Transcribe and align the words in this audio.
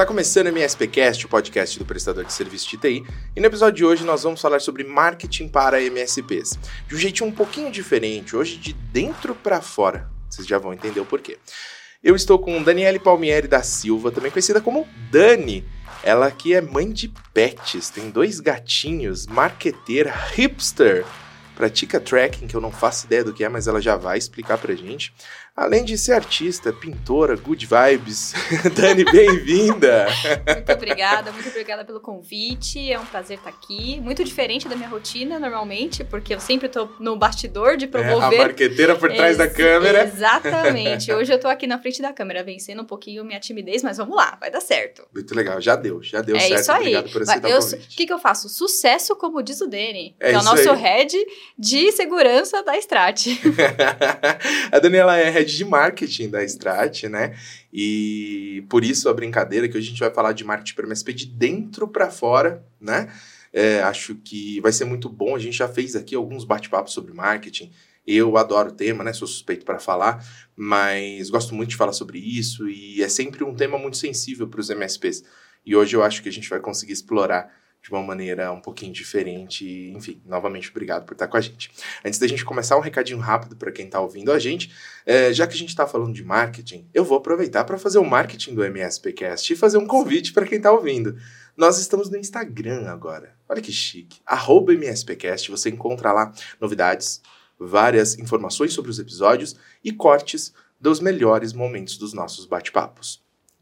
Está 0.00 0.06
começando 0.06 0.46
o 0.46 0.48
MSPcast, 0.48 1.26
o 1.26 1.28
podcast 1.28 1.78
do 1.78 1.84
prestador 1.84 2.24
de 2.24 2.32
serviço 2.32 2.70
de 2.70 2.78
TI, 2.78 3.04
e 3.36 3.38
no 3.38 3.44
episódio 3.44 3.76
de 3.76 3.84
hoje 3.84 4.02
nós 4.02 4.22
vamos 4.22 4.40
falar 4.40 4.58
sobre 4.58 4.82
marketing 4.82 5.46
para 5.46 5.82
MSPs, 5.82 6.58
de 6.88 6.94
um 6.94 6.98
jeitinho 6.98 7.28
um 7.28 7.32
pouquinho 7.32 7.70
diferente, 7.70 8.34
hoje 8.34 8.56
de 8.56 8.72
dentro 8.72 9.34
para 9.34 9.60
fora. 9.60 10.10
Vocês 10.30 10.48
já 10.48 10.56
vão 10.56 10.72
entender 10.72 11.00
o 11.00 11.04
porquê. 11.04 11.36
Eu 12.02 12.16
estou 12.16 12.38
com 12.38 12.62
Daniele 12.62 12.98
Palmieri 12.98 13.46
da 13.46 13.62
Silva, 13.62 14.10
também 14.10 14.30
conhecida 14.30 14.58
como 14.58 14.88
Dani. 15.10 15.68
Ela 16.02 16.30
que 16.30 16.54
é 16.54 16.62
mãe 16.62 16.90
de 16.90 17.12
pets, 17.34 17.90
tem 17.90 18.08
dois 18.08 18.40
gatinhos, 18.40 19.26
marqueteira, 19.26 20.14
hipster, 20.32 21.04
pratica 21.54 22.00
tracking, 22.00 22.46
que 22.46 22.56
eu 22.56 22.60
não 22.62 22.72
faço 22.72 23.04
ideia 23.04 23.22
do 23.22 23.34
que 23.34 23.44
é, 23.44 23.48
mas 23.50 23.68
ela 23.68 23.82
já 23.82 23.96
vai 23.96 24.16
explicar 24.16 24.56
pra 24.56 24.74
gente. 24.74 25.12
Além 25.60 25.84
de 25.84 25.98
ser 25.98 26.12
artista, 26.12 26.72
pintora, 26.72 27.36
good 27.36 27.66
vibes. 27.66 28.32
Dani, 28.74 29.04
bem-vinda! 29.04 30.06
muito 30.56 30.72
obrigada, 30.72 31.30
muito 31.32 31.50
obrigada 31.50 31.84
pelo 31.84 32.00
convite. 32.00 32.90
É 32.90 32.98
um 32.98 33.04
prazer 33.04 33.36
estar 33.36 33.50
aqui. 33.50 34.00
Muito 34.00 34.24
diferente 34.24 34.66
da 34.66 34.74
minha 34.74 34.88
rotina, 34.88 35.38
normalmente, 35.38 36.02
porque 36.02 36.34
eu 36.34 36.40
sempre 36.40 36.66
estou 36.66 36.90
no 36.98 37.14
bastidor 37.14 37.76
de 37.76 37.86
promover. 37.86 38.38
É, 38.38 38.42
a 38.42 38.44
marqueteira 38.46 38.96
por 38.96 39.12
trás 39.12 39.32
Ex 39.32 39.36
da 39.36 39.50
câmera. 39.50 40.04
Exatamente. 40.04 41.12
Hoje 41.12 41.30
eu 41.30 41.36
estou 41.36 41.50
aqui 41.50 41.66
na 41.66 41.78
frente 41.78 42.00
da 42.00 42.10
câmera, 42.10 42.42
vencendo 42.42 42.80
um 42.80 42.86
pouquinho 42.86 43.22
minha 43.22 43.38
timidez, 43.38 43.82
mas 43.82 43.98
vamos 43.98 44.16
lá, 44.16 44.38
vai 44.40 44.50
dar 44.50 44.62
certo. 44.62 45.06
Muito 45.14 45.34
legal, 45.34 45.60
já 45.60 45.76
deu, 45.76 46.02
já 46.02 46.22
deu 46.22 46.36
é 46.36 46.40
certo. 46.40 46.54
É 46.54 46.60
isso 46.60 46.72
aí. 46.72 46.78
Obrigado 46.80 47.12
por 47.12 47.20
aceitar 47.20 47.50
eu. 47.50 47.58
O 47.58 47.78
que, 47.94 48.06
que 48.06 48.12
eu 48.14 48.18
faço? 48.18 48.48
Sucesso, 48.48 49.14
como 49.14 49.42
diz 49.42 49.60
o 49.60 49.66
Dani, 49.66 50.16
é 50.18 50.30
que 50.30 50.36
é 50.36 50.38
o 50.38 50.42
nosso 50.42 50.70
aí. 50.70 50.78
head 50.78 51.26
de 51.58 51.92
segurança 51.92 52.62
da 52.62 52.78
Strat. 52.78 53.26
a 54.72 54.78
Daniela 54.78 55.18
é 55.18 55.28
head 55.28 55.49
de 55.52 55.64
marketing 55.64 56.30
da 56.30 56.44
Strat, 56.44 57.04
né? 57.04 57.36
E 57.72 58.64
por 58.68 58.84
isso 58.84 59.08
a 59.08 59.14
brincadeira 59.14 59.68
que 59.68 59.76
hoje 59.76 59.88
a 59.88 59.90
gente 59.90 60.00
vai 60.00 60.10
falar 60.10 60.32
de 60.32 60.44
marketing 60.44 60.74
para 60.74 60.86
MSP 60.86 61.12
de 61.12 61.26
dentro 61.26 61.88
para 61.88 62.10
fora, 62.10 62.64
né? 62.80 63.12
É, 63.52 63.82
acho 63.82 64.14
que 64.16 64.60
vai 64.60 64.72
ser 64.72 64.84
muito 64.84 65.08
bom. 65.08 65.34
A 65.34 65.38
gente 65.38 65.56
já 65.56 65.68
fez 65.68 65.96
aqui 65.96 66.14
alguns 66.14 66.44
bate-papos 66.44 66.92
sobre 66.92 67.12
marketing. 67.12 67.70
Eu 68.06 68.36
adoro 68.36 68.70
o 68.70 68.72
tema, 68.72 69.04
né? 69.04 69.12
Sou 69.12 69.28
suspeito 69.28 69.64
para 69.64 69.78
falar, 69.78 70.24
mas 70.56 71.30
gosto 71.30 71.54
muito 71.54 71.70
de 71.70 71.76
falar 71.76 71.92
sobre 71.92 72.18
isso 72.18 72.68
e 72.68 73.02
é 73.02 73.08
sempre 73.08 73.44
um 73.44 73.54
tema 73.54 73.78
muito 73.78 73.96
sensível 73.96 74.48
para 74.48 74.60
os 74.60 74.70
MSPs. 74.70 75.22
E 75.64 75.76
hoje 75.76 75.96
eu 75.96 76.02
acho 76.02 76.22
que 76.22 76.28
a 76.28 76.32
gente 76.32 76.48
vai 76.48 76.60
conseguir 76.60 76.92
explorar 76.92 77.52
de 77.82 77.90
uma 77.90 78.02
maneira 78.02 78.52
um 78.52 78.60
pouquinho 78.60 78.92
diferente. 78.92 79.92
Enfim, 79.96 80.20
novamente, 80.26 80.70
obrigado 80.70 81.06
por 81.06 81.14
estar 81.14 81.26
com 81.26 81.36
a 81.36 81.40
gente. 81.40 81.70
Antes 82.04 82.18
da 82.18 82.26
gente 82.26 82.44
começar, 82.44 82.76
um 82.76 82.80
recadinho 82.80 83.18
rápido 83.18 83.56
para 83.56 83.72
quem 83.72 83.86
está 83.86 84.00
ouvindo 84.00 84.30
a 84.30 84.38
gente. 84.38 84.72
É, 85.06 85.32
já 85.32 85.46
que 85.46 85.54
a 85.54 85.56
gente 85.56 85.70
está 85.70 85.86
falando 85.86 86.12
de 86.12 86.22
marketing, 86.22 86.88
eu 86.92 87.04
vou 87.04 87.16
aproveitar 87.16 87.64
para 87.64 87.78
fazer 87.78 87.98
o 87.98 88.04
marketing 88.04 88.54
do 88.54 88.64
MSPcast 88.64 89.52
e 89.52 89.56
fazer 89.56 89.78
um 89.78 89.86
convite 89.86 90.32
para 90.32 90.46
quem 90.46 90.58
está 90.58 90.70
ouvindo. 90.70 91.16
Nós 91.56 91.78
estamos 91.78 92.10
no 92.10 92.18
Instagram 92.18 92.86
agora. 92.88 93.34
Olha 93.48 93.62
que 93.62 93.72
chique. 93.72 94.20
Arroba 94.26 94.72
MSPcast, 94.72 95.50
você 95.50 95.70
encontra 95.70 96.12
lá 96.12 96.32
novidades, 96.60 97.22
várias 97.58 98.18
informações 98.18 98.72
sobre 98.72 98.90
os 98.90 98.98
episódios 98.98 99.56
e 99.82 99.92
cortes 99.92 100.52
dos 100.80 101.00
melhores 101.00 101.52
momentos 101.52 101.98
dos 101.98 102.12
nossos 102.12 102.46
bate-papos. 102.46 103.19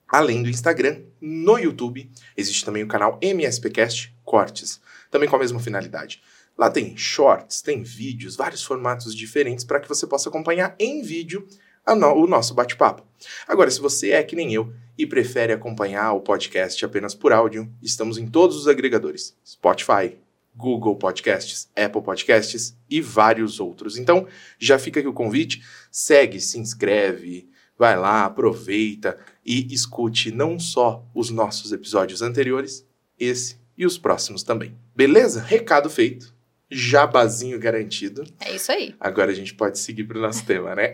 Além 0.09 0.43
do 0.43 0.49
Instagram, 0.49 1.03
no 1.21 1.59
YouTube 1.59 2.11
existe 2.37 2.65
também 2.65 2.83
o 2.83 2.89
canal 2.89 3.19
MSPcast 3.23 4.15
Cortes, 4.25 4.81
também 5.11 5.29
com 5.29 5.37
a 5.37 5.39
mesma 5.39 5.61
finalidade. 5.61 6.23
Lá 6.57 6.71
tem 6.71 6.97
shorts, 6.97 7.61
tem 7.61 7.83
vídeos, 7.83 8.35
vários 8.35 8.65
formatos 8.65 9.15
diferentes 9.15 9.65
para 9.65 9.79
que 9.79 9.89
você 9.89 10.07
possa 10.07 10.29
acompanhar 10.29 10.75
em 10.79 11.03
vídeo 11.03 11.47
no, 11.87 12.15
o 12.15 12.27
nosso 12.27 12.55
bate-papo. 12.55 13.07
Agora, 13.47 13.71
se 13.71 13.81
você 13.81 14.11
é 14.11 14.23
que 14.23 14.35
nem 14.35 14.53
eu 14.53 14.73
e 14.97 15.07
prefere 15.07 15.53
acompanhar 15.53 16.13
o 16.13 16.21
podcast 16.21 16.85
apenas 16.85 17.15
por 17.15 17.33
áudio, 17.33 17.71
estamos 17.83 18.19
em 18.19 18.27
todos 18.27 18.57
os 18.57 18.67
agregadores: 18.67 19.37
Spotify, 19.47 20.17
Google 20.55 20.97
Podcasts, 20.97 21.71
Apple 21.77 22.03
Podcasts 22.03 22.77
e 22.91 23.01
vários 23.01 23.61
outros. 23.61 23.97
Então, 23.97 24.27
já 24.59 24.79
fica 24.79 24.99
aqui 24.99 25.09
o 25.09 25.13
convite, 25.13 25.63
segue, 25.91 26.41
se 26.41 26.59
inscreve, 26.59 27.49
vai 27.79 27.97
lá, 27.97 28.25
aproveita 28.25 29.17
e 29.49 29.67
escute 29.73 30.31
não 30.31 30.59
só 30.59 31.03
os 31.15 31.31
nossos 31.31 31.73
episódios 31.73 32.21
anteriores, 32.21 32.87
esse 33.19 33.57
e 33.79 33.87
os 33.87 33.97
próximos 33.97 34.43
também. 34.43 34.77
Beleza? 34.95 35.41
Recado 35.41 35.89
feito. 35.89 36.35
Jabazinho 36.71 37.59
garantido. 37.59 38.25
É 38.41 38.55
isso 38.55 38.71
aí. 38.71 38.95
Agora 39.01 39.31
a 39.31 39.35
gente 39.35 39.55
pode 39.55 39.79
seguir 39.79 40.05
para 40.05 40.19
o 40.19 40.21
nosso 40.21 40.45
tema, 40.47 40.75
né? 40.75 40.93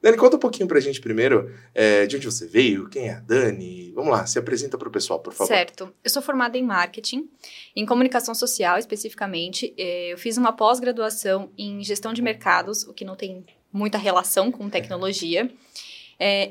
Dani, 0.00 0.16
conta 0.16 0.36
um 0.36 0.38
pouquinho 0.38 0.68
pra 0.68 0.78
gente 0.78 1.00
primeiro 1.00 1.52
é, 1.74 2.06
de 2.06 2.16
onde 2.16 2.26
você 2.26 2.46
veio, 2.46 2.88
quem 2.88 3.08
é 3.08 3.14
a 3.14 3.20
Dani. 3.20 3.90
Vamos 3.92 4.12
lá, 4.12 4.24
se 4.24 4.38
apresenta 4.38 4.78
para 4.78 4.88
o 4.88 4.92
pessoal, 4.92 5.18
por 5.18 5.32
favor. 5.32 5.48
Certo. 5.48 5.92
Eu 6.04 6.10
sou 6.10 6.22
formada 6.22 6.56
em 6.56 6.62
marketing, 6.62 7.28
em 7.74 7.84
comunicação 7.84 8.36
social 8.36 8.78
especificamente. 8.78 9.74
É, 9.76 10.12
eu 10.12 10.18
fiz 10.18 10.36
uma 10.36 10.52
pós-graduação 10.52 11.50
em 11.58 11.82
gestão 11.82 12.12
de 12.12 12.22
mercados, 12.22 12.84
o 12.84 12.92
que 12.92 13.04
não 13.04 13.16
tem 13.16 13.44
muita 13.72 13.98
relação 13.98 14.52
com 14.52 14.70
tecnologia. 14.70 15.44
É, 15.44 15.50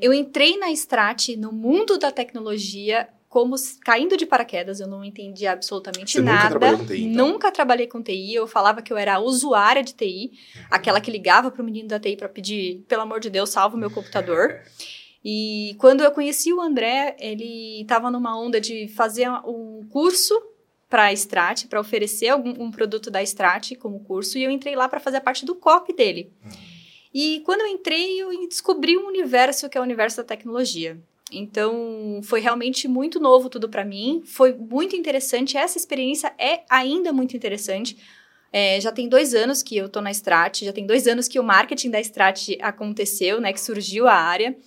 eu 0.02 0.14
entrei 0.14 0.58
na 0.58 0.72
Strat 0.72 1.36
no 1.38 1.52
mundo 1.52 1.98
da 1.98 2.12
tecnologia 2.12 3.08
como 3.32 3.56
caindo 3.86 4.18
de 4.18 4.26
paraquedas, 4.26 4.82
eu 4.82 4.88
não 4.88 5.06
entendi 5.06 5.48
absolutamente 5.48 6.12
Você 6.12 6.22
nada. 6.22 6.50
Nunca 6.50 6.60
trabalhou 6.60 6.80
com 6.80 6.86
TI? 6.86 7.04
Então? 7.04 7.28
Nunca 7.28 7.52
trabalhei 7.52 7.88
com 7.88 8.04
TI, 8.04 8.34
eu 8.34 8.46
falava 8.46 8.82
que 8.82 8.92
eu 8.92 8.98
era 8.98 9.22
usuária 9.22 9.82
de 9.82 9.94
TI, 9.94 10.32
uhum. 10.54 10.64
aquela 10.70 11.00
que 11.00 11.10
ligava 11.10 11.50
para 11.50 11.62
o 11.62 11.66
menino 11.66 11.88
da 11.88 11.98
TI 11.98 12.18
para 12.18 12.28
pedir, 12.28 12.84
pelo 12.90 13.04
amor 13.04 13.22
de 13.22 13.30
Deus, 13.30 13.50
salva 13.50 13.78
o 13.78 13.80
meu 13.80 13.90
computador. 13.90 14.60
e 15.24 15.78
quando 15.80 16.04
eu 16.04 16.12
conheci 16.12 16.52
o 16.52 16.60
André, 16.60 17.16
ele 17.20 17.84
estava 17.84 18.12
numa 18.12 18.38
onda 18.38 18.60
de 18.60 18.90
fazer 18.90 19.30
um 19.46 19.88
curso 19.90 20.38
para 20.90 21.04
a 21.04 21.14
Strat, 21.14 21.68
para 21.68 21.80
oferecer 21.80 22.28
algum, 22.28 22.62
um 22.62 22.70
produto 22.70 23.10
da 23.10 23.24
Strat 23.24 23.76
como 23.76 24.04
curso, 24.04 24.38
e 24.38 24.44
eu 24.44 24.52
entrei 24.52 24.76
lá 24.76 24.90
para 24.90 25.00
fazer 25.00 25.22
parte 25.22 25.46
do 25.46 25.56
copy 25.56 25.94
dele. 25.94 26.34
Uhum. 26.44 26.71
E 27.14 27.42
quando 27.46 27.62
eu 27.62 27.68
entrei, 27.68 28.22
eu 28.22 28.30
descobri 28.48 28.98
um 28.98 29.08
universo 29.08 29.70
que 29.70 29.78
é 29.78 29.82
o 29.82 29.84
universo 29.84 30.18
da 30.18 30.24
tecnologia. 30.24 30.98
Então, 31.32 32.20
foi 32.24 32.42
realmente 32.42 32.88
muito 32.88 33.20
novo 33.20 33.50
tudo 33.50 33.70
para 33.70 33.86
mim. 33.86 34.22
Foi 34.26 34.54
muito 34.54 34.96
interessante. 34.96 35.58
Essa 35.58 35.78
experiência 35.78 36.34
é 36.38 36.64
ainda 36.70 37.14
muito 37.14 37.36
interessante. 37.36 37.98
É, 38.52 38.82
já 38.82 38.92
tem 38.92 39.08
dois 39.08 39.34
anos 39.34 39.64
que 39.64 39.78
eu 39.78 39.88
tô 39.88 40.02
na 40.02 40.12
Strat, 40.12 40.66
já 40.66 40.74
tem 40.74 40.86
dois 40.86 41.08
anos 41.08 41.30
que 41.30 41.40
o 41.40 41.44
marketing 41.44 41.90
da 41.90 42.02
Strat 42.02 42.50
aconteceu, 42.62 43.40
né? 43.40 43.54
Que 43.54 43.62
surgiu 43.62 44.08
a 44.08 44.14
área. 44.14 44.58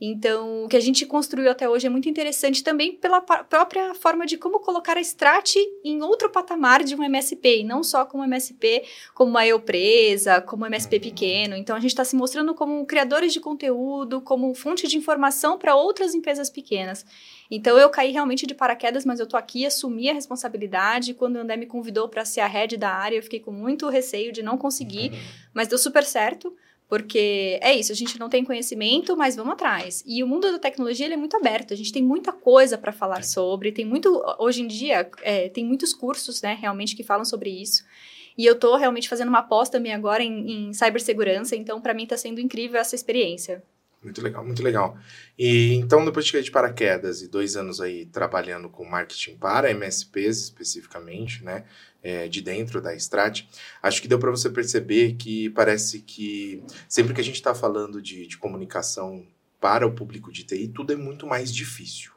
Então, 0.00 0.64
o 0.64 0.68
que 0.68 0.76
a 0.76 0.80
gente 0.80 1.06
construiu 1.06 1.50
até 1.50 1.68
hoje 1.68 1.86
é 1.86 1.90
muito 1.90 2.08
interessante 2.08 2.62
também 2.62 2.92
pela 2.92 3.20
própria 3.20 3.94
forma 3.94 4.26
de 4.26 4.36
como 4.36 4.60
colocar 4.60 4.96
a 4.96 5.00
Strat 5.00 5.56
em 5.84 6.02
outro 6.02 6.30
patamar 6.30 6.82
de 6.82 6.94
um 6.94 7.02
MSP, 7.02 7.60
e 7.60 7.64
não 7.64 7.82
só 7.82 8.04
como 8.04 8.24
MSP, 8.24 8.84
como 9.14 9.30
uma 9.30 9.46
eu 9.46 9.60
presa, 9.60 10.40
como 10.40 10.66
MSP 10.66 11.00
pequeno. 11.00 11.56
Então, 11.56 11.76
a 11.76 11.80
gente 11.80 11.90
está 11.90 12.04
se 12.04 12.16
mostrando 12.16 12.54
como 12.54 12.84
criadores 12.86 13.32
de 13.32 13.40
conteúdo, 13.40 14.20
como 14.20 14.52
fonte 14.54 14.88
de 14.88 14.98
informação 14.98 15.58
para 15.58 15.74
outras 15.76 16.14
empresas 16.14 16.50
pequenas. 16.50 17.04
Então, 17.50 17.78
eu 17.78 17.88
caí 17.90 18.10
realmente 18.10 18.46
de 18.46 18.54
paraquedas, 18.54 19.04
mas 19.04 19.20
eu 19.20 19.26
tô 19.26 19.36
aqui, 19.36 19.64
assumi 19.66 20.10
a 20.10 20.14
responsabilidade. 20.14 21.14
Quando 21.14 21.36
o 21.36 21.40
André 21.40 21.56
me 21.56 21.66
convidou 21.66 22.08
para 22.08 22.24
ser 22.24 22.40
a 22.40 22.46
head 22.46 22.76
da 22.76 22.90
área, 22.90 23.16
eu 23.16 23.22
fiquei 23.22 23.40
com 23.40 23.52
muito 23.52 23.88
receio 23.88 24.32
de 24.32 24.42
não 24.42 24.58
conseguir, 24.58 25.10
uhum. 25.10 25.18
mas 25.52 25.68
deu 25.68 25.78
super 25.78 26.04
certo. 26.04 26.54
Porque 26.88 27.58
é 27.62 27.74
isso, 27.74 27.92
a 27.92 27.94
gente 27.94 28.18
não 28.18 28.28
tem 28.28 28.44
conhecimento, 28.44 29.16
mas 29.16 29.34
vamos 29.34 29.54
atrás. 29.54 30.02
E 30.06 30.22
o 30.22 30.26
mundo 30.26 30.52
da 30.52 30.58
tecnologia 30.58 31.06
ele 31.06 31.14
é 31.14 31.16
muito 31.16 31.36
aberto, 31.36 31.72
a 31.72 31.76
gente 31.76 31.92
tem 31.92 32.02
muita 32.02 32.32
coisa 32.32 32.76
para 32.76 32.92
falar 32.92 33.20
é. 33.20 33.22
sobre, 33.22 33.72
tem 33.72 33.84
muito, 33.84 34.22
hoje 34.38 34.62
em 34.62 34.66
dia, 34.66 35.10
é, 35.22 35.48
tem 35.48 35.64
muitos 35.64 35.94
cursos, 35.94 36.42
né, 36.42 36.56
realmente, 36.60 36.94
que 36.94 37.02
falam 37.02 37.24
sobre 37.24 37.50
isso. 37.50 37.84
E 38.36 38.44
eu 38.44 38.54
estou 38.54 38.76
realmente 38.76 39.08
fazendo 39.08 39.28
uma 39.28 39.38
aposta 39.38 39.78
também 39.78 39.94
agora 39.94 40.22
em, 40.22 40.68
em 40.68 40.72
cibersegurança, 40.72 41.56
então 41.56 41.80
para 41.80 41.94
mim 41.94 42.02
está 42.02 42.16
sendo 42.16 42.40
incrível 42.40 42.80
essa 42.80 42.94
experiência. 42.94 43.62
Muito 44.04 44.20
legal, 44.20 44.44
muito 44.44 44.62
legal. 44.62 44.98
E 45.38 45.72
então, 45.74 46.04
depois 46.04 46.26
de 46.26 46.32
cair 46.32 46.44
de 46.44 46.50
paraquedas 46.50 47.22
e 47.22 47.28
dois 47.28 47.56
anos 47.56 47.80
aí 47.80 48.04
trabalhando 48.04 48.68
com 48.68 48.84
marketing 48.84 49.36
para 49.36 49.70
MSPs 49.70 50.42
especificamente, 50.42 51.42
né, 51.42 51.64
é, 52.04 52.28
de 52.28 52.42
dentro 52.42 52.82
da 52.82 52.94
Strat, 52.94 53.48
acho 53.82 54.02
que 54.02 54.06
deu 54.06 54.18
para 54.18 54.30
você 54.30 54.50
perceber 54.50 55.14
que 55.14 55.48
parece 55.50 56.00
que 56.00 56.62
sempre 56.86 57.14
que 57.14 57.20
a 57.20 57.24
gente 57.24 57.36
está 57.36 57.54
falando 57.54 58.00
de, 58.02 58.26
de 58.26 58.36
comunicação 58.36 59.26
para 59.58 59.86
o 59.86 59.92
público 59.92 60.30
de 60.30 60.44
TI, 60.44 60.68
tudo 60.68 60.92
é 60.92 60.96
muito 60.96 61.26
mais 61.26 61.52
difícil. 61.52 62.12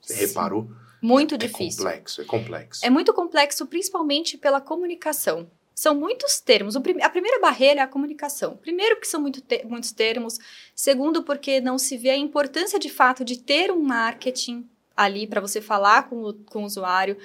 Você 0.00 0.14
Sim. 0.14 0.26
reparou? 0.26 0.70
Muito 1.02 1.34
é, 1.34 1.38
difícil. 1.38 1.64
É 1.64 1.90
complexo, 1.90 2.22
é 2.22 2.24
complexo. 2.24 2.86
É 2.86 2.90
muito 2.90 3.12
complexo, 3.12 3.66
principalmente 3.66 4.38
pela 4.38 4.60
comunicação. 4.60 5.50
São 5.74 5.96
muitos 5.96 6.38
termos. 6.38 6.76
a 6.76 7.10
primeira 7.10 7.40
barreira 7.40 7.80
é 7.80 7.82
a 7.82 7.88
comunicação. 7.88 8.56
Primeiro, 8.56 8.94
porque 8.94 9.08
são 9.08 9.20
muito 9.20 9.40
te 9.40 9.64
muitos 9.64 9.90
termos. 9.90 10.38
Segundo, 10.76 11.24
porque 11.24 11.60
não 11.60 11.76
se 11.78 11.96
vê 11.96 12.10
a 12.10 12.16
importância 12.16 12.78
de 12.78 12.88
fato 12.88 13.24
de 13.24 13.38
ter 13.38 13.72
um 13.72 13.82
marketing 13.82 14.68
ali 15.04 15.26
para 15.26 15.40
você 15.40 15.60
falar 15.60 16.08
com 16.08 16.22
o, 16.22 16.34
com 16.34 16.62
o 16.62 16.66
usuário. 16.66 17.16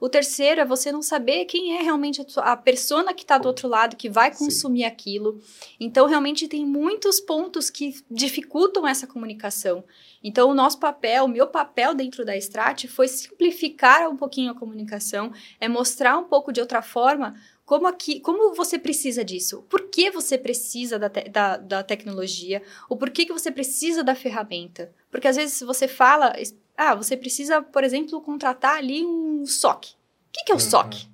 O 0.00 0.08
terceiro 0.08 0.60
é 0.60 0.64
você 0.64 0.92
não 0.92 1.00
saber 1.00 1.46
quem 1.46 1.76
é 1.76 1.82
realmente 1.82 2.20
a, 2.36 2.52
a 2.52 2.56
persona 2.56 3.14
que 3.14 3.22
está 3.22 3.38
do 3.38 3.46
outro 3.46 3.66
lado, 3.68 3.96
que 3.96 4.10
vai 4.10 4.34
consumir 4.34 4.80
Sim. 4.80 4.84
aquilo. 4.86 5.40
Então, 5.80 6.06
realmente, 6.06 6.48
tem 6.48 6.66
muitos 6.66 7.18
pontos 7.18 7.70
que 7.70 7.94
dificultam 8.10 8.86
essa 8.86 9.06
comunicação. 9.06 9.82
Então, 10.22 10.50
o 10.50 10.54
nosso 10.54 10.78
papel, 10.78 11.24
o 11.24 11.28
meu 11.28 11.46
papel 11.46 11.94
dentro 11.94 12.24
da 12.24 12.36
Strat 12.36 12.86
foi 12.88 13.08
simplificar 13.08 14.08
um 14.10 14.16
pouquinho 14.16 14.50
a 14.50 14.54
comunicação, 14.54 15.32
é 15.60 15.68
mostrar 15.68 16.18
um 16.18 16.24
pouco 16.24 16.52
de 16.52 16.60
outra 16.60 16.82
forma 16.82 17.34
como, 17.66 17.88
aqui, 17.88 18.20
como 18.20 18.54
você 18.54 18.78
precisa 18.78 19.24
disso? 19.24 19.64
Por 19.68 19.88
que 19.88 20.08
você 20.08 20.38
precisa 20.38 21.00
da, 21.00 21.10
te, 21.10 21.28
da, 21.28 21.56
da 21.56 21.82
tecnologia? 21.82 22.62
O 22.88 22.96
porquê 22.96 23.26
que 23.26 23.32
você 23.32 23.50
precisa 23.50 24.04
da 24.04 24.14
ferramenta? 24.14 24.92
Porque 25.10 25.26
às 25.26 25.34
vezes 25.34 25.60
você 25.62 25.88
fala, 25.88 26.32
ah, 26.76 26.94
você 26.94 27.16
precisa, 27.16 27.62
por 27.62 27.82
exemplo, 27.82 28.20
contratar 28.20 28.76
ali 28.76 29.04
um 29.04 29.46
SOC. 29.46 29.86
O 29.86 29.96
que, 30.32 30.44
que 30.44 30.52
é 30.52 30.54
o 30.54 30.58
uhum. 30.58 30.60
SOC? 30.60 31.08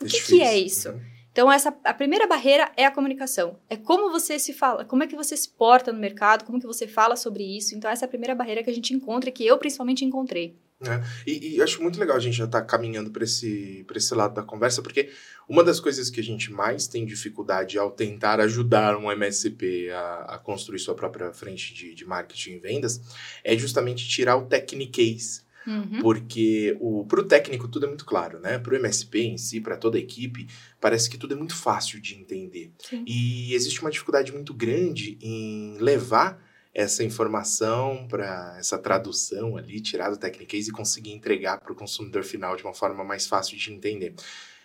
O 0.00 0.04
que, 0.06 0.20
que 0.20 0.42
é 0.42 0.58
isso? 0.58 0.90
Uhum. 0.90 1.17
Então, 1.38 1.52
essa, 1.52 1.72
a 1.84 1.94
primeira 1.94 2.26
barreira 2.26 2.68
é 2.76 2.84
a 2.84 2.90
comunicação. 2.90 3.60
É 3.70 3.76
como 3.76 4.10
você 4.10 4.40
se 4.40 4.52
fala, 4.52 4.84
como 4.84 5.04
é 5.04 5.06
que 5.06 5.14
você 5.14 5.36
se 5.36 5.48
porta 5.50 5.92
no 5.92 5.98
mercado, 6.00 6.44
como 6.44 6.58
que 6.58 6.66
você 6.66 6.88
fala 6.88 7.14
sobre 7.14 7.44
isso. 7.44 7.76
Então, 7.76 7.88
essa 7.88 8.04
é 8.04 8.06
a 8.06 8.08
primeira 8.08 8.34
barreira 8.34 8.60
que 8.60 8.68
a 8.68 8.74
gente 8.74 8.92
encontra, 8.92 9.30
que 9.30 9.46
eu 9.46 9.56
principalmente 9.56 10.04
encontrei. 10.04 10.56
É, 10.82 11.00
e, 11.24 11.54
e, 11.54 11.62
acho 11.62 11.80
muito 11.80 11.98
legal 11.98 12.16
a 12.16 12.20
gente 12.20 12.36
já 12.36 12.44
estar 12.44 12.62
tá 12.62 12.66
caminhando 12.66 13.12
para 13.12 13.22
esse, 13.22 13.86
esse 13.94 14.14
lado 14.16 14.34
da 14.34 14.42
conversa, 14.42 14.82
porque 14.82 15.10
uma 15.48 15.62
das 15.62 15.78
coisas 15.78 16.10
que 16.10 16.18
a 16.18 16.24
gente 16.24 16.50
mais 16.50 16.88
tem 16.88 17.06
dificuldade 17.06 17.78
ao 17.78 17.92
tentar 17.92 18.40
ajudar 18.40 18.96
um 18.96 19.08
MSP 19.08 19.90
a, 19.90 20.34
a 20.34 20.38
construir 20.38 20.80
sua 20.80 20.96
própria 20.96 21.32
frente 21.32 21.72
de, 21.72 21.94
de 21.94 22.04
marketing 22.04 22.54
e 22.54 22.58
vendas 22.58 23.00
é 23.44 23.56
justamente 23.56 24.08
tirar 24.08 24.36
o 24.36 24.46
techniquez. 24.46 25.46
Uhum. 25.68 26.00
Porque 26.00 26.74
para 27.06 27.20
o 27.20 27.24
técnico 27.24 27.68
tudo 27.68 27.84
é 27.84 27.88
muito 27.88 28.06
claro, 28.06 28.40
né? 28.40 28.58
Para 28.58 28.72
o 28.72 28.76
MSP 28.76 29.20
em 29.20 29.36
si, 29.36 29.60
para 29.60 29.76
toda 29.76 29.98
a 29.98 30.00
equipe, 30.00 30.48
parece 30.80 31.10
que 31.10 31.18
tudo 31.18 31.34
é 31.34 31.36
muito 31.36 31.54
fácil 31.54 32.00
de 32.00 32.14
entender. 32.14 32.72
Sim. 32.78 33.04
E 33.06 33.52
existe 33.52 33.82
uma 33.82 33.90
dificuldade 33.90 34.32
muito 34.32 34.54
grande 34.54 35.18
em 35.20 35.76
levar 35.78 36.42
essa 36.72 37.04
informação 37.04 38.06
para 38.08 38.56
essa 38.58 38.78
tradução 38.78 39.58
ali, 39.58 39.78
tirar 39.80 40.08
do 40.08 40.16
Technicase 40.16 40.70
e 40.70 40.72
conseguir 40.72 41.12
entregar 41.12 41.58
para 41.60 41.72
o 41.72 41.76
consumidor 41.76 42.24
final 42.24 42.56
de 42.56 42.62
uma 42.62 42.72
forma 42.72 43.04
mais 43.04 43.26
fácil 43.26 43.58
de 43.58 43.70
entender. 43.70 44.14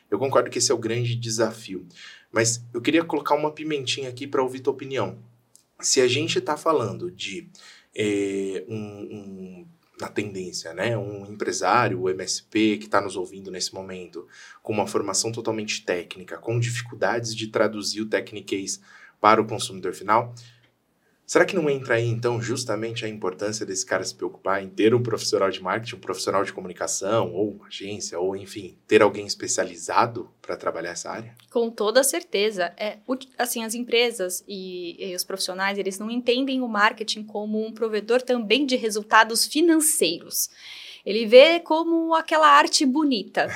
Eu 0.09 0.17
concordo 0.17 0.49
que 0.49 0.59
esse 0.59 0.71
é 0.71 0.75
o 0.75 0.77
grande 0.77 1.15
desafio, 1.15 1.85
mas 2.31 2.63
eu 2.73 2.81
queria 2.81 3.03
colocar 3.03 3.35
uma 3.35 3.51
pimentinha 3.51 4.07
aqui 4.07 4.25
para 4.25 4.41
ouvir 4.41 4.61
tua 4.61 4.71
opinião. 4.71 5.19
Se 5.81 5.99
a 5.99 6.07
gente 6.07 6.37
está 6.37 6.55
falando 6.55 7.11
de 7.11 7.49
é, 7.95 8.63
um, 8.67 8.75
um, 8.75 9.67
na 9.99 10.07
tendência, 10.07 10.73
né, 10.73 10.97
um 10.97 11.25
empresário, 11.31 12.01
o 12.01 12.09
MSP 12.09 12.77
que 12.77 12.85
está 12.85 12.99
nos 12.99 13.15
ouvindo 13.15 13.51
nesse 13.51 13.73
momento, 13.73 14.27
com 14.61 14.73
uma 14.73 14.87
formação 14.87 15.31
totalmente 15.31 15.85
técnica, 15.85 16.37
com 16.37 16.59
dificuldades 16.59 17.35
de 17.35 17.47
traduzir 17.47 18.01
o 18.01 18.09
Technicase 18.09 18.79
para 19.21 19.41
o 19.41 19.45
consumidor 19.45 19.93
final, 19.93 20.33
Será 21.25 21.45
que 21.45 21.55
não 21.55 21.69
entra 21.69 21.95
aí, 21.95 22.07
então, 22.07 22.41
justamente 22.41 23.05
a 23.05 23.09
importância 23.09 23.65
desse 23.65 23.85
cara 23.85 24.03
se 24.03 24.13
preocupar 24.13 24.61
em 24.61 24.69
ter 24.69 24.93
um 24.93 25.01
profissional 25.01 25.49
de 25.49 25.61
marketing, 25.63 25.95
um 25.95 25.99
profissional 25.99 26.43
de 26.43 26.51
comunicação, 26.51 27.33
ou 27.33 27.51
uma 27.51 27.67
agência, 27.67 28.19
ou 28.19 28.35
enfim, 28.35 28.77
ter 28.87 29.01
alguém 29.01 29.25
especializado 29.25 30.29
para 30.41 30.57
trabalhar 30.57 30.91
essa 30.91 31.09
área? 31.09 31.35
Com 31.49 31.69
toda 31.71 32.03
certeza. 32.03 32.73
É, 32.77 32.97
assim, 33.37 33.63
as 33.63 33.73
empresas 33.73 34.43
e, 34.47 35.11
e 35.11 35.15
os 35.15 35.23
profissionais, 35.23 35.79
eles 35.79 35.97
não 35.97 36.11
entendem 36.11 36.61
o 36.61 36.67
marketing 36.67 37.23
como 37.23 37.65
um 37.65 37.71
provedor 37.71 38.21
também 38.21 38.65
de 38.65 38.75
resultados 38.75 39.47
financeiros. 39.47 40.49
Ele 41.05 41.25
vê 41.25 41.59
como 41.59 42.13
aquela 42.13 42.47
arte 42.47 42.85
bonita. 42.85 43.49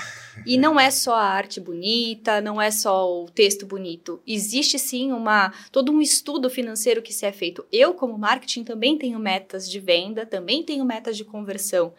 E 0.46 0.58
não 0.58 0.80
é 0.80 0.92
só 0.92 1.16
a 1.16 1.24
arte 1.24 1.60
bonita, 1.60 2.42
não 2.42 2.62
é 2.62 2.70
só 2.70 3.24
o 3.24 3.30
texto 3.30 3.66
bonito. 3.66 4.22
Existe 4.28 4.78
sim 4.78 5.12
uma 5.12 5.54
todo 5.72 5.92
um 5.92 6.02
estudo 6.02 6.50
financeiro 6.50 7.02
que 7.02 7.14
se 7.14 7.26
é 7.26 7.32
feito. 7.32 7.66
Eu, 7.72 7.94
como 7.94 8.18
marketing, 8.18 8.64
também 8.64 8.98
tenho 8.98 9.18
metas 9.18 9.70
de 9.70 9.80
venda, 9.80 10.26
também 10.26 10.64
tenho 10.64 10.84
metas 10.86 11.16
de 11.16 11.24
conversão. 11.24 11.94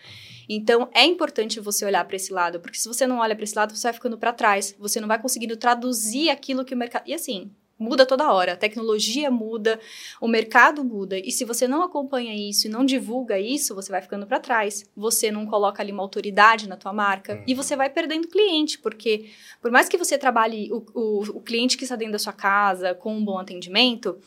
Então, 0.49 0.89
é 0.95 1.05
importante 1.05 1.61
você 1.61 1.85
olhar 1.85 2.05
para 2.07 2.17
esse 2.17 2.33
lado, 2.33 2.61
porque 2.61 2.79
se 2.79 2.89
você 2.89 3.07
não 3.07 3.19
olha 3.19 3.35
para 3.35 3.45
esse 3.45 3.57
lado, 3.57 3.77
você 3.77 3.89
vai 3.89 3.93
ficando 3.93 4.17
para 4.17 4.33
trás, 4.33 4.75
você 4.79 5.01
não 5.01 5.09
vai 5.09 5.21
conseguindo 5.21 5.57
traduzir 5.57 6.31
aquilo 6.31 6.65
que 6.65 6.75
o 6.75 6.77
mercado. 6.77 7.05
E 7.07 7.13
assim, 7.13 7.51
muda 7.79 8.05
toda 8.05 8.33
hora, 8.33 8.53
a 8.55 8.57
tecnologia 8.57 9.31
muda, 9.31 9.79
o 10.21 10.27
mercado 10.27 10.85
muda, 10.85 11.19
e 11.19 11.31
se 11.31 11.45
você 11.45 11.69
não 11.69 11.83
acompanha 11.83 12.35
isso 12.35 12.67
e 12.67 12.71
não 12.71 12.85
divulga 12.85 13.39
isso, 13.39 13.75
você 13.75 13.91
vai 13.91 14.03
ficando 14.03 14.27
para 14.27 14.41
trás. 14.41 14.85
Você 14.97 15.31
não 15.31 15.47
coloca 15.47 15.83
ali 15.83 15.93
uma 15.93 16.03
autoridade 16.03 16.69
na 16.69 16.77
tua 16.77 16.93
marca 16.93 17.35
uhum. 17.35 17.45
e 17.47 17.55
você 17.55 17.77
vai 17.77 17.89
perdendo 17.89 18.29
cliente, 18.29 18.79
porque 18.79 19.31
por 19.61 19.71
mais 19.71 19.89
que 19.89 19.97
você 19.97 20.19
trabalhe 20.19 20.71
o, 20.73 20.85
o, 20.95 21.21
o 21.37 21.41
cliente 21.41 21.77
que 21.77 21.85
está 21.85 21.97
dentro 21.97 22.13
da 22.13 22.19
sua 22.19 22.33
casa 22.33 22.95
com 22.95 23.15
um 23.15 23.25
bom 23.25 23.39
atendimento, 23.39 24.19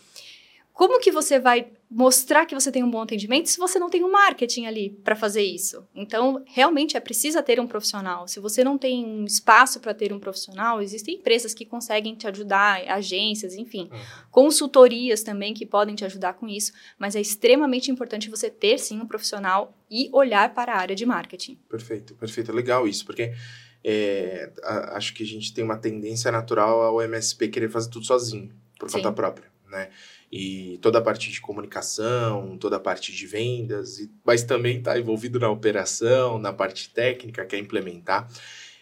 como 0.82 1.00
que 1.00 1.12
você 1.12 1.40
vai 1.40 1.72
mostrar 1.92 2.44
que 2.48 2.56
você 2.56 2.72
tem 2.72 2.84
um 2.84 2.90
bom 2.90 3.04
atendimento 3.04 3.48
se 3.48 3.60
você 3.60 3.78
não 3.78 3.88
tem 3.88 4.04
um 4.04 4.12
marketing 4.12 4.66
ali 4.66 4.90
para 5.04 5.16
fazer 5.16 5.44
isso? 5.44 5.88
Então, 5.94 6.44
realmente 6.48 6.98
é 6.98 7.00
preciso 7.00 7.40
ter 7.44 7.60
um 7.60 7.68
profissional. 7.68 8.28
Se 8.28 8.40
você 8.40 8.64
não 8.64 8.80
tem 8.80 9.06
um 9.06 9.24
espaço 9.24 9.80
para 9.80 9.94
ter 9.94 10.12
um 10.12 10.20
profissional, 10.20 10.82
existem 10.82 11.18
empresas 11.18 11.54
que 11.54 11.68
conseguem 11.68 12.16
te 12.16 12.28
ajudar, 12.28 12.82
agências, 12.90 13.54
enfim, 13.54 13.90
uhum. 13.92 14.00
consultorias 14.32 15.22
também 15.22 15.54
que 15.54 15.68
podem 15.68 15.94
te 15.94 16.04
ajudar 16.04 16.34
com 16.34 16.48
isso, 16.48 16.72
mas 16.98 17.16
é 17.16 17.22
extremamente 17.22 17.92
importante 17.92 18.28
você 18.28 18.50
ter 18.50 18.80
sim 18.80 19.00
um 19.00 19.06
profissional 19.06 19.78
e 19.88 20.10
olhar 20.12 20.52
para 20.52 20.74
a 20.74 20.78
área 20.80 20.96
de 20.96 21.06
marketing. 21.06 21.60
Perfeito, 21.70 22.16
perfeito. 22.16 22.50
É 22.50 22.54
legal 22.56 22.88
isso, 22.88 23.06
porque 23.06 23.34
é, 23.84 24.52
a, 24.64 24.98
acho 24.98 25.14
que 25.14 25.22
a 25.22 25.28
gente 25.28 25.54
tem 25.54 25.64
uma 25.64 25.78
tendência 25.78 26.32
natural 26.32 26.82
ao 26.82 27.00
MSP 27.04 27.50
querer 27.50 27.70
fazer 27.70 27.92
tudo 27.92 28.04
sozinho, 28.04 28.52
por 28.80 28.90
sim. 28.90 28.98
conta 28.98 29.12
própria, 29.12 29.52
né? 29.70 29.92
E 30.32 30.80
toda 30.82 31.00
a 31.00 31.02
parte 31.02 31.30
de 31.30 31.42
comunicação, 31.42 32.58
toda 32.58 32.78
a 32.78 32.80
parte 32.80 33.12
de 33.12 33.28
vendas, 33.28 34.08
mas 34.24 34.44
também 34.44 34.78
está 34.78 34.98
envolvido 34.98 35.40
na 35.40 35.50
operação, 35.50 36.40
na 36.40 36.54
parte 36.54 36.90
técnica, 36.90 37.46
quer 37.46 37.58
implementar. 37.58 38.30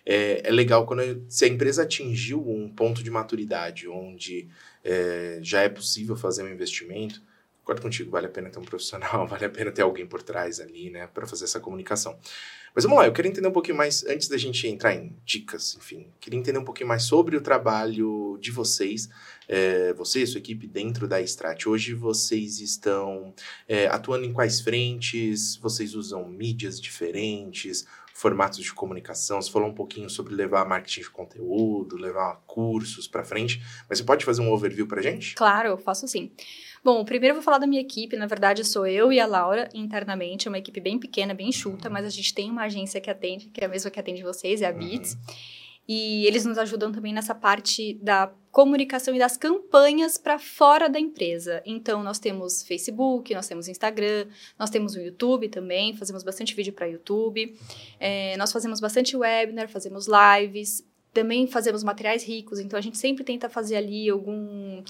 É, 0.06 0.48
é 0.48 0.52
legal 0.52 0.86
quando 0.86 1.26
se 1.28 1.46
a 1.46 1.48
empresa 1.48 1.84
atingiu 1.84 2.48
um 2.48 2.70
ponto 2.70 3.04
de 3.04 3.10
maturidade 3.10 3.88
onde 3.88 4.48
é, 4.84 5.40
já 5.42 5.62
é 5.62 5.70
possível 5.70 6.16
fazer 6.16 6.44
um 6.44 6.50
investimento, 6.50 7.22
concordo 7.62 7.82
contigo, 7.82 8.12
vale 8.12 8.28
a 8.28 8.30
pena 8.30 8.50
ter 8.50 8.60
um 8.60 8.64
profissional, 8.64 9.26
vale 9.28 9.46
a 9.46 9.50
pena 9.50 9.72
ter 9.72 9.82
alguém 9.82 10.06
por 10.06 10.22
trás 10.22 10.60
ali, 10.60 10.90
né, 10.90 11.08
para 11.08 11.26
fazer 11.26 11.46
essa 11.46 11.60
comunicação. 11.60 12.18
Mas 12.74 12.84
vamos 12.84 13.00
lá, 13.00 13.08
eu 13.08 13.14
queria 13.14 13.30
entender 13.30 13.48
um 13.48 13.52
pouquinho 13.52 13.78
mais, 13.78 14.06
antes 14.06 14.28
da 14.28 14.38
gente 14.38 14.68
entrar 14.68 14.94
em 14.94 15.16
dicas, 15.26 15.76
enfim, 15.76 16.08
queria 16.20 16.40
entender 16.40 16.60
um 16.60 16.64
pouquinho 16.64 16.88
mais 16.88 17.04
sobre 17.04 17.36
o 17.36 17.42
trabalho 17.42 18.38
de 18.40 18.52
vocês, 18.52 19.10
é, 19.48 19.94
você 19.94 20.22
e 20.22 20.28
sua 20.28 20.40
equipe 20.40 20.68
dentro 20.68 21.08
da 21.08 21.20
Strat. 21.22 21.68
Hoje 21.68 21.94
vocês 21.94 22.60
estão 22.60 23.34
é, 23.68 23.88
atuando 23.88 24.26
em 24.26 24.34
quais 24.34 24.62
frentes? 24.62 25.56
Vocês 25.58 25.96
usam 25.96 26.28
mídias 26.28 26.80
diferentes? 26.80 27.86
formatos 28.20 28.60
de 28.60 28.74
comunicação, 28.74 29.42
você 29.42 29.50
falou 29.50 29.70
um 29.70 29.74
pouquinho 29.74 30.10
sobre 30.10 30.36
levar 30.36 30.66
marketing 30.66 31.02
de 31.02 31.10
conteúdo, 31.10 31.96
levar 31.96 32.44
cursos 32.46 33.08
para 33.08 33.24
frente, 33.24 33.64
mas 33.88 33.98
você 33.98 34.04
pode 34.04 34.26
fazer 34.26 34.42
um 34.42 34.52
overview 34.52 34.86
para 34.86 35.02
gente? 35.02 35.36
Claro, 35.36 35.70
eu 35.70 35.78
faço 35.78 36.06
sim. 36.06 36.30
Bom, 36.84 37.04
primeiro 37.04 37.34
eu 37.34 37.36
vou 37.36 37.44
falar 37.44 37.58
da 37.58 37.68
minha 37.68 37.82
equipe. 37.82 38.16
Na 38.16 38.26
verdade, 38.26 38.64
sou 38.64 38.88
eu 38.88 39.12
e 39.12 39.20
a 39.20 39.26
Laura 39.26 39.70
internamente. 39.74 40.48
É 40.48 40.52
uma 40.52 40.58
equipe 40.58 40.80
bem 40.80 40.98
pequena, 40.98 41.34
bem 41.34 41.50
enxuta, 41.50 41.88
uhum. 41.88 41.94
mas 41.94 42.06
a 42.06 42.10
gente 42.10 42.34
tem 42.34 42.50
uma 42.50 42.64
agência 42.64 43.02
que 43.02 43.10
atende, 43.10 43.50
que 43.50 43.62
é 43.62 43.66
a 43.66 43.70
mesma 43.70 43.92
que 43.92 44.00
atende 44.00 44.24
vocês, 44.24 44.62
é 44.62 44.68
a 44.68 44.72
Beats. 44.72 45.14
Uhum. 45.14 45.20
E 45.92 46.28
eles 46.28 46.46
nos 46.46 46.60
ajudam 46.60 46.92
também 46.92 47.12
nessa 47.12 47.34
parte 47.34 47.96
da 47.96 48.32
comunicação 48.52 49.16
e 49.16 49.18
das 49.18 49.36
campanhas 49.36 50.20
para 50.20 50.38
fora 50.38 50.88
da 50.88 51.00
empresa. 51.00 51.64
Então, 51.66 52.04
nós 52.04 52.20
temos 52.20 52.62
Facebook, 52.62 53.34
nós 53.34 53.48
temos 53.48 53.68
Instagram, 53.68 54.28
nós 54.58 54.70
temos 54.70 54.94
o 54.94 55.00
YouTube 55.00 55.50
também, 55.50 55.96
fazemos 55.96 56.22
bastante 56.22 56.54
vídeo 56.54 56.74
para 56.74 56.86
YouTube. 56.86 57.58
É, 58.00 58.38
nós 58.38 58.52
fazemos 58.52 58.80
bastante 58.80 59.18
webinar, 59.18 59.68
fazemos 59.68 60.08
lives, 60.08 60.88
também 61.12 61.48
fazemos 61.48 61.84
materiais 61.84 62.24
ricos. 62.24 62.60
Então, 62.60 62.78
a 62.78 62.82
gente 62.82 63.00
sempre 63.00 63.24
tenta 63.24 63.50
fazer 63.50 63.76
ali 63.76 64.08
algum 64.12 64.84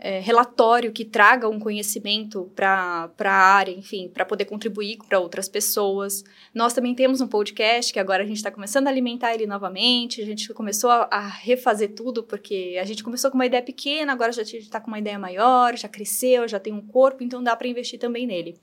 é, 0.00 0.20
relatório 0.20 0.92
que 0.92 1.04
traga 1.04 1.48
um 1.48 1.58
conhecimento 1.58 2.50
para 2.54 3.10
a 3.18 3.32
área, 3.32 3.72
enfim, 3.72 4.08
para 4.08 4.24
poder 4.24 4.44
contribuir 4.44 4.98
para 5.08 5.18
outras 5.18 5.48
pessoas. 5.48 6.22
Nós 6.54 6.72
também 6.72 6.94
temos 6.94 7.20
um 7.20 7.26
podcast 7.26 7.92
que 7.92 7.98
agora 7.98 8.22
a 8.22 8.26
gente 8.26 8.36
está 8.36 8.50
começando 8.50 8.86
a 8.86 8.90
alimentar 8.90 9.34
ele 9.34 9.46
novamente. 9.46 10.22
A 10.22 10.26
gente 10.26 10.52
começou 10.54 10.90
a, 10.90 11.08
a, 11.10 11.26
refazer 11.26 11.94
tudo, 11.94 12.22
porque 12.22 12.78
a 12.80 12.84
gente 12.84 13.02
começou 13.02 13.30
com 13.30 13.36
uma 13.36 13.46
ideia 13.46 13.62
pequena, 13.62 14.12
agora 14.12 14.30
já 14.30 14.42
está 14.42 14.80
com 14.80 14.86
uma 14.86 15.00
ideia 15.00 15.18
maior, 15.18 15.76
já 15.76 15.88
cresceu, 15.88 16.46
já 16.46 16.60
tem 16.60 16.72
um 16.72 16.86
corpo, 16.86 17.24
então 17.24 17.42
dá 17.42 17.56
para 17.56 17.66
investir 17.66 17.98
também 17.98 18.26
nele. 18.26 18.56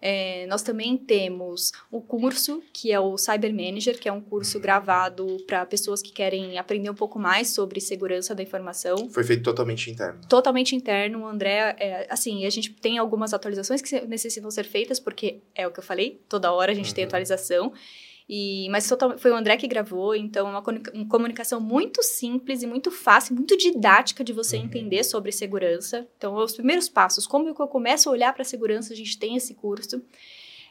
É, 0.00 0.46
nós 0.46 0.62
também 0.62 0.96
temos 0.96 1.72
o 1.90 2.00
curso, 2.00 2.62
que 2.72 2.92
é 2.92 3.00
o 3.00 3.16
Cyber 3.16 3.52
Manager, 3.52 3.98
que 3.98 4.08
é 4.08 4.12
um 4.12 4.20
curso 4.20 4.60
gravado 4.60 5.38
para 5.46 5.64
pessoas 5.66 6.02
que 6.02 6.12
querem 6.12 6.58
aprender 6.58 6.90
um 6.90 6.94
pouco 6.94 7.18
mais 7.18 7.50
sobre 7.50 7.80
segurança 7.80 8.34
da 8.34 8.42
informação. 8.42 9.08
Foi 9.10 9.24
feito 9.24 9.42
totalmente 9.42 9.90
interno. 9.90 10.20
Totalmente 10.28 10.74
interno. 10.74 11.20
O 11.22 11.26
André, 11.26 11.76
é, 11.78 12.06
assim, 12.10 12.44
a 12.46 12.50
gente 12.50 12.72
tem 12.72 12.98
algumas 12.98 13.32
atualizações 13.32 13.82
que 13.82 14.00
necessitam 14.02 14.50
ser 14.50 14.64
feitas, 14.64 15.00
porque 15.00 15.40
é 15.54 15.66
o 15.66 15.70
que 15.70 15.78
eu 15.78 15.84
falei, 15.84 16.20
toda 16.28 16.52
hora 16.52 16.72
a 16.72 16.74
gente 16.74 16.88
uhum. 16.88 16.94
tem 16.94 17.04
atualização. 17.04 17.72
E, 18.28 18.68
mas 18.70 18.92
foi 19.18 19.30
o 19.30 19.36
André 19.36 19.56
que 19.56 19.68
gravou, 19.68 20.14
então 20.14 20.48
é 20.48 20.50
uma 20.50 21.06
comunicação 21.08 21.60
muito 21.60 22.02
simples 22.02 22.60
e 22.62 22.66
muito 22.66 22.90
fácil, 22.90 23.36
muito 23.36 23.56
didática 23.56 24.24
de 24.24 24.32
você 24.32 24.56
uhum. 24.56 24.64
entender 24.64 25.04
sobre 25.04 25.30
segurança. 25.30 26.06
Então, 26.16 26.34
os 26.34 26.54
primeiros 26.54 26.88
passos, 26.88 27.24
como 27.24 27.48
eu 27.48 27.54
começo 27.54 28.08
a 28.08 28.12
olhar 28.12 28.32
para 28.32 28.42
a 28.42 28.44
segurança, 28.44 28.92
a 28.92 28.96
gente 28.96 29.16
tem 29.16 29.36
esse 29.36 29.54
curso. 29.54 30.02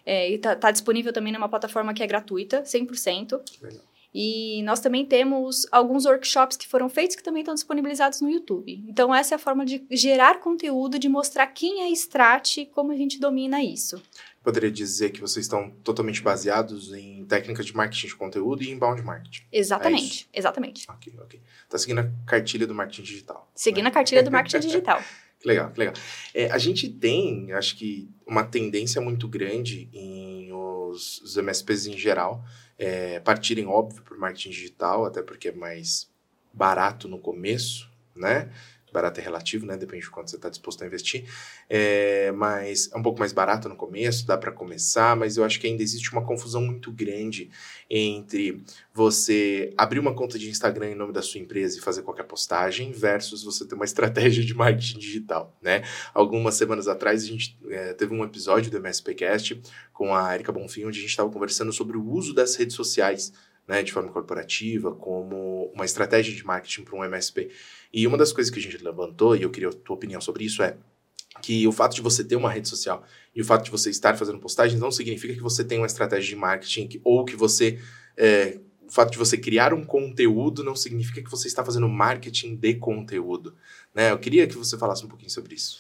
É, 0.06 0.30
e 0.30 0.38
tá, 0.38 0.56
tá, 0.56 0.70
disponível 0.70 1.14
também 1.14 1.32
numa 1.32 1.50
plataforma 1.50 1.94
que 1.94 2.04
é 2.04 2.08
gratuita, 2.08 2.62
100%. 2.62 3.42
Legal. 3.62 3.82
E 4.18 4.62
nós 4.64 4.80
também 4.80 5.06
temos 5.06 5.68
alguns 5.72 6.06
workshops 6.06 6.56
que 6.56 6.68
foram 6.68 6.88
feitos 6.88 7.18
que 7.18 7.24
também 7.24 7.42
estão 7.42 7.54
disponibilizados 7.54 8.22
no 8.22 8.30
YouTube. 8.30 8.82
Então, 8.88 9.14
essa 9.14 9.34
é 9.34 9.36
a 9.36 9.40
forma 9.40 9.66
de 9.66 9.86
gerar 9.92 10.40
conteúdo, 10.40 10.98
de 11.00 11.10
mostrar 11.10 11.48
quem 11.48 11.84
é 11.84 11.90
Strat 11.90 12.58
e 12.58 12.66
como 12.66 12.92
a 12.92 12.96
gente 12.96 13.20
domina 13.20 13.62
isso 13.62 14.02
poderia 14.46 14.72
dizer 14.72 15.10
que 15.10 15.20
vocês 15.20 15.46
estão 15.46 15.72
totalmente 15.84 16.22
baseados 16.22 16.94
em 16.94 17.26
técnicas 17.26 17.66
de 17.66 17.76
marketing 17.76 18.08
de 18.08 18.16
conteúdo 18.16 18.64
e 18.64 18.70
inbound 18.70 19.02
marketing. 19.02 19.44
Exatamente, 19.52 20.30
é 20.32 20.40
exatamente. 20.40 20.86
Ok, 20.88 21.14
ok. 21.20 21.42
Tá 21.68 21.80
seguindo 21.80 22.00
a 22.00 22.12
cartilha 22.28 22.68
do 22.68 22.76
marketing 22.76 23.02
digital. 23.02 23.52
Seguindo 23.56 23.86
né? 23.86 23.90
a 23.90 23.94
cartilha 23.94 24.22
do 24.22 24.32
marketing 24.32 24.60
digital. 24.60 25.02
que 25.42 25.48
legal, 25.48 25.72
que 25.72 25.80
legal. 25.80 25.96
É, 26.32 26.52
a 26.52 26.60
gente 26.60 26.88
tem, 26.88 27.52
acho 27.54 27.76
que, 27.76 28.08
uma 28.26 28.44
tendência 28.44 29.02
muito 29.02 29.28
grande 29.28 29.90
em 29.92 30.54
os, 30.54 31.22
os 31.22 31.38
MSPs 31.38 31.88
em 31.88 31.98
geral 31.98 32.46
é, 32.78 33.20
partirem, 33.20 33.66
óbvio, 33.66 34.04
para 34.04 34.16
o 34.16 34.20
marketing 34.20 34.52
digital, 34.52 35.06
até 35.06 35.24
porque 35.24 35.48
é 35.48 35.52
mais 35.52 36.08
barato 36.54 37.08
no 37.08 37.18
começo, 37.18 37.90
né? 38.16 38.52
Barato 38.96 39.20
é 39.20 39.24
relativo, 39.24 39.66
né? 39.66 39.76
Depende 39.76 40.04
de 40.04 40.10
quanto 40.10 40.30
você 40.30 40.38
está 40.38 40.50
disposto 40.50 40.84
a 40.84 40.88
investir. 40.88 41.26
É, 41.70 42.32
mas 42.32 42.90
é 42.92 42.98
um 42.98 43.04
pouco 43.04 43.20
mais 43.20 43.34
barato 43.34 43.68
no 43.68 43.76
começo, 43.76 44.26
dá 44.26 44.38
para 44.38 44.52
começar, 44.52 45.16
mas 45.16 45.36
eu 45.36 45.44
acho 45.44 45.60
que 45.60 45.68
ainda 45.68 45.84
existe 45.84 46.12
uma 46.12 46.24
confusão 46.24 46.62
muito 46.62 46.92
grande 46.92 47.50
entre 47.90 48.64
você 48.94 49.74
abrir 49.78 50.00
uma 50.00 50.16
conta 50.16 50.40
de 50.40 50.50
Instagram 50.50 50.92
em 50.92 50.96
nome 50.96 51.12
da 51.12 51.22
sua 51.22 51.40
empresa 51.40 51.78
e 51.78 51.82
fazer 51.82 52.02
qualquer 52.02 52.24
postagem 52.24 52.92
versus 52.92 53.44
você 53.44 53.68
ter 53.68 53.76
uma 53.76 53.86
estratégia 53.86 54.44
de 54.44 54.54
marketing 54.54 54.98
digital, 54.98 55.56
né? 55.62 55.84
Algumas 56.14 56.56
semanas 56.56 56.88
atrás 56.88 57.24
a 57.24 57.28
gente 57.28 57.58
é, 57.70 57.94
teve 57.94 58.14
um 58.14 58.24
episódio 58.24 58.72
do 58.72 58.78
MSPcast 58.78 59.62
com 59.92 60.16
a 60.16 60.34
Erika 60.34 60.52
Bonfim, 60.52 60.86
onde 60.86 61.00
a 61.00 61.02
gente 61.02 61.12
estava 61.12 61.30
conversando 61.30 61.74
sobre 61.74 61.98
o 61.98 62.08
uso 62.08 62.34
das 62.34 62.56
redes 62.56 62.76
sociais 62.76 63.34
né, 63.68 63.82
de 63.82 63.92
forma 63.92 64.12
corporativa, 64.12 64.94
como 64.94 65.72
uma 65.74 65.86
estratégia 65.86 66.34
de 66.34 66.46
marketing 66.46 66.84
para 66.84 66.96
um 66.96 67.04
MSP. 67.04 67.50
E 67.96 68.06
uma 68.06 68.18
das 68.18 68.34
coisas 68.34 68.54
que 68.54 68.60
a 68.60 68.62
gente 68.62 68.84
levantou, 68.84 69.38
e 69.38 69.44
eu 69.44 69.50
queria 69.50 69.70
a 69.70 69.72
tua 69.72 69.96
opinião 69.96 70.20
sobre 70.20 70.44
isso, 70.44 70.62
é 70.62 70.76
que 71.42 71.66
o 71.66 71.72
fato 71.72 71.96
de 71.96 72.02
você 72.02 72.26
ter 72.26 72.36
uma 72.36 72.52
rede 72.52 72.68
social 72.68 73.06
e 73.34 73.42
o 73.42 73.46
fato 73.46 73.64
de 73.64 73.72
você 73.72 73.90
estar 73.90 74.18
fazendo 74.18 74.38
postagens 74.38 74.78
não 74.80 74.92
significa 74.92 75.34
que 75.34 75.42
você 75.42 75.64
tem 75.64 75.78
uma 75.78 75.88
estratégia 75.88 76.28
de 76.28 76.36
marketing 76.36 76.88
que, 76.88 77.02
ou 77.06 77.24
que 77.24 77.38
você. 77.38 77.80
É, 78.18 78.60
o 78.86 78.92
fato 78.92 79.12
de 79.12 79.18
você 79.18 79.38
criar 79.38 79.74
um 79.74 79.84
conteúdo 79.84 80.62
não 80.62 80.76
significa 80.76 81.24
que 81.24 81.32
você 81.32 81.48
está 81.48 81.64
fazendo 81.64 81.88
marketing 81.88 82.56
de 82.56 82.76
conteúdo. 82.76 83.56
Né? 83.94 84.12
Eu 84.12 84.20
queria 84.20 84.46
que 84.46 84.56
você 84.56 84.78
falasse 84.78 85.06
um 85.06 85.08
pouquinho 85.08 85.32
sobre 85.32 85.56
isso. 85.56 85.80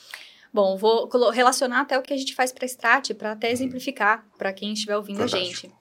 Bom, 0.53 0.77
vou 0.77 1.10
relacionar 1.31 1.81
até 1.81 2.00
o 2.00 2.01
que 2.01 2.13
a 2.13 2.17
gente 2.17 2.34
faz 2.34 2.53
para 2.53 2.63
a 2.63 2.65
Strat, 2.65 3.13
para 3.13 3.34
até 3.34 3.51
exemplificar 3.51 4.25
para 4.38 4.53
quem 4.53 4.72
estiver 4.72 4.95
ouvindo 4.95 5.17
Fantástico. 5.17 5.43
a 5.43 5.45
gente. 5.45 5.72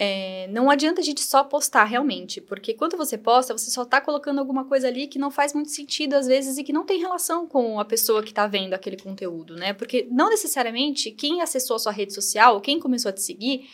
É, 0.00 0.46
não 0.52 0.70
adianta 0.70 1.00
a 1.00 1.04
gente 1.04 1.20
só 1.20 1.42
postar 1.42 1.82
realmente, 1.82 2.40
porque 2.40 2.72
quando 2.72 2.96
você 2.96 3.18
posta, 3.18 3.52
você 3.52 3.68
só 3.68 3.82
está 3.82 4.00
colocando 4.00 4.38
alguma 4.38 4.64
coisa 4.64 4.86
ali 4.86 5.08
que 5.08 5.18
não 5.18 5.28
faz 5.28 5.52
muito 5.52 5.72
sentido 5.72 6.14
às 6.14 6.28
vezes 6.28 6.56
e 6.56 6.62
que 6.62 6.72
não 6.72 6.84
tem 6.86 7.00
relação 7.00 7.48
com 7.48 7.80
a 7.80 7.84
pessoa 7.84 8.22
que 8.22 8.28
está 8.28 8.46
vendo 8.46 8.74
aquele 8.74 8.96
conteúdo, 8.96 9.56
né? 9.56 9.72
Porque 9.72 10.06
não 10.08 10.30
necessariamente 10.30 11.10
quem 11.10 11.42
acessou 11.42 11.74
a 11.74 11.78
sua 11.80 11.90
rede 11.90 12.14
social, 12.14 12.60
quem 12.60 12.78
começou 12.78 13.08
a 13.08 13.12
te 13.12 13.22
seguir, 13.22 13.68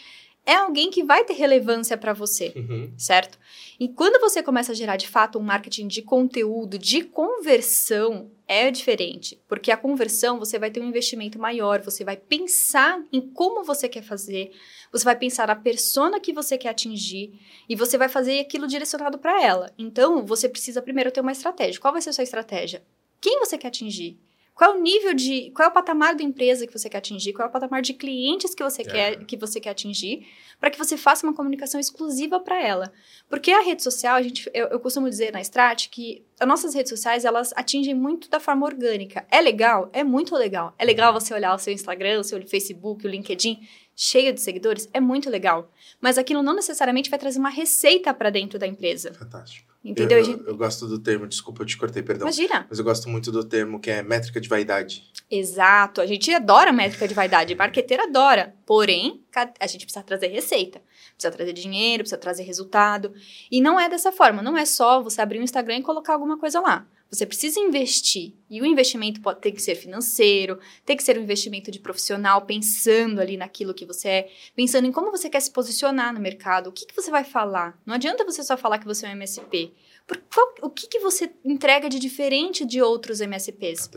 é 0.46 0.54
alguém 0.54 0.90
que 0.90 1.02
vai 1.02 1.24
ter 1.24 1.34
relevância 1.34 1.96
para 1.96 2.12
você, 2.12 2.52
uhum. 2.54 2.92
certo? 2.98 3.38
E 3.80 3.88
quando 3.88 4.20
você 4.20 4.42
começa 4.42 4.72
a 4.72 4.74
gerar 4.74 4.96
de 4.96 5.08
fato 5.08 5.38
um 5.38 5.42
marketing 5.42 5.88
de 5.88 6.02
conteúdo, 6.02 6.78
de 6.78 7.02
conversão, 7.02 8.30
é 8.46 8.70
diferente, 8.70 9.40
porque 9.48 9.70
a 9.70 9.76
conversão 9.76 10.38
você 10.38 10.58
vai 10.58 10.70
ter 10.70 10.80
um 10.80 10.88
investimento 10.88 11.38
maior, 11.38 11.80
você 11.80 12.04
vai 12.04 12.16
pensar 12.16 13.02
em 13.10 13.22
como 13.22 13.64
você 13.64 13.88
quer 13.88 14.02
fazer, 14.02 14.52
você 14.94 15.04
vai 15.04 15.16
pensar 15.16 15.48
na 15.48 15.56
persona 15.56 16.20
que 16.20 16.32
você 16.32 16.56
quer 16.56 16.68
atingir 16.68 17.32
e 17.68 17.74
você 17.74 17.98
vai 17.98 18.08
fazer 18.08 18.38
aquilo 18.38 18.68
direcionado 18.68 19.18
para 19.18 19.42
ela. 19.42 19.72
Então, 19.76 20.24
você 20.24 20.48
precisa 20.48 20.80
primeiro 20.80 21.10
ter 21.10 21.20
uma 21.20 21.32
estratégia. 21.32 21.80
Qual 21.80 21.92
vai 21.92 22.00
ser 22.00 22.10
a 22.10 22.12
sua 22.12 22.22
estratégia? 22.22 22.80
Quem 23.20 23.40
você 23.40 23.58
quer 23.58 23.68
atingir? 23.68 24.16
Qual 24.54 24.72
é 24.72 24.78
o 24.78 24.80
nível 24.80 25.12
de. 25.12 25.50
Qual 25.50 25.66
é 25.66 25.68
o 25.68 25.74
patamar 25.74 26.14
da 26.14 26.22
empresa 26.22 26.64
que 26.64 26.72
você 26.72 26.88
quer 26.88 26.98
atingir? 26.98 27.32
Qual 27.32 27.44
é 27.44 27.48
o 27.48 27.52
patamar 27.52 27.82
de 27.82 27.92
clientes 27.92 28.54
que 28.54 28.62
você, 28.62 28.82
é. 28.82 28.84
quer, 28.84 29.24
que 29.24 29.36
você 29.36 29.58
quer 29.58 29.70
atingir? 29.70 30.28
Para 30.60 30.70
que 30.70 30.78
você 30.78 30.96
faça 30.96 31.26
uma 31.26 31.34
comunicação 31.34 31.80
exclusiva 31.80 32.38
para 32.38 32.62
ela. 32.62 32.92
Porque 33.28 33.50
a 33.50 33.62
rede 33.62 33.82
social, 33.82 34.14
a 34.14 34.22
gente, 34.22 34.48
eu, 34.54 34.68
eu 34.68 34.78
costumo 34.78 35.10
dizer 35.10 35.32
na 35.32 35.40
Strat 35.40 35.88
que 35.88 36.24
as 36.38 36.46
nossas 36.46 36.72
redes 36.72 36.90
sociais 36.90 37.24
elas 37.24 37.52
atingem 37.56 37.94
muito 37.94 38.30
da 38.30 38.38
forma 38.38 38.64
orgânica. 38.64 39.26
É 39.28 39.40
legal? 39.40 39.90
É 39.92 40.04
muito 40.04 40.36
legal. 40.36 40.72
É 40.78 40.84
legal 40.84 41.12
você 41.12 41.34
olhar 41.34 41.52
o 41.52 41.58
seu 41.58 41.72
Instagram, 41.72 42.20
o 42.20 42.24
seu 42.24 42.40
Facebook, 42.46 43.04
o 43.04 43.10
LinkedIn 43.10 43.60
cheio 43.96 44.32
de 44.32 44.40
seguidores, 44.40 44.88
é 44.92 45.00
muito 45.00 45.30
legal. 45.30 45.70
Mas 46.00 46.18
aquilo 46.18 46.42
não 46.42 46.54
necessariamente 46.54 47.10
vai 47.10 47.18
trazer 47.18 47.38
uma 47.38 47.50
receita 47.50 48.12
para 48.12 48.30
dentro 48.30 48.58
da 48.58 48.66
empresa. 48.66 49.12
Fantástico. 49.14 49.74
Entendeu? 49.84 50.18
Eu, 50.18 50.24
eu, 50.24 50.46
eu, 50.46 50.56
gosto 50.56 50.86
do 50.86 50.98
termo, 50.98 51.26
desculpa, 51.26 51.62
eu 51.62 51.66
te 51.66 51.76
cortei, 51.76 52.02
perdão. 52.02 52.26
Imagina. 52.26 52.66
Mas 52.70 52.78
eu 52.78 52.84
gosto 52.84 53.06
muito 53.08 53.30
do 53.30 53.44
termo 53.44 53.78
que 53.78 53.90
é 53.90 54.02
métrica 54.02 54.40
de 54.40 54.48
vaidade. 54.48 55.04
Exato. 55.30 56.00
A 56.00 56.06
gente 56.06 56.32
adora 56.32 56.72
métrica 56.72 57.06
de 57.06 57.12
vaidade. 57.12 57.54
Marqueteiro 57.54 58.02
adora. 58.02 58.54
Porém, 58.64 59.22
a 59.60 59.66
gente 59.66 59.84
precisa 59.84 60.02
trazer 60.02 60.28
receita. 60.28 60.80
Precisa 61.14 61.30
trazer 61.30 61.52
dinheiro, 61.52 62.02
precisa 62.02 62.18
trazer 62.18 62.44
resultado. 62.44 63.12
E 63.50 63.60
não 63.60 63.78
é 63.78 63.86
dessa 63.88 64.10
forma. 64.10 64.42
Não 64.42 64.56
é 64.56 64.64
só 64.64 65.02
você 65.02 65.20
abrir 65.20 65.38
um 65.38 65.42
Instagram 65.42 65.76
e 65.76 65.82
colocar 65.82 66.14
alguma 66.14 66.38
coisa 66.38 66.60
lá. 66.60 66.86
Você 67.14 67.26
precisa 67.26 67.60
investir. 67.60 68.34
E 68.50 68.60
o 68.60 68.66
investimento 68.66 69.20
pode 69.20 69.40
ter 69.40 69.52
que 69.52 69.62
ser 69.62 69.76
financeiro, 69.76 70.58
tem 70.84 70.96
que 70.96 71.02
ser 71.02 71.16
um 71.16 71.22
investimento 71.22 71.70
de 71.70 71.78
profissional, 71.78 72.42
pensando 72.42 73.20
ali 73.20 73.36
naquilo 73.36 73.72
que 73.72 73.86
você 73.86 74.08
é, 74.08 74.32
pensando 74.56 74.86
em 74.86 74.92
como 74.92 75.12
você 75.12 75.30
quer 75.30 75.40
se 75.40 75.52
posicionar 75.52 76.12
no 76.12 76.18
mercado, 76.18 76.68
o 76.68 76.72
que, 76.72 76.84
que 76.84 76.94
você 76.94 77.12
vai 77.12 77.22
falar. 77.22 77.78
Não 77.86 77.94
adianta 77.94 78.24
você 78.24 78.42
só 78.42 78.56
falar 78.56 78.78
que 78.78 78.84
você 78.84 79.06
é 79.06 79.10
um 79.10 79.12
MSP. 79.12 79.72
Por, 80.06 80.20
qual, 80.32 80.54
o 80.62 80.70
que, 80.70 80.88
que 80.88 80.98
você 80.98 81.32
entrega 81.44 81.88
de 81.88 82.00
diferente 82.00 82.64
de 82.64 82.82
outros 82.82 83.20
MSPs? 83.20 83.88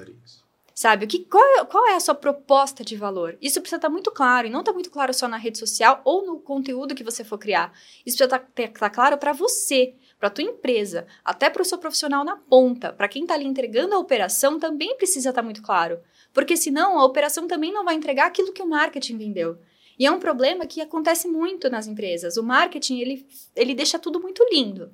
Sabe? 0.75 1.05
O 1.05 1.07
que, 1.07 1.25
qual, 1.25 1.43
é, 1.43 1.65
qual 1.65 1.87
é 1.87 1.95
a 1.95 1.99
sua 1.99 2.13
proposta 2.13 2.83
de 2.83 2.95
valor? 2.95 3.35
Isso 3.41 3.59
precisa 3.59 3.77
estar 3.77 3.89
muito 3.89 4.11
claro. 4.11 4.45
E 4.45 4.51
não 4.51 4.59
está 4.59 4.71
muito 4.71 4.91
claro 4.91 5.11
só 5.11 5.27
na 5.27 5.37
rede 5.37 5.57
social 5.57 6.01
ou 6.05 6.23
no 6.23 6.39
conteúdo 6.39 6.93
que 6.93 7.03
você 7.03 7.23
for 7.23 7.39
criar. 7.39 7.73
Isso 8.05 8.15
precisa 8.15 8.25
estar, 8.25 8.63
estar 8.63 8.89
claro 8.91 9.17
para 9.17 9.33
você 9.33 9.95
para 10.19 10.27
a 10.27 10.31
tua 10.31 10.43
empresa, 10.43 11.05
até 11.23 11.49
para 11.49 11.61
o 11.61 11.65
seu 11.65 11.77
profissional 11.77 12.23
na 12.23 12.35
ponta, 12.35 12.91
para 12.91 13.07
quem 13.07 13.23
está 13.23 13.35
ali 13.35 13.45
entregando 13.45 13.93
a 13.93 13.99
operação, 13.99 14.59
também 14.59 14.97
precisa 14.97 15.29
estar 15.29 15.41
tá 15.41 15.45
muito 15.45 15.61
claro. 15.61 15.99
Porque 16.33 16.57
senão 16.57 16.99
a 16.99 17.05
operação 17.05 17.47
também 17.47 17.71
não 17.71 17.85
vai 17.85 17.95
entregar 17.95 18.27
aquilo 18.27 18.51
que 18.51 18.61
o 18.61 18.67
marketing 18.67 19.17
vendeu. 19.17 19.57
E 19.99 20.05
é 20.05 20.11
um 20.11 20.19
problema 20.19 20.65
que 20.65 20.81
acontece 20.81 21.27
muito 21.27 21.69
nas 21.69 21.87
empresas. 21.87 22.37
O 22.37 22.43
marketing, 22.43 22.99
ele, 22.99 23.27
ele 23.55 23.73
deixa 23.73 23.97
tudo 23.97 24.19
muito 24.19 24.45
lindo. 24.51 24.91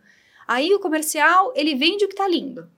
Aí 0.48 0.74
o 0.74 0.80
comercial, 0.80 1.54
ele 1.56 1.76
vende 1.76 2.06
o 2.06 2.08
que 2.08 2.14
está 2.14 2.28
lindo. 2.28 2.70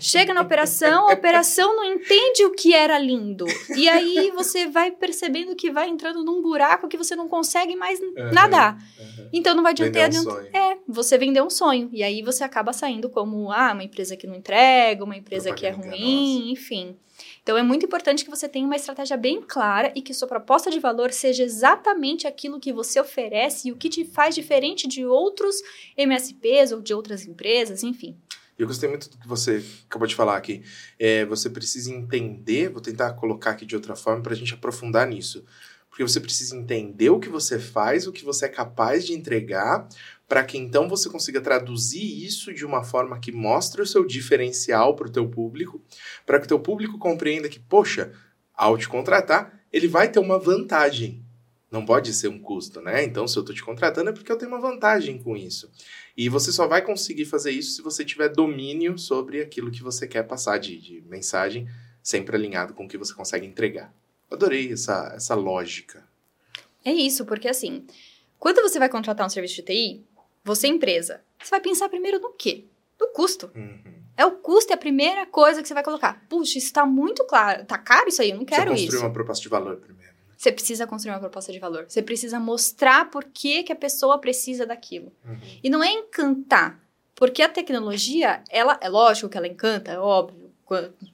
Chega 0.00 0.34
na 0.34 0.40
operação, 0.40 1.08
a 1.08 1.12
operação 1.12 1.74
não 1.76 1.84
entende 1.84 2.44
o 2.44 2.52
que 2.52 2.74
era 2.74 2.98
lindo. 2.98 3.46
E 3.76 3.88
aí 3.88 4.30
você 4.30 4.66
vai 4.66 4.90
percebendo 4.90 5.56
que 5.56 5.70
vai 5.70 5.88
entrando 5.88 6.24
num 6.24 6.42
buraco 6.42 6.88
que 6.88 6.96
você 6.96 7.16
não 7.16 7.28
consegue 7.28 7.74
mais 7.76 8.00
uhum, 8.00 8.32
nadar. 8.32 8.78
Uhum. 8.98 9.28
Então 9.32 9.54
não 9.54 9.62
vai 9.62 9.72
adiantar. 9.72 10.10
Um 10.10 10.56
é, 10.56 10.78
você 10.86 11.18
vendeu 11.18 11.44
um 11.44 11.50
sonho. 11.50 11.88
E 11.92 12.02
aí 12.02 12.22
você 12.22 12.44
acaba 12.44 12.72
saindo 12.72 13.08
como 13.08 13.50
ah, 13.50 13.72
uma 13.72 13.84
empresa 13.84 14.16
que 14.16 14.26
não 14.26 14.34
entrega, 14.34 15.04
uma 15.04 15.16
empresa 15.16 15.52
que 15.52 15.66
é 15.66 15.70
ruim, 15.70 16.50
enfim. 16.52 16.96
Então 17.42 17.56
é 17.56 17.62
muito 17.62 17.86
importante 17.86 18.24
que 18.24 18.30
você 18.30 18.48
tenha 18.48 18.66
uma 18.66 18.76
estratégia 18.76 19.16
bem 19.16 19.42
clara 19.42 19.92
e 19.94 20.02
que 20.02 20.14
sua 20.14 20.28
proposta 20.28 20.70
de 20.70 20.78
valor 20.78 21.12
seja 21.12 21.42
exatamente 21.42 22.26
aquilo 22.26 22.60
que 22.60 22.72
você 22.72 23.00
oferece 23.00 23.68
e 23.68 23.72
o 23.72 23.76
que 23.76 23.88
te 23.88 24.04
faz 24.04 24.34
diferente 24.34 24.86
de 24.86 25.04
outros 25.04 25.56
MSPs 25.96 26.72
ou 26.72 26.80
de 26.80 26.94
outras 26.94 27.26
empresas, 27.26 27.82
enfim. 27.82 28.16
Eu 28.58 28.66
gostei 28.66 28.88
muito 28.88 29.08
do 29.08 29.16
que 29.16 29.28
você 29.28 29.64
acabou 29.86 30.08
de 30.08 30.16
falar 30.16 30.36
aqui. 30.36 30.64
É, 30.98 31.24
você 31.24 31.48
precisa 31.48 31.92
entender, 31.92 32.68
vou 32.68 32.80
tentar 32.80 33.12
colocar 33.12 33.52
aqui 33.52 33.64
de 33.64 33.76
outra 33.76 33.94
forma 33.94 34.20
para 34.20 34.32
a 34.32 34.36
gente 34.36 34.52
aprofundar 34.52 35.06
nisso. 35.06 35.44
Porque 35.88 36.02
você 36.02 36.20
precisa 36.20 36.56
entender 36.56 37.08
o 37.10 37.20
que 37.20 37.28
você 37.28 37.58
faz, 37.58 38.06
o 38.06 38.12
que 38.12 38.24
você 38.24 38.46
é 38.46 38.48
capaz 38.48 39.06
de 39.06 39.12
entregar, 39.12 39.88
para 40.26 40.44
que 40.44 40.58
então 40.58 40.88
você 40.88 41.08
consiga 41.08 41.40
traduzir 41.40 42.24
isso 42.24 42.52
de 42.52 42.66
uma 42.66 42.82
forma 42.82 43.18
que 43.20 43.30
mostre 43.30 43.80
o 43.80 43.86
seu 43.86 44.04
diferencial 44.04 44.94
para 44.96 45.06
o 45.06 45.12
teu 45.12 45.28
público, 45.28 45.80
para 46.26 46.38
que 46.38 46.44
o 46.44 46.48
teu 46.48 46.60
público 46.60 46.98
compreenda 46.98 47.48
que, 47.48 47.60
poxa, 47.60 48.12
ao 48.54 48.76
te 48.76 48.88
contratar, 48.88 49.60
ele 49.72 49.86
vai 49.86 50.10
ter 50.10 50.18
uma 50.18 50.38
vantagem. 50.38 51.24
Não 51.70 51.84
pode 51.84 52.14
ser 52.14 52.28
um 52.28 52.38
custo, 52.38 52.80
né? 52.80 53.04
Então, 53.04 53.28
se 53.28 53.36
eu 53.36 53.40
estou 53.40 53.54
te 53.54 53.62
contratando 53.62 54.08
é 54.08 54.12
porque 54.12 54.32
eu 54.32 54.38
tenho 54.38 54.50
uma 54.50 54.60
vantagem 54.60 55.22
com 55.22 55.36
isso. 55.36 55.70
E 56.16 56.28
você 56.28 56.50
só 56.50 56.66
vai 56.66 56.80
conseguir 56.82 57.26
fazer 57.26 57.50
isso 57.50 57.72
se 57.72 57.82
você 57.82 58.04
tiver 58.04 58.30
domínio 58.30 58.98
sobre 58.98 59.42
aquilo 59.42 59.70
que 59.70 59.82
você 59.82 60.06
quer 60.06 60.22
passar 60.22 60.58
de, 60.58 60.78
de 60.80 61.02
mensagem, 61.02 61.68
sempre 62.02 62.36
alinhado 62.36 62.72
com 62.72 62.86
o 62.86 62.88
que 62.88 62.96
você 62.96 63.12
consegue 63.12 63.46
entregar. 63.46 63.92
Adorei 64.30 64.72
essa, 64.72 65.12
essa 65.14 65.34
lógica. 65.34 66.06
É 66.84 66.92
isso, 66.92 67.26
porque 67.26 67.48
assim, 67.48 67.86
quando 68.38 68.62
você 68.62 68.78
vai 68.78 68.88
contratar 68.88 69.26
um 69.26 69.30
serviço 69.30 69.56
de 69.56 69.62
TI, 69.62 70.06
você 70.42 70.68
empresa, 70.68 71.22
você 71.38 71.50
vai 71.50 71.60
pensar 71.60 71.88
primeiro 71.88 72.18
no 72.18 72.32
quê? 72.32 72.64
No 72.98 73.08
custo. 73.08 73.50
Uhum. 73.54 73.98
É 74.16 74.26
o 74.26 74.32
custo, 74.32 74.72
é 74.72 74.74
a 74.74 74.78
primeira 74.78 75.26
coisa 75.26 75.62
que 75.62 75.68
você 75.68 75.74
vai 75.74 75.84
colocar. 75.84 76.24
Puxa, 76.28 76.58
isso 76.58 76.72
tá 76.72 76.84
muito 76.84 77.24
claro. 77.24 77.64
Tá 77.64 77.78
caro 77.78 78.08
isso 78.08 78.20
aí, 78.22 78.30
eu 78.30 78.36
não 78.36 78.44
quero 78.44 78.70
Você 78.70 78.82
construir 78.82 78.96
isso. 78.96 79.04
uma 79.04 79.12
proposta 79.12 79.42
de 79.42 79.48
valor 79.48 79.76
primeiro. 79.76 80.17
Você 80.38 80.52
precisa 80.52 80.86
construir 80.86 81.14
uma 81.14 81.18
proposta 81.18 81.52
de 81.52 81.58
valor. 81.58 81.86
Você 81.88 82.00
precisa 82.00 82.38
mostrar 82.38 83.10
por 83.10 83.24
que, 83.24 83.64
que 83.64 83.72
a 83.72 83.76
pessoa 83.76 84.20
precisa 84.20 84.64
daquilo. 84.64 85.12
Uhum. 85.24 85.36
E 85.64 85.68
não 85.68 85.82
é 85.82 85.90
encantar. 85.90 86.80
Porque 87.16 87.42
a 87.42 87.48
tecnologia, 87.48 88.44
ela 88.48 88.78
é 88.80 88.88
lógico 88.88 89.28
que 89.28 89.36
ela 89.36 89.48
encanta, 89.48 89.90
é 89.90 89.98
óbvio. 89.98 90.48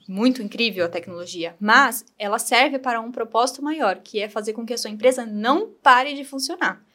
Muito 0.07 0.43
incrível 0.43 0.85
a 0.85 0.89
tecnologia. 0.89 1.55
Mas 1.59 2.05
ela 2.19 2.37
serve 2.37 2.77
para 2.77 3.01
um 3.01 3.11
propósito 3.11 3.63
maior, 3.63 3.95
que 3.95 4.19
é 4.19 4.29
fazer 4.29 4.53
com 4.53 4.63
que 4.63 4.73
a 4.75 4.77
sua 4.77 4.91
empresa 4.91 5.25
não 5.25 5.69
pare 5.81 6.13
de 6.13 6.23
funcionar. 6.23 6.85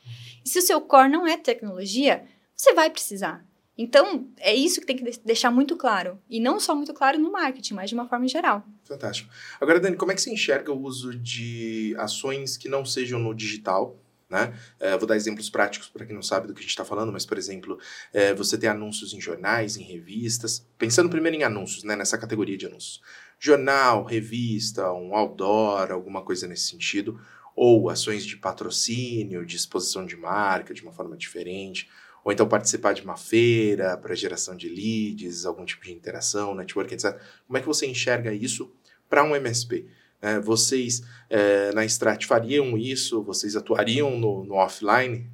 E 0.44 0.48
se 0.48 0.60
o 0.60 0.62
seu 0.62 0.80
core 0.80 1.08
não 1.08 1.26
é 1.26 1.36
tecnologia, 1.36 2.24
você 2.54 2.72
vai 2.74 2.90
precisar. 2.90 3.44
Então, 3.82 4.28
é 4.36 4.54
isso 4.54 4.78
que 4.78 4.86
tem 4.86 4.94
que 4.96 5.02
de- 5.02 5.20
deixar 5.24 5.50
muito 5.50 5.74
claro. 5.74 6.18
E 6.28 6.38
não 6.38 6.60
só 6.60 6.74
muito 6.74 6.92
claro 6.92 7.18
no 7.18 7.32
marketing, 7.32 7.72
mas 7.72 7.88
de 7.88 7.94
uma 7.94 8.06
forma 8.06 8.28
geral. 8.28 8.62
Fantástico. 8.84 9.30
Agora, 9.58 9.80
Dani, 9.80 9.96
como 9.96 10.12
é 10.12 10.14
que 10.14 10.20
você 10.20 10.30
enxerga 10.30 10.70
o 10.70 10.82
uso 10.82 11.14
de 11.14 11.94
ações 11.96 12.58
que 12.58 12.68
não 12.68 12.84
sejam 12.84 13.18
no 13.18 13.34
digital? 13.34 13.96
Né? 14.28 14.52
Eh, 14.78 14.96
vou 14.98 15.08
dar 15.08 15.16
exemplos 15.16 15.48
práticos 15.48 15.88
para 15.88 16.04
quem 16.04 16.14
não 16.14 16.22
sabe 16.22 16.46
do 16.46 16.52
que 16.52 16.60
a 16.60 16.62
gente 16.62 16.70
está 16.70 16.84
falando, 16.84 17.10
mas, 17.10 17.24
por 17.24 17.38
exemplo, 17.38 17.78
eh, 18.12 18.34
você 18.34 18.58
tem 18.58 18.68
anúncios 18.68 19.12
em 19.14 19.20
jornais, 19.20 19.76
em 19.78 19.82
revistas. 19.82 20.64
Pensando 20.78 21.08
primeiro 21.08 21.36
em 21.38 21.42
anúncios, 21.42 21.82
né? 21.82 21.96
nessa 21.96 22.18
categoria 22.18 22.58
de 22.58 22.66
anúncios. 22.66 23.00
Jornal, 23.38 24.04
revista, 24.04 24.92
um 24.92 25.14
outdoor, 25.16 25.90
alguma 25.90 26.22
coisa 26.22 26.46
nesse 26.46 26.68
sentido. 26.68 27.18
Ou 27.56 27.88
ações 27.88 28.24
de 28.26 28.36
patrocínio, 28.36 29.44
de 29.46 29.56
exposição 29.56 30.04
de 30.04 30.16
marca 30.16 30.74
de 30.74 30.82
uma 30.82 30.92
forma 30.92 31.16
diferente. 31.16 31.88
Ou 32.24 32.32
então 32.32 32.48
participar 32.48 32.92
de 32.92 33.02
uma 33.02 33.16
feira 33.16 33.96
para 33.96 34.14
geração 34.14 34.56
de 34.56 34.68
leads, 34.68 35.46
algum 35.46 35.64
tipo 35.64 35.84
de 35.84 35.92
interação, 35.92 36.54
network, 36.54 36.92
etc. 36.92 37.18
Como 37.46 37.56
é 37.56 37.60
que 37.60 37.66
você 37.66 37.86
enxerga 37.86 38.32
isso 38.32 38.70
para 39.08 39.24
um 39.24 39.34
MSP? 39.34 39.86
É, 40.22 40.38
vocês 40.38 41.02
é, 41.30 41.72
na 41.72 41.84
Strat 41.84 42.26
fariam 42.26 42.76
isso? 42.76 43.22
Vocês 43.22 43.56
atuariam 43.56 44.18
no, 44.18 44.44
no 44.44 44.54
offline? 44.54 45.26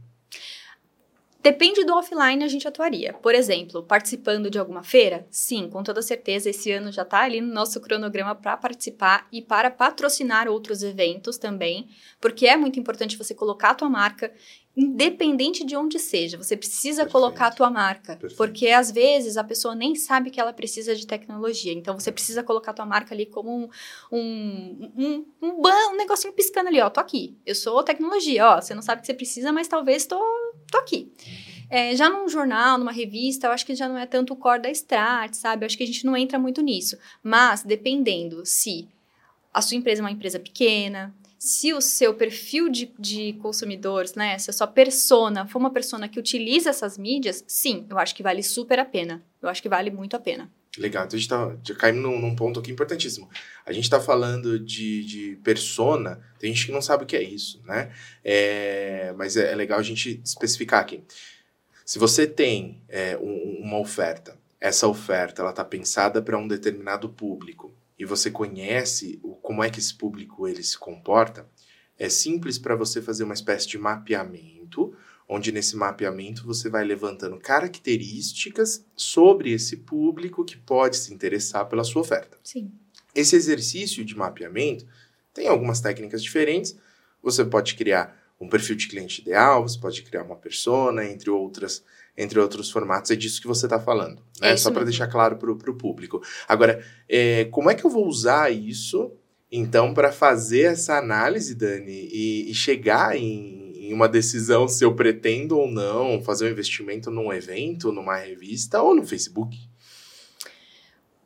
Depende 1.46 1.84
do 1.84 1.94
offline, 1.94 2.42
a 2.42 2.48
gente 2.48 2.66
atuaria. 2.66 3.12
Por 3.12 3.32
exemplo, 3.32 3.80
participando 3.80 4.50
de 4.50 4.58
alguma 4.58 4.82
feira? 4.82 5.24
Sim, 5.30 5.68
com 5.70 5.80
toda 5.80 6.02
certeza, 6.02 6.50
esse 6.50 6.72
ano 6.72 6.90
já 6.90 7.02
está 7.02 7.20
ali 7.20 7.40
no 7.40 7.54
nosso 7.54 7.80
cronograma 7.80 8.34
para 8.34 8.56
participar 8.56 9.28
e 9.30 9.40
para 9.40 9.70
patrocinar 9.70 10.48
outros 10.48 10.82
eventos 10.82 11.38
também, 11.38 11.88
porque 12.20 12.48
é 12.48 12.56
muito 12.56 12.80
importante 12.80 13.16
você 13.16 13.32
colocar 13.32 13.70
a 13.70 13.74
tua 13.76 13.88
marca, 13.88 14.34
independente 14.76 15.64
de 15.64 15.74
onde 15.74 15.98
seja, 15.98 16.36
você 16.36 16.56
precisa 16.56 17.02
Perfeito. 17.02 17.12
colocar 17.12 17.46
a 17.46 17.50
tua 17.50 17.70
marca, 17.70 18.16
Perfeito. 18.16 18.36
porque 18.36 18.68
às 18.68 18.90
vezes 18.90 19.38
a 19.38 19.44
pessoa 19.44 19.74
nem 19.74 19.94
sabe 19.94 20.30
que 20.30 20.38
ela 20.38 20.52
precisa 20.52 20.94
de 20.94 21.06
tecnologia, 21.06 21.72
então 21.72 21.98
você 21.98 22.12
precisa 22.12 22.42
colocar 22.42 22.72
a 22.72 22.74
tua 22.74 22.86
marca 22.86 23.14
ali 23.14 23.24
como 23.24 23.50
um, 23.56 23.68
um, 24.12 24.92
um, 24.96 25.24
um, 25.40 25.62
um 25.62 25.96
negocinho 25.96 26.34
piscando 26.34 26.68
ali, 26.68 26.80
ó, 26.80 26.90
tô 26.90 27.00
aqui, 27.00 27.38
eu 27.46 27.54
sou 27.54 27.82
tecnologia, 27.82 28.46
ó, 28.46 28.60
você 28.60 28.74
não 28.74 28.82
sabe 28.82 29.00
que 29.00 29.06
você 29.06 29.14
precisa, 29.14 29.50
mas 29.50 29.66
talvez 29.66 30.04
tô, 30.04 30.20
tô 30.70 30.78
aqui. 30.78 31.10
É, 31.68 31.96
já 31.96 32.08
num 32.08 32.28
jornal, 32.28 32.78
numa 32.78 32.92
revista, 32.92 33.46
eu 33.46 33.52
acho 33.52 33.66
que 33.66 33.74
já 33.74 33.88
não 33.88 33.98
é 33.98 34.06
tanto 34.06 34.34
o 34.34 34.36
core 34.36 34.62
da 34.62 34.70
Strat, 34.70 35.34
sabe? 35.34 35.64
Eu 35.64 35.66
acho 35.66 35.76
que 35.76 35.82
a 35.82 35.86
gente 35.86 36.06
não 36.06 36.16
entra 36.16 36.38
muito 36.38 36.62
nisso. 36.62 36.96
Mas, 37.22 37.64
dependendo 37.64 38.46
se 38.46 38.86
a 39.52 39.60
sua 39.60 39.76
empresa 39.76 40.00
é 40.00 40.04
uma 40.04 40.12
empresa 40.12 40.38
pequena, 40.38 41.12
se 41.38 41.72
o 41.74 41.80
seu 41.80 42.14
perfil 42.14 42.68
de, 42.68 42.90
de 42.98 43.34
consumidores, 43.34 44.14
né? 44.14 44.38
Se 44.38 44.50
a 44.50 44.52
sua 44.52 44.66
persona 44.66 45.46
for 45.46 45.58
uma 45.58 45.70
persona 45.72 46.08
que 46.08 46.18
utiliza 46.18 46.70
essas 46.70 46.96
mídias, 46.96 47.44
sim, 47.46 47.86
eu 47.90 47.98
acho 47.98 48.14
que 48.14 48.22
vale 48.22 48.42
super 48.42 48.78
a 48.78 48.84
pena. 48.84 49.22
Eu 49.42 49.48
acho 49.48 49.62
que 49.62 49.68
vale 49.68 49.90
muito 49.90 50.16
a 50.16 50.20
pena. 50.20 50.50
Legal, 50.78 51.06
então 51.06 51.16
a 51.16 51.20
gente 51.20 51.28
tá 51.28 51.74
caímos 51.78 52.02
num, 52.02 52.20
num 52.20 52.36
ponto 52.36 52.60
aqui 52.60 52.70
importantíssimo. 52.70 53.30
A 53.64 53.72
gente 53.72 53.84
está 53.84 53.98
falando 54.00 54.58
de, 54.60 55.04
de 55.04 55.36
persona, 55.42 56.20
tem 56.38 56.52
gente 56.52 56.66
que 56.66 56.72
não 56.72 56.82
sabe 56.82 57.04
o 57.04 57.06
que 57.06 57.16
é 57.16 57.22
isso, 57.22 57.62
né? 57.64 57.90
É, 58.22 59.14
mas 59.16 59.36
é, 59.38 59.52
é 59.52 59.54
legal 59.54 59.78
a 59.78 59.82
gente 59.82 60.20
especificar 60.22 60.80
aqui. 60.80 61.02
Se 61.84 61.98
você 61.98 62.26
tem 62.26 62.82
é, 62.88 63.16
um- 63.16 63.60
uma 63.62 63.78
oferta, 63.78 64.36
essa 64.60 64.86
oferta 64.86 65.40
ela 65.40 65.50
está 65.50 65.64
pensada 65.64 66.20
para 66.20 66.36
um 66.36 66.46
determinado 66.48 67.08
público 67.08 67.72
e 67.98 68.04
você 68.04 68.30
conhece 68.30 69.18
o, 69.22 69.34
como 69.36 69.62
é 69.62 69.70
que 69.70 69.78
esse 69.78 69.94
público 69.94 70.46
ele 70.46 70.62
se 70.62 70.78
comporta, 70.78 71.48
é 71.98 72.08
simples 72.08 72.58
para 72.58 72.76
você 72.76 73.00
fazer 73.00 73.24
uma 73.24 73.34
espécie 73.34 73.66
de 73.66 73.78
mapeamento, 73.78 74.94
onde 75.28 75.50
nesse 75.50 75.76
mapeamento 75.76 76.44
você 76.44 76.68
vai 76.68 76.84
levantando 76.84 77.38
características 77.38 78.84
sobre 78.94 79.52
esse 79.52 79.78
público 79.78 80.44
que 80.44 80.56
pode 80.56 80.96
se 80.96 81.12
interessar 81.12 81.66
pela 81.66 81.84
sua 81.84 82.02
oferta. 82.02 82.38
Sim. 82.44 82.70
Esse 83.14 83.34
exercício 83.34 84.04
de 84.04 84.16
mapeamento 84.16 84.86
tem 85.32 85.48
algumas 85.48 85.80
técnicas 85.80 86.22
diferentes. 86.22 86.76
Você 87.22 87.44
pode 87.44 87.74
criar 87.74 88.14
um 88.38 88.48
perfil 88.48 88.76
de 88.76 88.88
cliente 88.88 89.22
ideal, 89.22 89.66
você 89.66 89.78
pode 89.78 90.02
criar 90.02 90.22
uma 90.22 90.36
persona, 90.36 91.04
entre 91.04 91.30
outras, 91.30 91.82
entre 92.16 92.38
outros 92.38 92.70
formatos. 92.70 93.10
É 93.10 93.16
disso 93.16 93.40
que 93.40 93.46
você 93.46 93.66
está 93.66 93.78
falando, 93.78 94.22
né? 94.40 94.52
É 94.52 94.56
Só 94.56 94.70
para 94.70 94.84
deixar 94.84 95.06
claro 95.06 95.36
para 95.36 95.50
o 95.50 95.74
público. 95.74 96.22
Agora, 96.48 96.84
é, 97.08 97.44
como 97.46 97.70
é 97.70 97.74
que 97.74 97.84
eu 97.84 97.90
vou 97.90 98.06
usar 98.06 98.50
isso, 98.50 99.12
então, 99.50 99.94
para 99.94 100.10
fazer 100.10 100.72
essa 100.72 100.98
análise, 100.98 101.54
Dani, 101.54 102.08
e, 102.12 102.50
e 102.50 102.54
chegar 102.54 103.16
em, 103.16 103.72
em 103.76 103.92
uma 103.92 104.08
decisão 104.08 104.66
se 104.66 104.84
eu 104.84 104.94
pretendo 104.94 105.58
ou 105.58 105.70
não 105.70 106.22
fazer 106.22 106.46
um 106.46 106.50
investimento 106.50 107.10
num 107.10 107.32
evento, 107.32 107.92
numa 107.92 108.16
revista 108.16 108.82
ou 108.82 108.94
no 108.94 109.06
Facebook? 109.06 109.56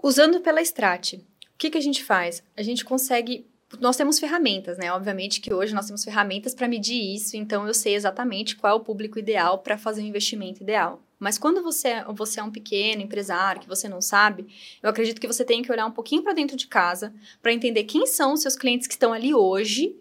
Usando 0.03 0.41
pela 0.41 0.63
Strat, 0.63 1.15
o 1.15 1.23
que, 1.59 1.71
que 1.71 1.79
a 1.79 1.83
gente 1.83 2.05
faz? 2.05 2.43
A 2.57 2.63
gente 2.63 2.85
consegue. 2.85 3.47
Nós 3.79 3.97
temos 3.97 4.19
ferramentas, 4.19 4.77
né? 4.79 4.93
Obviamente 4.93 5.41
que 5.41 5.55
hoje 5.55 5.73
nós 5.73 5.87
temos 5.87 6.03
ferramentas 6.03 6.55
para 6.55 6.67
medir 6.67 7.15
isso, 7.15 7.37
então 7.37 7.67
eu 7.67 7.73
sei 7.75 7.95
exatamente 7.95 8.57
qual 8.57 8.73
é 8.73 8.77
o 8.77 8.85
público 8.85 9.19
ideal 9.19 9.59
para 9.59 9.79
fazer 9.79 10.03
o 10.03 10.05
investimento 10.05 10.63
ideal. 10.63 11.01
Mas 11.21 11.39
quando 11.39 11.63
você, 11.63 11.89
é- 11.89 12.05
você 12.13 12.41
é 12.41 12.43
um 12.43 12.51
pequeno 12.51 13.03
empresário 13.03 13.61
que 13.61 13.69
você 13.69 13.89
não 13.89 14.01
sabe, 14.01 14.47
eu 14.83 14.91
acredito 14.91 15.21
que 15.21 15.27
você 15.27 15.45
tem 15.45 15.63
que 15.63 15.71
olhar 15.71 15.87
um 15.87 15.91
pouquinho 15.93 16.23
para 16.23 16.33
dentro 16.33 16.57
de 16.57 16.67
casa 16.67 17.15
para 17.41 17.53
entender 17.53 17.85
quem 17.85 18.07
são 18.07 18.33
os 18.33 18.41
seus 18.41 18.57
clientes 18.57 18.87
que 18.87 18.95
estão 18.95 19.13
ali 19.13 19.35
hoje, 19.35 19.95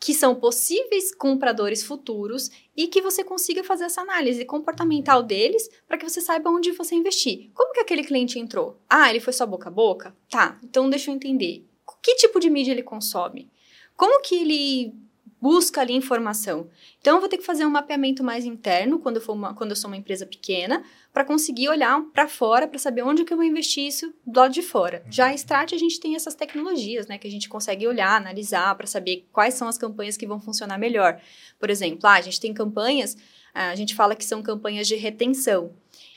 que 0.00 0.12
são 0.12 0.34
possíveis 0.34 1.14
compradores 1.14 1.84
futuros 1.84 2.50
e 2.76 2.88
que 2.88 3.00
você 3.00 3.22
consiga 3.22 3.62
fazer 3.62 3.84
essa 3.84 4.00
análise 4.00 4.44
comportamental 4.44 5.22
deles 5.22 5.70
para 5.86 5.96
que 5.96 6.08
você 6.08 6.20
saiba 6.20 6.50
onde 6.50 6.72
você 6.72 6.96
investir. 6.96 7.50
Como 7.54 7.72
que 7.72 7.80
aquele 7.80 8.02
cliente 8.02 8.36
entrou? 8.38 8.80
Ah, 8.90 9.10
ele 9.10 9.20
foi 9.20 9.32
só 9.32 9.46
boca 9.46 9.68
a 9.68 9.72
boca? 9.72 10.12
Tá, 10.28 10.58
então 10.64 10.90
deixa 10.90 11.10
eu 11.10 11.14
entender. 11.14 11.64
Que 12.02 12.16
tipo 12.16 12.40
de 12.40 12.50
mídia 12.50 12.72
ele 12.72 12.82
consome? 12.82 13.48
Como 13.96 14.20
que 14.22 14.34
ele 14.34 14.94
busca 15.40 15.80
ali 15.80 15.92
informação? 15.92 16.68
Então 17.00 17.14
eu 17.16 17.20
vou 17.20 17.28
ter 17.28 17.36
que 17.36 17.44
fazer 17.44 17.64
um 17.64 17.70
mapeamento 17.70 18.22
mais 18.24 18.44
interno 18.44 18.98
quando 18.98 19.16
eu, 19.16 19.22
for 19.22 19.32
uma- 19.32 19.54
quando 19.54 19.70
eu 19.70 19.76
sou 19.76 19.88
uma 19.88 19.96
empresa 19.96 20.26
pequena 20.26 20.84
para 21.12 21.24
conseguir 21.24 21.68
olhar 21.68 22.00
para 22.12 22.26
fora 22.28 22.66
para 22.66 22.78
saber 22.78 23.02
onde 23.02 23.24
que 23.24 23.32
eu 23.32 23.36
vou 23.36 23.44
investir 23.44 23.86
isso 23.86 24.12
do 24.26 24.38
lado 24.40 24.52
de 24.52 24.62
fora. 24.62 25.04
Já 25.10 25.26
a 25.28 25.34
Strat 25.34 25.72
a 25.74 25.78
gente 25.78 26.00
tem 26.00 26.14
essas 26.16 26.34
tecnologias, 26.34 27.06
né, 27.06 27.18
que 27.18 27.26
a 27.26 27.30
gente 27.30 27.48
consegue 27.48 27.86
olhar, 27.86 28.16
analisar 28.16 28.74
para 28.76 28.86
saber 28.86 29.26
quais 29.32 29.54
são 29.54 29.68
as 29.68 29.76
campanhas 29.78 30.16
que 30.16 30.26
vão 30.26 30.40
funcionar 30.40 30.78
melhor. 30.78 31.20
Por 31.58 31.70
exemplo, 31.70 32.00
ah, 32.04 32.14
a 32.14 32.20
gente 32.20 32.40
tem 32.40 32.52
campanhas, 32.54 33.16
a 33.54 33.74
gente 33.74 33.94
fala 33.94 34.16
que 34.16 34.24
são 34.24 34.42
campanhas 34.42 34.88
de 34.88 34.96
retenção. 34.96 35.72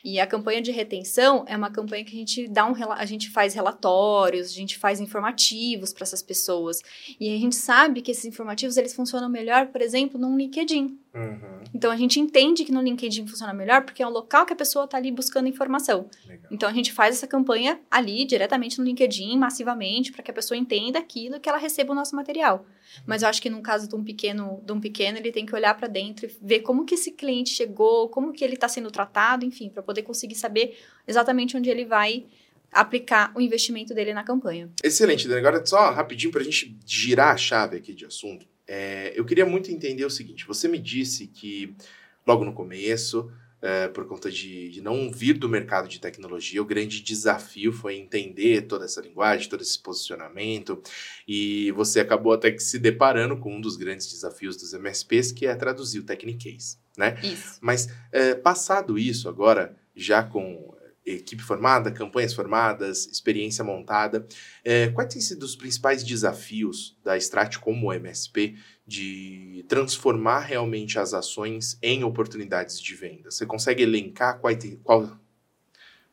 E 0.06 0.20
a 0.20 0.28
campanha 0.28 0.62
de 0.62 0.72
retenção 0.72 1.44
é 1.48 1.58
uma 1.58 1.72
campanha 1.72 2.06
que 2.06 2.16
a 2.16 2.20
gente 2.20 2.48
dá 2.48 2.64
um 2.64 2.76
a 2.94 3.06
gente 3.08 3.32
faz 3.32 3.56
relatórios, 3.56 4.52
a 4.52 4.54
gente 4.54 4.78
faz 4.78 5.00
informativos 5.00 5.92
para 5.92 6.04
essas 6.04 6.22
pessoas. 6.22 6.80
E 7.20 7.36
a 7.36 7.40
gente 7.40 7.56
sabe 7.56 8.04
que 8.04 8.12
esses 8.12 8.26
informativos 8.26 8.78
eles 8.78 8.94
funcionam 8.94 9.28
melhor, 9.28 9.66
por 9.70 9.82
exemplo, 9.82 10.20
num 10.20 10.38
LinkedIn. 10.38 10.96
Uhum, 11.16 11.64
Então 11.74 11.90
a 11.90 11.96
gente 11.96 12.20
entende 12.20 12.66
que 12.66 12.74
no 12.74 12.82
LinkedIn 12.82 13.26
funciona 13.26 13.54
melhor 13.54 13.84
porque 13.86 14.04
é 14.04 14.08
um 14.08 14.10
local 14.10 14.46
que 14.46 14.52
a 14.52 14.56
pessoa 14.56 14.84
está 14.84 14.98
ali 14.98 15.12
buscando 15.12 15.48
informação. 15.48 16.10
legal. 16.28 16.50
Então 16.52 16.68
a 16.68 16.74
gente 16.74 16.92
faz 16.92 17.16
essa 17.16 17.26
campanha 17.26 17.80
ali 17.90 18.26
diretamente 18.26 18.78
no 18.80 18.84
LinkedIn, 18.84 19.38
massivamente, 19.38 20.12
para 20.12 20.22
que 20.22 20.30
a 20.30 20.34
pessoa 20.34 20.58
entenda 20.58 21.00
aquilo 21.00 21.38
e 21.38 21.40
que 21.40 21.48
ela 21.48 21.58
receba 21.58 21.94
o 21.94 21.96
nosso 21.96 22.16
material. 22.16 22.66
Mas 23.06 23.22
eu 23.22 23.30
acho 23.30 23.42
que 23.42 23.50
no 23.50 23.62
caso 23.62 23.88
de 23.88 23.96
um 23.96 24.04
pequeno, 24.04 24.62
de 24.66 24.74
um 24.74 24.80
pequeno, 24.80 25.18
ele 25.18 25.32
tem 25.32 25.46
que 25.46 25.56
olhar 25.56 25.74
para 25.76 25.88
dentro 25.88 26.26
e 26.26 26.38
ver 26.42 26.60
como 26.60 26.84
que 26.86 26.96
esse 26.96 27.12
cliente 27.12 27.52
chegou, 27.52 28.10
como 28.10 28.34
que 28.34 28.44
ele 28.44 28.56
está 28.56 28.68
sendo 28.68 28.92
tratado, 28.92 29.46
enfim, 29.46 29.70
para 29.70 29.82
poder 29.82 30.04
conseguir 30.04 30.36
saber 30.36 30.78
exatamente 31.08 31.56
onde 31.56 31.70
ele 31.70 31.86
vai 31.86 32.26
aplicar 32.72 33.32
o 33.36 33.40
investimento 33.40 33.94
dele 33.94 34.14
na 34.14 34.24
campanha. 34.24 34.70
Excelente, 34.84 35.28
Dani. 35.28 35.40
Agora, 35.40 35.66
só 35.66 35.92
rapidinho 35.92 36.32
para 36.32 36.42
a 36.42 36.44
gente 36.44 36.78
girar 36.86 37.34
a 37.34 37.38
chave 37.38 37.78
aqui 37.78 37.94
de 37.94 38.06
assunto. 38.06 38.46
É, 38.68 39.14
eu 39.16 39.26
queria 39.26 39.46
muito 39.46 39.72
entender 39.72 40.06
o 40.06 40.10
seguinte: 40.10 40.46
você 40.46 40.68
me 40.68 40.80
disse 40.80 41.28
que 41.28 41.76
logo 42.26 42.44
no 42.44 42.54
começo, 42.54 43.32
é, 43.62 43.88
por 43.88 44.06
conta 44.06 44.30
de, 44.30 44.70
de, 44.70 44.82
não 44.82 45.12
vir 45.12 45.34
do 45.38 45.50
mercado 45.50 45.88
de 45.88 46.00
tecnologia, 46.00 46.62
o 46.62 46.66
grande 46.66 47.02
desafio 47.02 47.72
foi 47.72 47.96
entender 47.96 48.64
toda 48.64 48.86
essa 48.86 49.02
linguagem, 49.02 49.50
todo 49.50 49.62
esse 49.62 49.80
posicionamento, 49.80 50.82
e 51.28 51.72
você 51.72 52.00
acabou 52.00 52.34
até 52.34 52.52
que 52.52 52.62
se 52.62 52.78
deparando 52.78 53.38
com 53.38 53.56
um 53.56 53.62
dos 53.62 53.76
grandes 53.76 54.12
desafios 54.12 54.56
dos 54.58 54.74
MSPs, 54.74 55.32
que 55.32 55.48
é 55.48 55.56
traduzir 55.56 56.00
o 56.00 56.04
Technicase, 56.04 56.78
né? 56.98 57.20
Isso. 57.24 57.58
Mas, 57.62 57.90
é, 58.12 58.36
passado 58.36 59.00
isso, 59.00 59.28
agora, 59.28 59.76
já 59.96 60.22
com 60.22 60.75
equipe 61.06 61.42
formada, 61.42 61.92
campanhas 61.92 62.34
formadas, 62.34 63.06
experiência 63.08 63.64
montada. 63.64 64.26
É, 64.64 64.88
quais 64.90 65.14
têm 65.14 65.22
sido 65.22 65.44
os 65.44 65.56
principais 65.56 66.04
desafios 66.04 66.98
da 67.04 67.16
Strat 67.18 67.58
como 67.58 67.94
MSP 67.94 68.58
de 68.88 69.66
transformar 69.68 70.40
realmente 70.40 70.98
as 70.98 71.14
ações 71.14 71.78
em 71.82 72.04
oportunidades 72.04 72.80
de 72.82 72.96
venda? 72.96 73.30
Você 73.30 73.46
consegue 73.46 73.84
elencar 73.84 74.40
qual, 74.40 74.54
qual 74.84 75.20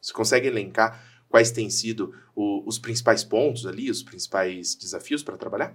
você 0.00 0.12
consegue 0.12 0.48
elencar 0.48 1.02
quais 1.28 1.50
têm 1.50 1.70
sido 1.70 2.14
o, 2.35 2.62
os 2.68 2.78
principais 2.78 3.24
pontos 3.24 3.66
ali, 3.66 3.90
os 3.90 4.02
principais 4.02 4.74
desafios 4.74 5.22
para 5.22 5.38
trabalhar? 5.38 5.74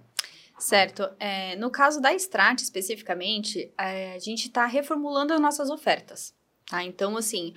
Certo. 0.59 1.09
É, 1.19 1.55
no 1.55 1.69
caso 1.69 2.01
da 2.01 2.13
Strat, 2.13 2.61
especificamente, 2.61 3.71
é, 3.77 4.13
a 4.13 4.19
gente 4.19 4.47
está 4.47 4.65
reformulando 4.65 5.33
as 5.33 5.39
nossas 5.39 5.69
ofertas. 5.69 6.35
Tá? 6.69 6.83
Então, 6.83 7.17
assim, 7.17 7.53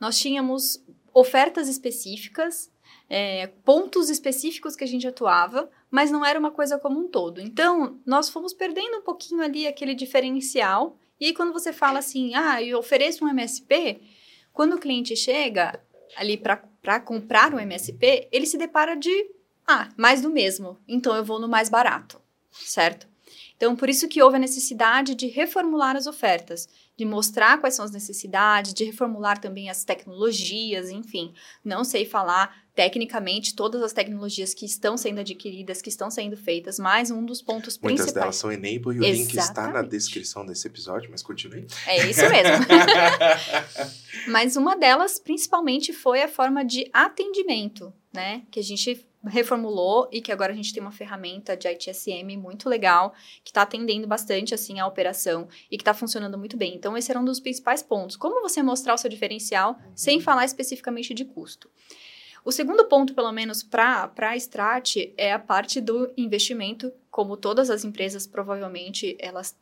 nós 0.00 0.18
tínhamos 0.18 0.82
ofertas 1.12 1.68
específicas, 1.68 2.70
é, 3.08 3.46
pontos 3.64 4.10
específicos 4.10 4.74
que 4.74 4.84
a 4.84 4.86
gente 4.86 5.06
atuava, 5.06 5.70
mas 5.90 6.10
não 6.10 6.24
era 6.24 6.38
uma 6.38 6.50
coisa 6.50 6.78
como 6.78 6.98
um 6.98 7.08
todo. 7.08 7.40
Então, 7.40 8.00
nós 8.04 8.28
fomos 8.28 8.52
perdendo 8.52 8.98
um 8.98 9.02
pouquinho 9.02 9.42
ali 9.42 9.66
aquele 9.66 9.94
diferencial. 9.94 10.98
E 11.20 11.26
aí, 11.26 11.34
quando 11.34 11.52
você 11.52 11.72
fala 11.72 11.98
assim, 11.98 12.34
ah, 12.34 12.62
eu 12.62 12.78
ofereço 12.78 13.24
um 13.24 13.28
MSP, 13.28 14.00
quando 14.52 14.74
o 14.74 14.78
cliente 14.78 15.14
chega 15.14 15.80
ali 16.16 16.36
para 16.36 17.00
comprar 17.00 17.54
um 17.54 17.60
MSP, 17.60 18.28
ele 18.32 18.46
se 18.46 18.56
depara 18.56 18.96
de, 18.96 19.30
ah, 19.66 19.88
mais 19.96 20.22
do 20.22 20.30
mesmo, 20.30 20.78
então 20.86 21.14
eu 21.14 21.24
vou 21.24 21.40
no 21.40 21.48
mais 21.48 21.68
barato, 21.68 22.20
certo? 22.50 23.13
Então, 23.56 23.76
por 23.76 23.88
isso 23.88 24.08
que 24.08 24.22
houve 24.22 24.36
a 24.36 24.40
necessidade 24.40 25.14
de 25.14 25.26
reformular 25.26 25.96
as 25.96 26.06
ofertas 26.06 26.68
de 26.96 27.04
mostrar 27.04 27.58
quais 27.58 27.74
são 27.74 27.84
as 27.84 27.90
necessidades, 27.90 28.72
de 28.72 28.84
reformular 28.84 29.40
também 29.40 29.68
as 29.68 29.84
tecnologias, 29.84 30.90
enfim. 30.90 31.34
Não 31.64 31.82
sei 31.82 32.06
falar 32.06 32.62
tecnicamente 32.72 33.54
todas 33.54 33.82
as 33.82 33.92
tecnologias 33.92 34.54
que 34.54 34.64
estão 34.64 34.96
sendo 34.96 35.20
adquiridas, 35.20 35.82
que 35.82 35.88
estão 35.88 36.10
sendo 36.10 36.36
feitas, 36.36 36.78
mas 36.78 37.10
um 37.10 37.24
dos 37.24 37.42
pontos 37.42 37.78
Muitas 37.78 38.06
principais. 38.06 38.06
Muitas 38.06 38.14
delas 38.14 38.36
são 38.36 38.52
Enable 38.52 38.96
e 38.96 39.00
o 39.00 39.04
Exatamente. 39.04 39.18
link 39.18 39.34
está 39.36 39.68
na 39.68 39.82
descrição 39.82 40.46
desse 40.46 40.66
episódio, 40.68 41.10
mas 41.10 41.22
continue. 41.22 41.66
É 41.86 42.08
isso 42.08 42.22
mesmo. 42.28 42.64
mas 44.28 44.56
uma 44.56 44.76
delas, 44.76 45.18
principalmente, 45.18 45.92
foi 45.92 46.22
a 46.22 46.28
forma 46.28 46.64
de 46.64 46.88
atendimento, 46.92 47.92
né? 48.12 48.42
Que 48.50 48.60
a 48.60 48.62
gente 48.64 49.04
reformulou 49.26 50.08
e 50.12 50.20
que 50.20 50.32
agora 50.32 50.52
a 50.52 50.56
gente 50.56 50.72
tem 50.72 50.82
uma 50.82 50.92
ferramenta 50.92 51.56
de 51.56 51.68
ITSM 51.68 52.36
muito 52.36 52.68
legal 52.68 53.14
que 53.42 53.50
está 53.50 53.62
atendendo 53.62 54.06
bastante 54.06 54.54
assim 54.54 54.80
a 54.80 54.86
operação 54.86 55.48
e 55.70 55.76
que 55.76 55.82
está 55.82 55.94
funcionando 55.94 56.38
muito 56.38 56.56
bem. 56.56 56.74
Então 56.74 56.96
esse 56.96 57.10
era 57.10 57.20
um 57.20 57.24
dos 57.24 57.40
principais 57.40 57.82
pontos. 57.82 58.16
Como 58.16 58.40
você 58.40 58.62
mostrar 58.62 58.94
o 58.94 58.98
seu 58.98 59.10
diferencial 59.10 59.78
sem 59.94 60.20
falar 60.20 60.44
especificamente 60.44 61.14
de 61.14 61.24
custo? 61.24 61.70
O 62.44 62.52
segundo 62.52 62.84
ponto, 62.86 63.14
pelo 63.14 63.32
menos 63.32 63.62
para 63.62 64.12
a 64.18 64.36
Strat, 64.36 64.96
é 65.16 65.32
a 65.32 65.38
parte 65.38 65.80
do 65.80 66.12
investimento. 66.16 66.92
Como 67.10 67.38
todas 67.38 67.70
as 67.70 67.84
empresas, 67.84 68.26
provavelmente, 68.26 69.16
elas 69.18 69.56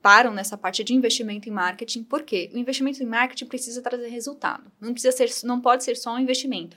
param 0.00 0.32
nessa 0.32 0.56
parte 0.56 0.84
de 0.84 0.94
investimento 0.94 1.48
em 1.48 1.52
marketing. 1.52 2.04
Por 2.04 2.22
quê? 2.22 2.48
O 2.54 2.58
investimento 2.58 3.02
em 3.02 3.06
marketing 3.06 3.46
precisa 3.46 3.82
trazer 3.82 4.08
resultado. 4.08 4.70
Não, 4.80 4.92
precisa 4.92 5.16
ser, 5.16 5.46
não 5.46 5.60
pode 5.60 5.82
ser 5.82 5.96
só 5.96 6.14
um 6.14 6.18
investimento. 6.18 6.76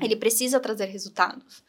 Ele 0.00 0.16
precisa 0.16 0.60
trazer 0.60 0.86
resultados. 0.86 1.62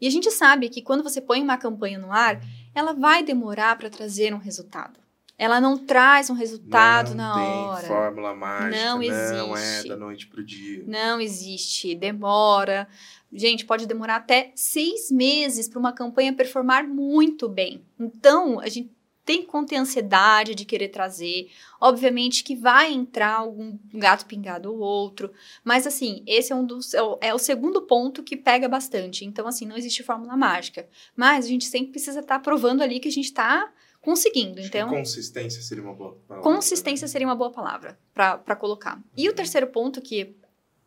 E 0.00 0.06
a 0.06 0.10
gente 0.10 0.30
sabe 0.30 0.68
que 0.68 0.82
quando 0.82 1.02
você 1.02 1.20
põe 1.20 1.40
uma 1.40 1.56
campanha 1.56 1.98
no 1.98 2.12
ar, 2.12 2.40
ela 2.74 2.92
vai 2.92 3.22
demorar 3.22 3.76
para 3.76 3.88
trazer 3.90 4.34
um 4.34 4.38
resultado. 4.38 5.00
Ela 5.38 5.60
não 5.60 5.76
traz 5.76 6.30
um 6.30 6.34
resultado 6.34 7.14
não 7.14 7.16
na 7.16 7.34
tem 7.34 7.44
hora. 7.44 7.86
fórmula 7.86 8.34
mágica. 8.34 8.84
Não 8.84 9.02
existe. 9.02 9.32
Não 9.34 9.56
é 9.56 9.84
da 9.84 9.96
noite 9.96 10.26
para 10.28 10.40
o 10.40 10.44
dia. 10.44 10.82
Não 10.86 11.20
existe. 11.20 11.94
Demora. 11.94 12.88
Gente, 13.30 13.66
pode 13.66 13.86
demorar 13.86 14.16
até 14.16 14.50
seis 14.54 15.10
meses 15.10 15.68
para 15.68 15.78
uma 15.78 15.92
campanha 15.92 16.32
performar 16.32 16.88
muito 16.88 17.50
bem. 17.50 17.84
Então, 18.00 18.58
a 18.60 18.68
gente 18.68 18.95
tem 19.26 19.42
que 19.42 19.48
conter 19.48 19.76
ansiedade 19.76 20.54
de 20.54 20.64
querer 20.64 20.88
trazer. 20.88 21.50
Obviamente 21.80 22.44
que 22.44 22.54
vai 22.54 22.92
entrar 22.92 23.34
algum 23.34 23.76
gato 23.92 24.24
pingado 24.24 24.72
ou 24.72 24.78
outro, 24.78 25.32
mas 25.64 25.86
assim, 25.86 26.22
esse 26.26 26.52
é 26.52 26.56
um 26.56 26.64
dos 26.64 26.94
é 26.94 27.02
o, 27.02 27.18
é 27.20 27.36
segundo 27.36 27.82
ponto 27.82 28.22
que 28.22 28.36
pega 28.36 28.68
bastante. 28.68 29.24
Então, 29.24 29.48
assim, 29.48 29.66
não 29.66 29.76
existe 29.76 30.04
fórmula 30.04 30.36
mágica. 30.36 30.88
Mas 31.14 31.44
a 31.44 31.48
gente 31.48 31.64
sempre 31.64 31.90
precisa 31.90 32.20
estar 32.20 32.36
tá 32.36 32.40
provando 32.40 32.82
ali 32.82 33.00
que 33.00 33.08
a 33.08 33.12
gente 33.12 33.26
está 33.26 33.70
conseguindo. 34.00 34.60
Então, 34.60 34.88
consistência 34.88 35.60
seria 35.60 35.82
uma 35.82 35.92
boa 35.92 36.12
palavra. 36.28 36.50
Consistência 36.50 37.08
seria 37.08 37.26
uma 37.26 37.34
boa 37.34 37.50
palavra 37.50 37.98
para 38.14 38.54
colocar. 38.54 39.02
E 39.16 39.26
o 39.26 39.30
uhum. 39.30 39.36
terceiro 39.36 39.66
ponto 39.66 40.00
que 40.00 40.36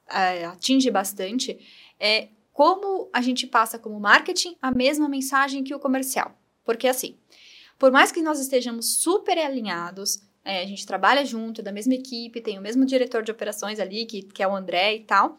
é, 0.10 0.46
atinge 0.46 0.90
bastante 0.90 1.60
é 2.00 2.30
como 2.54 3.10
a 3.12 3.22
gente 3.22 3.46
passa 3.46 3.78
como 3.78 4.00
marketing 4.00 4.56
a 4.62 4.72
mesma 4.72 5.10
mensagem 5.10 5.62
que 5.62 5.76
o 5.76 5.80
comercial. 5.80 6.34
Porque 6.64 6.88
assim, 6.88 7.18
por 7.80 7.92
mais 7.92 8.12
que 8.12 8.22
nós 8.22 8.40
estejamos 8.40 8.98
super 8.98 9.38
alinhados, 9.38 10.22
é, 10.44 10.62
a 10.62 10.66
gente 10.66 10.86
trabalha 10.86 11.26
junto, 11.26 11.62
é 11.62 11.64
da 11.64 11.72
mesma 11.72 11.94
equipe, 11.94 12.42
tem 12.42 12.60
o 12.60 12.62
mesmo 12.62 12.86
diretor 12.86 13.24
de 13.24 13.32
operações 13.32 13.80
ali, 13.80 14.06
que, 14.06 14.22
que 14.22 14.44
é 14.44 14.48
o 14.48 14.56
André 14.56 14.96
e 14.96 15.00
tal, 15.00 15.38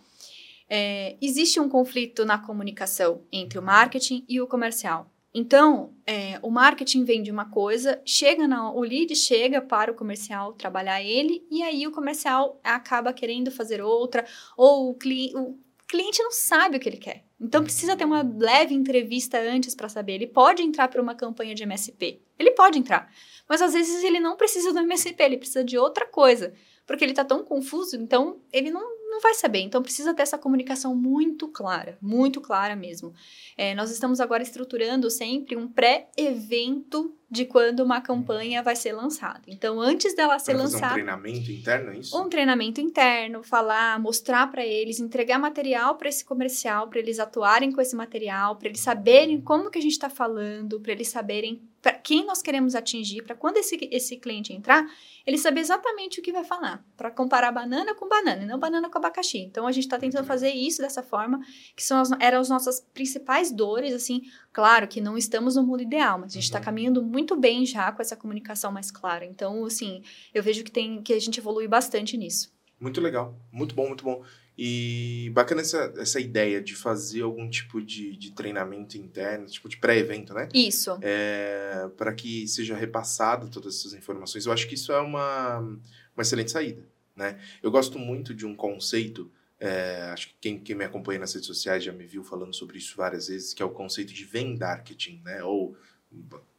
é, 0.68 1.16
existe 1.20 1.60
um 1.60 1.68
conflito 1.68 2.24
na 2.24 2.38
comunicação 2.38 3.22
entre 3.30 3.58
o 3.58 3.62
marketing 3.62 4.24
e 4.28 4.40
o 4.40 4.46
comercial. 4.46 5.10
Então, 5.32 5.92
é, 6.06 6.40
o 6.42 6.50
marketing 6.50 7.04
vende 7.04 7.30
uma 7.30 7.44
coisa, 7.44 8.00
chega 8.04 8.48
na, 8.48 8.72
o 8.72 8.80
lead 8.80 9.14
chega 9.14 9.60
para 9.60 9.92
o 9.92 9.94
comercial 9.94 10.54
trabalhar 10.54 11.02
ele, 11.02 11.46
e 11.50 11.62
aí 11.62 11.86
o 11.86 11.92
comercial 11.92 12.58
acaba 12.64 13.12
querendo 13.12 13.50
fazer 13.50 13.80
outra, 13.80 14.24
ou 14.56 14.90
o, 14.90 14.94
cli, 14.94 15.32
o 15.36 15.56
cliente 15.86 16.22
não 16.22 16.32
sabe 16.32 16.76
o 16.76 16.80
que 16.80 16.88
ele 16.88 16.96
quer. 16.96 17.24
Então 17.40 17.62
precisa 17.62 17.96
ter 17.96 18.04
uma 18.04 18.22
leve 18.22 18.74
entrevista 18.74 19.38
antes 19.38 19.74
para 19.74 19.88
saber. 19.88 20.14
Ele 20.14 20.26
pode 20.26 20.62
entrar 20.62 20.88
para 20.88 21.00
uma 21.00 21.14
campanha 21.14 21.54
de 21.54 21.62
MSP. 21.62 22.20
Ele 22.38 22.50
pode 22.50 22.78
entrar. 22.78 23.10
Mas 23.48 23.62
às 23.62 23.72
vezes 23.72 24.04
ele 24.04 24.20
não 24.20 24.36
precisa 24.36 24.72
do 24.72 24.80
MSP, 24.80 25.22
ele 25.22 25.38
precisa 25.38 25.64
de 25.64 25.78
outra 25.78 26.06
coisa. 26.06 26.52
Porque 26.86 27.04
ele 27.04 27.12
está 27.12 27.24
tão 27.24 27.42
confuso, 27.42 27.96
então 27.96 28.40
ele 28.52 28.70
não, 28.70 28.99
não 29.10 29.20
vai 29.20 29.34
saber. 29.34 29.60
Então 29.60 29.82
precisa 29.82 30.14
ter 30.14 30.22
essa 30.22 30.38
comunicação 30.38 30.94
muito 30.94 31.48
clara, 31.48 31.98
muito 32.00 32.40
clara 32.40 32.76
mesmo. 32.76 33.12
É, 33.56 33.74
nós 33.74 33.90
estamos 33.90 34.20
agora 34.20 34.42
estruturando 34.42 35.10
sempre 35.10 35.56
um 35.56 35.68
pré-evento 35.68 37.14
de 37.30 37.44
quando 37.44 37.80
uma 37.80 38.00
campanha 38.00 38.60
vai 38.60 38.74
ser 38.74 38.92
lançada. 38.92 39.42
Então, 39.46 39.80
antes 39.80 40.16
dela 40.16 40.38
ser 40.40 40.52
pra 40.52 40.62
lançada. 40.62 40.86
um 40.86 40.94
treinamento 40.94 41.52
interno, 41.52 41.92
é 41.92 41.98
isso? 41.98 42.20
Um 42.20 42.28
treinamento 42.28 42.80
interno, 42.80 43.42
falar, 43.44 44.00
mostrar 44.00 44.50
para 44.50 44.66
eles, 44.66 44.98
entregar 44.98 45.38
material 45.38 45.94
para 45.94 46.08
esse 46.08 46.24
comercial, 46.24 46.88
para 46.88 46.98
eles 46.98 47.20
atuarem 47.20 47.70
com 47.70 47.80
esse 47.80 47.94
material, 47.94 48.56
para 48.56 48.68
eles 48.68 48.80
saberem 48.80 49.40
como 49.40 49.70
que 49.70 49.78
a 49.78 49.82
gente 49.82 49.92
está 49.92 50.10
falando, 50.10 50.80
para 50.80 50.90
eles 50.90 51.08
saberem 51.08 51.62
para 51.82 51.92
quem 51.92 52.24
nós 52.26 52.42
queremos 52.42 52.74
atingir, 52.74 53.22
para 53.22 53.34
quando 53.34 53.56
esse, 53.56 53.88
esse 53.90 54.16
cliente 54.16 54.52
entrar, 54.52 54.86
ele 55.26 55.38
saber 55.38 55.60
exatamente 55.60 56.20
o 56.20 56.22
que 56.22 56.32
vai 56.32 56.44
falar, 56.44 56.84
para 56.96 57.10
comparar 57.10 57.50
banana 57.52 57.94
com 57.94 58.08
banana 58.08 58.42
e 58.42 58.46
não 58.46 58.58
banana 58.58 58.90
com 58.90 58.98
abacaxi. 58.98 59.38
Então 59.38 59.66
a 59.66 59.72
gente 59.72 59.84
está 59.84 59.98
tentando 59.98 60.26
fazer 60.26 60.50
isso 60.50 60.82
dessa 60.82 61.02
forma, 61.02 61.40
que 61.74 61.82
são 61.82 61.98
as, 61.98 62.10
eram 62.20 62.40
as 62.40 62.48
nossas 62.48 62.80
principais 62.92 63.50
dores, 63.50 63.94
assim, 63.94 64.22
claro 64.52 64.86
que 64.86 65.00
não 65.00 65.16
estamos 65.16 65.56
no 65.56 65.62
mundo 65.62 65.82
ideal, 65.82 66.18
mas 66.18 66.32
a 66.32 66.34
gente 66.34 66.44
está 66.44 66.58
uhum. 66.58 66.64
caminhando 66.64 67.02
muito 67.02 67.36
bem 67.36 67.64
já 67.64 67.90
com 67.92 68.02
essa 68.02 68.16
comunicação 68.16 68.70
mais 68.70 68.90
clara. 68.90 69.24
Então, 69.24 69.64
assim, 69.64 70.02
eu 70.34 70.42
vejo 70.42 70.62
que 70.62 70.70
tem 70.70 71.02
que 71.02 71.14
a 71.14 71.20
gente 71.20 71.38
evolui 71.38 71.66
bastante 71.66 72.16
nisso. 72.16 72.52
Muito 72.78 73.00
legal, 73.00 73.38
muito 73.52 73.74
bom, 73.74 73.86
muito 73.86 74.04
bom. 74.04 74.22
E 74.56 75.30
bacana 75.32 75.62
essa, 75.62 75.92
essa 75.96 76.20
ideia 76.20 76.60
de 76.60 76.74
fazer 76.74 77.22
algum 77.22 77.48
tipo 77.48 77.80
de, 77.80 78.16
de 78.16 78.32
treinamento 78.32 78.98
interno, 78.98 79.46
tipo 79.46 79.68
de 79.68 79.78
pré-evento, 79.78 80.34
né? 80.34 80.48
Isso. 80.52 80.98
É, 81.00 81.88
para 81.96 82.12
que 82.12 82.46
seja 82.46 82.76
repassado 82.76 83.48
todas 83.48 83.76
essas 83.76 83.94
informações. 83.94 84.44
Eu 84.44 84.52
acho 84.52 84.68
que 84.68 84.74
isso 84.74 84.92
é 84.92 85.00
uma, 85.00 85.58
uma 85.58 86.22
excelente 86.22 86.50
saída, 86.50 86.86
né? 87.16 87.40
Eu 87.62 87.70
gosto 87.70 87.98
muito 87.98 88.34
de 88.34 88.44
um 88.44 88.54
conceito, 88.54 89.30
é, 89.58 90.10
acho 90.12 90.28
que 90.28 90.34
quem, 90.40 90.58
quem 90.58 90.76
me 90.76 90.84
acompanha 90.84 91.20
nas 91.20 91.32
redes 91.32 91.46
sociais 91.46 91.82
já 91.82 91.92
me 91.92 92.04
viu 92.04 92.22
falando 92.22 92.54
sobre 92.54 92.76
isso 92.76 92.94
várias 92.96 93.28
vezes, 93.28 93.54
que 93.54 93.62
é 93.62 93.66
o 93.66 93.70
conceito 93.70 94.12
de 94.12 94.24
vendarketing, 94.24 95.22
né? 95.24 95.42
Ou 95.42 95.74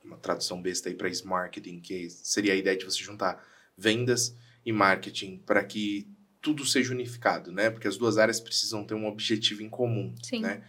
uma 0.03 0.17
tradução 0.17 0.61
besta 0.61 0.89
aí 0.89 0.95
para 0.95 1.09
marketing, 1.23 1.79
que 1.79 2.09
seria 2.09 2.53
a 2.53 2.55
ideia 2.55 2.77
de 2.77 2.85
você 2.85 3.03
juntar 3.03 3.45
vendas 3.77 4.35
e 4.65 4.71
marketing 4.71 5.37
para 5.45 5.63
que 5.63 6.07
tudo 6.41 6.65
seja 6.65 6.91
unificado, 6.91 7.51
né? 7.51 7.69
Porque 7.69 7.87
as 7.87 7.97
duas 7.97 8.17
áreas 8.17 8.39
precisam 8.39 8.83
ter 8.83 8.95
um 8.95 9.05
objetivo 9.05 9.61
em 9.61 9.69
comum, 9.69 10.13
Sim. 10.23 10.41
né? 10.41 10.63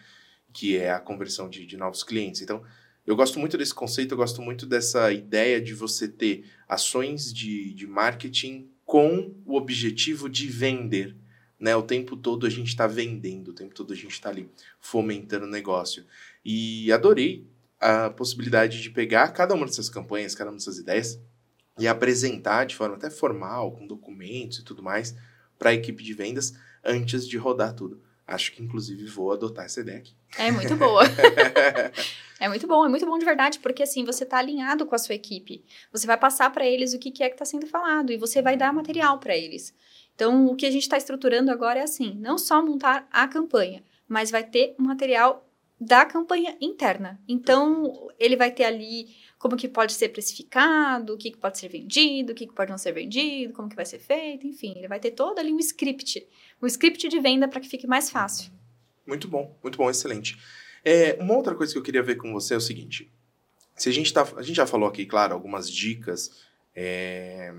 Que 0.53 0.77
é 0.77 0.93
a 0.93 1.01
conversão 1.01 1.49
de, 1.49 1.65
de 1.65 1.77
novos 1.77 2.05
clientes. 2.05 2.43
Então, 2.43 2.63
eu 3.07 3.17
gosto 3.17 3.39
muito 3.39 3.57
desse 3.57 3.75
conceito, 3.75 4.13
eu 4.13 4.19
gosto 4.19 4.43
muito 4.43 4.67
dessa 4.67 5.13
ideia 5.13 5.61
de 5.61 5.75
você 5.75 6.07
ter 6.07 6.45
ações 6.69 7.33
de, 7.33 7.73
de 7.73 7.87
marketing 7.87 8.71
com 8.85 9.35
o 9.45 9.57
objetivo 9.57 10.29
de 10.29 10.47
vender. 10.47 11.17
Né? 11.59 11.75
O 11.75 11.83
tempo 11.83 12.17
todo 12.17 12.47
a 12.47 12.51
gente 12.51 12.69
está 12.69 12.87
vendendo, 12.87 13.49
o 13.49 13.55
tempo 13.55 13.75
todo 13.75 13.93
a 13.93 13.97
gente 13.97 14.13
está 14.13 14.29
ali 14.29 14.49
fomentando 14.79 15.47
o 15.47 15.51
negócio. 15.51 16.05
E 16.45 16.93
adorei 16.93 17.47
a 17.81 18.11
possibilidade 18.11 18.81
de 18.81 18.91
pegar 18.91 19.29
cada 19.29 19.55
uma 19.55 19.67
dessas 19.67 19.89
campanhas, 19.89 20.35
cada 20.35 20.51
uma 20.51 20.59
dessas 20.59 20.79
ideias 20.79 21.19
e 21.79 21.89
apresentar 21.89 22.65
de 22.67 22.77
forma 22.77 22.97
até 22.97 23.11
formal, 23.11 23.73
com 23.73 23.87
documentos 23.87 24.59
e 24.59 24.65
tudo 24.65 24.83
mais, 24.83 25.17
para 25.63 25.71
a 25.71 25.75
equipe 25.75 26.03
de 26.03 26.13
vendas 26.13 26.55
antes 26.85 27.25
de 27.25 27.39
rodar 27.39 27.73
tudo. 27.73 28.03
Acho 28.27 28.51
que, 28.51 28.61
inclusive, 28.61 29.05
vou 29.07 29.31
adotar 29.31 29.65
essa 29.65 29.81
ideia 29.81 29.99
aqui. 29.99 30.13
É 30.37 30.51
muito 30.51 30.75
boa. 30.75 31.05
é 32.41 32.49
muito 32.49 32.67
bom, 32.67 32.85
é 32.85 32.89
muito 32.89 33.07
bom 33.07 33.17
de 33.17 33.25
verdade, 33.25 33.61
porque 33.61 33.85
assim, 33.85 34.05
você 34.05 34.25
está 34.25 34.39
alinhado 34.39 34.85
com 34.85 34.97
a 34.97 34.99
sua 34.99 35.15
equipe. 35.15 35.65
Você 35.93 36.05
vai 36.05 36.17
passar 36.17 36.51
para 36.51 36.67
eles 36.67 36.95
o 36.95 36.99
que, 36.99 37.13
que 37.13 37.23
é 37.23 37.29
que 37.29 37.37
está 37.37 37.45
sendo 37.45 37.69
falado 37.69 38.11
e 38.11 38.17
você 38.17 38.43
vai 38.43 38.57
dar 38.57 38.73
material 38.73 39.21
para 39.21 39.37
eles. 39.37 39.73
Então, 40.17 40.47
o 40.47 40.57
que 40.57 40.67
a 40.67 40.71
gente 40.71 40.83
está 40.83 40.97
estruturando 40.97 41.53
agora 41.53 41.79
é 41.79 41.85
assim: 41.85 42.13
não 42.19 42.37
só 42.37 42.61
montar 42.61 43.07
a 43.13 43.29
campanha, 43.29 43.85
mas 44.09 44.33
vai 44.33 44.43
ter 44.43 44.75
um 44.81 44.85
material 44.85 45.49
da 45.81 46.05
campanha 46.05 46.57
interna. 46.61 47.21
Então, 47.29 48.09
ele 48.19 48.35
vai 48.35 48.51
ter 48.51 48.65
ali 48.65 49.15
como 49.43 49.57
que 49.57 49.67
pode 49.67 49.95
ser 49.95 50.11
precificado, 50.11 51.15
o 51.15 51.19
que, 51.19 51.33
que 51.33 51.37
pode 51.37 51.59
ser 51.59 51.67
vendido, 51.67 52.31
o 52.31 52.35
que, 52.35 52.47
que 52.47 52.55
pode 52.55 52.71
não 52.71 52.79
ser 52.79 52.93
vendido, 52.93 53.53
como 53.53 53.69
que 53.69 53.75
vai 53.75 53.85
ser 53.85 53.99
feito, 53.99 54.47
enfim, 54.47 54.73
ele 54.77 54.87
vai 54.87 55.01
ter 55.01 55.11
todo 55.11 55.37
ali 55.41 55.53
um 55.53 55.59
script, 55.59 56.25
um 56.63 56.67
script 56.69 57.09
de 57.09 57.19
venda 57.19 57.49
para 57.49 57.61
que 57.61 57.69
fique 57.69 57.85
mais 57.85 58.09
fácil. 58.09 58.53
Muito 59.05 59.27
bom, 59.27 59.59
muito 59.61 59.77
bom, 59.77 59.91
excelente. 59.91 60.39
É, 60.85 61.17
uma 61.19 61.35
outra 61.35 61.57
coisa 61.57 61.73
que 61.73 61.79
eu 61.79 61.83
queria 61.83 62.05
ver 62.05 62.19
com 62.19 62.33
você 62.33 62.55
é 62.55 62.57
o 62.57 62.61
seguinte: 62.61 63.11
se 63.75 63.89
a 63.89 63.93
gente 63.93 64.13
tá, 64.13 64.23
a 64.37 64.43
gente 64.43 64.55
já 64.55 64.65
falou 64.65 64.89
aqui, 64.89 65.05
claro, 65.05 65.35
algumas 65.35 65.69
dicas, 65.69 66.45
é, 66.73 67.53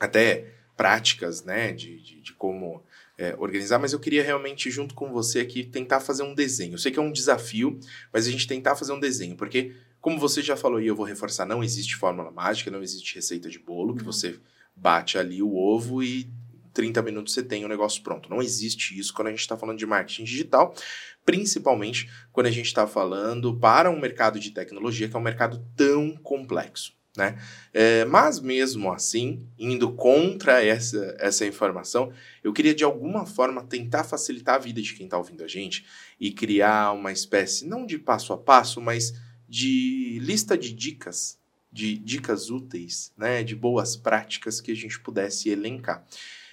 até 0.00 0.52
práticas, 0.76 1.44
né, 1.44 1.72
de, 1.72 2.00
de, 2.00 2.20
de 2.22 2.32
como 2.32 2.82
é, 3.16 3.36
organizar, 3.38 3.78
mas 3.78 3.92
eu 3.92 4.00
queria 4.00 4.24
realmente, 4.24 4.68
junto 4.68 4.96
com 4.96 5.12
você 5.12 5.38
aqui, 5.38 5.62
tentar 5.62 6.00
fazer 6.00 6.24
um 6.24 6.34
desenho. 6.34 6.74
Eu 6.74 6.78
sei 6.78 6.90
que 6.90 6.98
é 6.98 7.02
um 7.02 7.12
desafio, 7.12 7.78
mas 8.12 8.26
a 8.26 8.30
gente 8.32 8.48
tentar 8.48 8.74
fazer 8.74 8.92
um 8.92 8.98
desenho, 8.98 9.36
porque 9.36 9.76
como 10.08 10.18
você 10.18 10.40
já 10.40 10.56
falou 10.56 10.80
e 10.80 10.86
eu 10.86 10.96
vou 10.96 11.04
reforçar, 11.04 11.44
não 11.44 11.62
existe 11.62 11.94
fórmula 11.94 12.30
mágica, 12.30 12.70
não 12.70 12.82
existe 12.82 13.14
receita 13.14 13.50
de 13.50 13.58
bolo, 13.58 13.94
que 13.94 14.02
você 14.02 14.40
bate 14.74 15.18
ali 15.18 15.42
o 15.42 15.54
ovo 15.54 16.02
e 16.02 16.32
30 16.72 17.02
minutos 17.02 17.34
você 17.34 17.42
tem 17.42 17.62
o 17.62 17.68
negócio 17.68 18.02
pronto. 18.02 18.30
Não 18.30 18.40
existe 18.40 18.98
isso 18.98 19.12
quando 19.12 19.28
a 19.28 19.30
gente 19.32 19.40
está 19.40 19.54
falando 19.54 19.76
de 19.76 19.84
marketing 19.84 20.24
digital, 20.24 20.74
principalmente 21.26 22.10
quando 22.32 22.46
a 22.46 22.50
gente 22.50 22.68
está 22.68 22.86
falando 22.86 23.54
para 23.58 23.90
um 23.90 24.00
mercado 24.00 24.40
de 24.40 24.50
tecnologia 24.50 25.10
que 25.10 25.14
é 25.14 25.18
um 25.18 25.22
mercado 25.22 25.62
tão 25.76 26.16
complexo. 26.16 26.96
Né? 27.14 27.36
É, 27.74 28.06
mas 28.06 28.40
mesmo 28.40 28.90
assim, 28.90 29.46
indo 29.58 29.92
contra 29.92 30.64
essa, 30.64 31.16
essa 31.18 31.44
informação, 31.44 32.10
eu 32.42 32.50
queria 32.50 32.74
de 32.74 32.84
alguma 32.84 33.26
forma 33.26 33.62
tentar 33.62 34.04
facilitar 34.04 34.54
a 34.54 34.58
vida 34.58 34.80
de 34.80 34.94
quem 34.94 35.04
está 35.04 35.18
ouvindo 35.18 35.44
a 35.44 35.48
gente 35.48 35.84
e 36.18 36.30
criar 36.30 36.92
uma 36.92 37.12
espécie, 37.12 37.66
não 37.66 37.84
de 37.84 37.98
passo 37.98 38.32
a 38.32 38.38
passo, 38.38 38.80
mas 38.80 39.12
de 39.48 40.18
lista 40.20 40.56
de 40.56 40.72
dicas, 40.72 41.38
de 41.72 41.96
dicas 41.96 42.50
úteis, 42.50 43.12
né, 43.16 43.42
de 43.42 43.56
boas 43.56 43.96
práticas 43.96 44.60
que 44.60 44.70
a 44.70 44.76
gente 44.76 45.00
pudesse 45.00 45.48
elencar. 45.48 46.04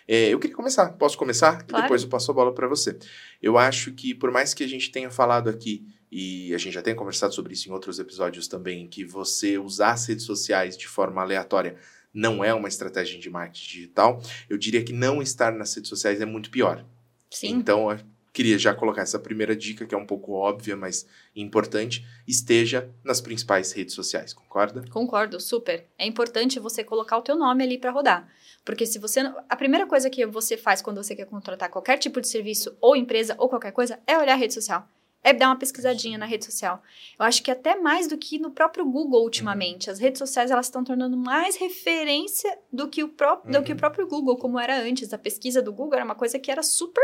É, 0.08 0.30
eu 0.30 0.40
queria 0.40 0.56
começar, 0.56 0.90
posso 0.94 1.18
começar? 1.18 1.64
Claro. 1.64 1.84
E 1.84 1.88
depois 1.88 2.04
eu 2.04 2.10
passo 2.10 2.30
a 2.32 2.34
bola 2.34 2.54
para 2.54 2.68
você. 2.68 2.98
Eu 3.42 3.58
acho 3.58 3.92
que, 3.92 4.14
por 4.14 4.32
mais 4.32 4.54
que 4.54 4.64
a 4.64 4.68
gente 4.68 4.92
tenha 4.92 5.10
falado 5.10 5.50
aqui, 5.50 5.86
e 6.12 6.54
a 6.54 6.58
gente 6.58 6.74
já 6.74 6.82
tenha 6.82 6.96
conversado 6.96 7.34
sobre 7.34 7.54
isso 7.54 7.68
em 7.68 7.72
outros 7.72 8.00
episódios 8.00 8.48
também, 8.48 8.88
que 8.88 9.04
você 9.04 9.58
usar 9.58 9.92
as 9.92 10.06
redes 10.06 10.24
sociais 10.26 10.78
de 10.78 10.88
forma 10.88 11.22
aleatória 11.22 11.76
não 12.14 12.44
é 12.44 12.54
uma 12.54 12.70
estratégia 12.70 13.20
de 13.20 13.30
marketing 13.30 13.68
digital, 13.68 14.24
eu 14.50 14.58
diria 14.58 14.82
que 14.82 14.94
não 14.94 15.22
estar 15.22 15.52
nas 15.52 15.76
redes 15.76 15.90
sociais 15.90 16.22
é 16.22 16.26
muito 16.26 16.50
pior. 16.50 16.86
Sim. 17.30 17.50
Então, 17.50 17.90
queria 18.36 18.60
já 18.60 18.76
colocar 18.76 19.02
essa 19.02 19.18
primeira 19.18 19.56
dica, 19.56 19.86
que 19.86 19.96
é 19.96 19.98
um 19.98 20.06
pouco 20.06 20.34
óbvia, 20.34 20.76
mas 20.76 21.08
importante, 21.34 22.06
esteja 22.28 22.90
nas 23.04 23.22
principais 23.22 23.72
redes 23.72 23.96
sociais, 23.96 24.34
concorda? 24.34 24.84
Concordo, 24.92 25.40
super. 25.40 25.86
É 25.98 26.06
importante 26.06 26.60
você 26.60 26.84
colocar 26.84 27.18
o 27.18 27.22
teu 27.22 27.38
nome 27.38 27.64
ali 27.64 27.78
para 27.78 27.92
rodar. 27.92 28.28
Porque 28.66 28.86
se 28.86 29.00
você. 29.00 29.22
A 29.48 29.56
primeira 29.56 29.88
coisa 29.88 30.10
que 30.10 30.26
você 30.26 30.58
faz 30.58 30.82
quando 30.82 31.02
você 31.02 31.16
quer 31.16 31.26
contratar 31.26 31.70
qualquer 31.70 31.98
tipo 31.98 32.20
de 32.20 32.28
serviço, 32.28 32.76
ou 32.82 32.96
empresa, 32.96 33.36
ou 33.38 33.48
qualquer 33.48 33.72
coisa, 33.72 34.00
é 34.06 34.18
olhar 34.18 34.34
a 34.34 34.38
rede 34.38 34.54
social. 34.54 34.86
É 35.24 35.34
dar 35.34 35.48
uma 35.48 35.56
pesquisadinha 35.58 36.18
na 36.20 36.26
rede 36.28 36.46
social. 36.46 36.84
Eu 37.18 37.26
acho 37.26 37.42
que 37.42 37.50
até 37.50 37.76
mais 37.76 38.08
do 38.08 38.16
que 38.16 38.38
no 38.38 38.52
próprio 38.52 38.86
Google 38.86 39.24
ultimamente. 39.24 39.90
As 39.90 39.98
redes 39.98 40.20
sociais 40.20 40.52
elas 40.52 40.68
estão 40.68 40.84
tornando 40.84 41.18
mais 41.18 41.56
referência 41.56 42.56
do 42.72 42.88
que, 42.88 43.04
o 43.04 43.10
pró 43.10 43.38
do 43.44 43.64
que 43.64 43.72
o 43.72 43.74
Uhum. 43.74 43.80
próprio 43.80 44.08
Google, 44.08 44.38
como 44.38 44.60
era 44.60 44.80
antes. 44.80 45.12
A 45.14 45.18
pesquisa 45.18 45.62
do 45.64 45.74
Google 45.74 45.96
era 45.96 46.06
uma 46.06 46.14
coisa 46.16 46.38
que 46.38 46.52
era 46.52 46.62
super 46.62 47.04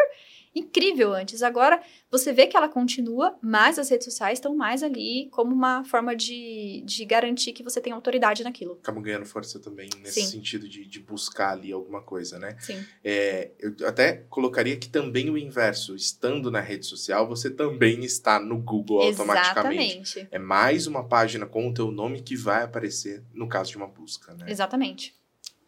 incrível 0.54 1.14
antes. 1.14 1.42
Agora, 1.42 1.82
você 2.10 2.34
vê 2.34 2.48
que 2.48 2.58
ela 2.58 2.68
continua, 2.68 3.38
mas 3.42 3.80
as 3.80 3.90
redes 3.90 4.06
sociais 4.06 4.38
estão 4.38 4.56
mais 4.56 4.84
ali 4.84 5.30
como 5.32 5.54
uma 5.54 5.84
forma 5.84 6.16
de, 6.16 6.84
de 6.86 7.06
garantir 7.06 7.54
que 7.54 7.64
você 7.64 7.80
tem 7.80 7.94
autoridade 7.94 8.44
naquilo. 8.44 8.74
Acabam 8.82 9.02
ganhando 9.02 9.26
força 9.26 9.60
também 9.60 9.90
nesse 10.02 10.22
Sim. 10.22 10.28
sentido 10.28 10.68
de, 10.68 10.86
de 10.86 11.00
buscar 11.00 11.52
ali 11.52 11.72
alguma 11.72 12.02
coisa, 12.02 12.38
né? 12.38 12.58
Sim. 12.60 12.84
É, 13.04 13.52
eu 13.60 13.88
até 13.88 14.26
colocaria 14.30 14.76
que 14.78 14.90
também 14.90 15.30
o 15.30 15.38
inverso, 15.38 15.96
estando 15.96 16.52
na 16.52 16.60
rede 16.60 16.86
social, 16.86 17.28
você 17.28 17.50
também 17.50 18.04
está 18.04 18.40
no 18.40 18.58
Google 18.58 19.02
automaticamente. 19.02 20.20
Exatamente. 20.20 20.28
É 20.32 20.40
mais 20.40 20.86
uma 20.86 21.08
página 21.08 21.46
com 21.46 21.70
o 21.70 21.74
teu 21.74 21.92
nome 21.92 22.22
que 22.22 22.36
vai 22.36 22.64
aparecer 22.64 23.24
no 23.34 23.48
caso 23.48 23.72
de 23.72 23.78
uma 23.78 23.88
busca, 23.88 24.34
né? 24.34 24.46
Exatamente. 24.50 25.21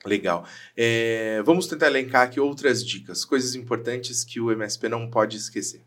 Legal. 0.06 0.46
É, 0.76 1.42
vamos 1.44 1.68
tentar 1.68 1.88
elencar 1.88 2.24
aqui 2.24 2.40
outras 2.40 2.86
dicas, 2.86 3.24
coisas 3.24 3.56
importantes 3.56 4.24
que 4.24 4.40
o 4.40 4.52
MSP 4.52 4.90
não 4.90 5.10
pode 5.10 5.38
esquecer. 5.38 5.82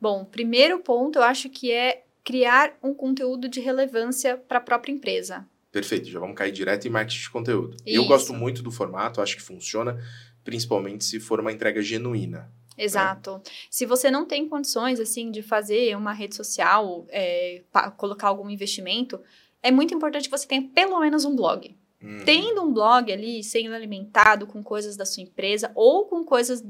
Bom, 0.00 0.24
primeiro 0.24 0.78
ponto 0.78 1.18
eu 1.18 1.22
acho 1.22 1.48
que 1.48 1.70
é 1.70 2.04
criar 2.24 2.76
um 2.82 2.92
conteúdo 2.92 3.48
de 3.48 3.60
relevância 3.60 4.36
para 4.36 4.58
a 4.58 4.60
própria 4.60 4.92
empresa. 4.92 5.46
Perfeito, 5.70 6.08
já 6.08 6.18
vamos 6.18 6.36
cair 6.36 6.52
direto 6.52 6.86
em 6.86 6.90
marketing 6.90 7.20
de 7.20 7.30
conteúdo. 7.30 7.76
Eu 7.84 8.02
Isso. 8.02 8.08
gosto 8.08 8.34
muito 8.34 8.62
do 8.62 8.70
formato, 8.70 9.20
acho 9.20 9.36
que 9.36 9.42
funciona, 9.42 10.02
principalmente 10.42 11.04
se 11.04 11.20
for 11.20 11.38
uma 11.38 11.52
entrega 11.52 11.82
genuína. 11.82 12.50
Exato. 12.78 13.40
Se 13.70 13.86
você 13.86 14.10
não 14.10 14.26
tem 14.26 14.48
condições, 14.48 15.00
assim, 15.00 15.30
de 15.30 15.42
fazer 15.42 15.96
uma 15.96 16.12
rede 16.12 16.34
social, 16.34 17.06
é, 17.08 17.62
colocar 17.96 18.28
algum 18.28 18.50
investimento, 18.50 19.20
é 19.62 19.70
muito 19.70 19.94
importante 19.94 20.28
que 20.28 20.36
você 20.36 20.46
tenha 20.46 20.62
pelo 20.74 21.00
menos 21.00 21.24
um 21.24 21.34
blog. 21.34 21.76
Hum, 22.02 22.18
Tendo 22.24 22.62
um 22.62 22.72
blog 22.72 23.12
ali, 23.12 23.42
sendo 23.42 23.74
alimentado 23.74 24.46
com 24.46 24.62
coisas 24.62 24.96
da 24.96 25.04
sua 25.06 25.22
empresa 25.22 25.70
ou 25.74 26.06
com 26.06 26.24
coisas 26.24 26.62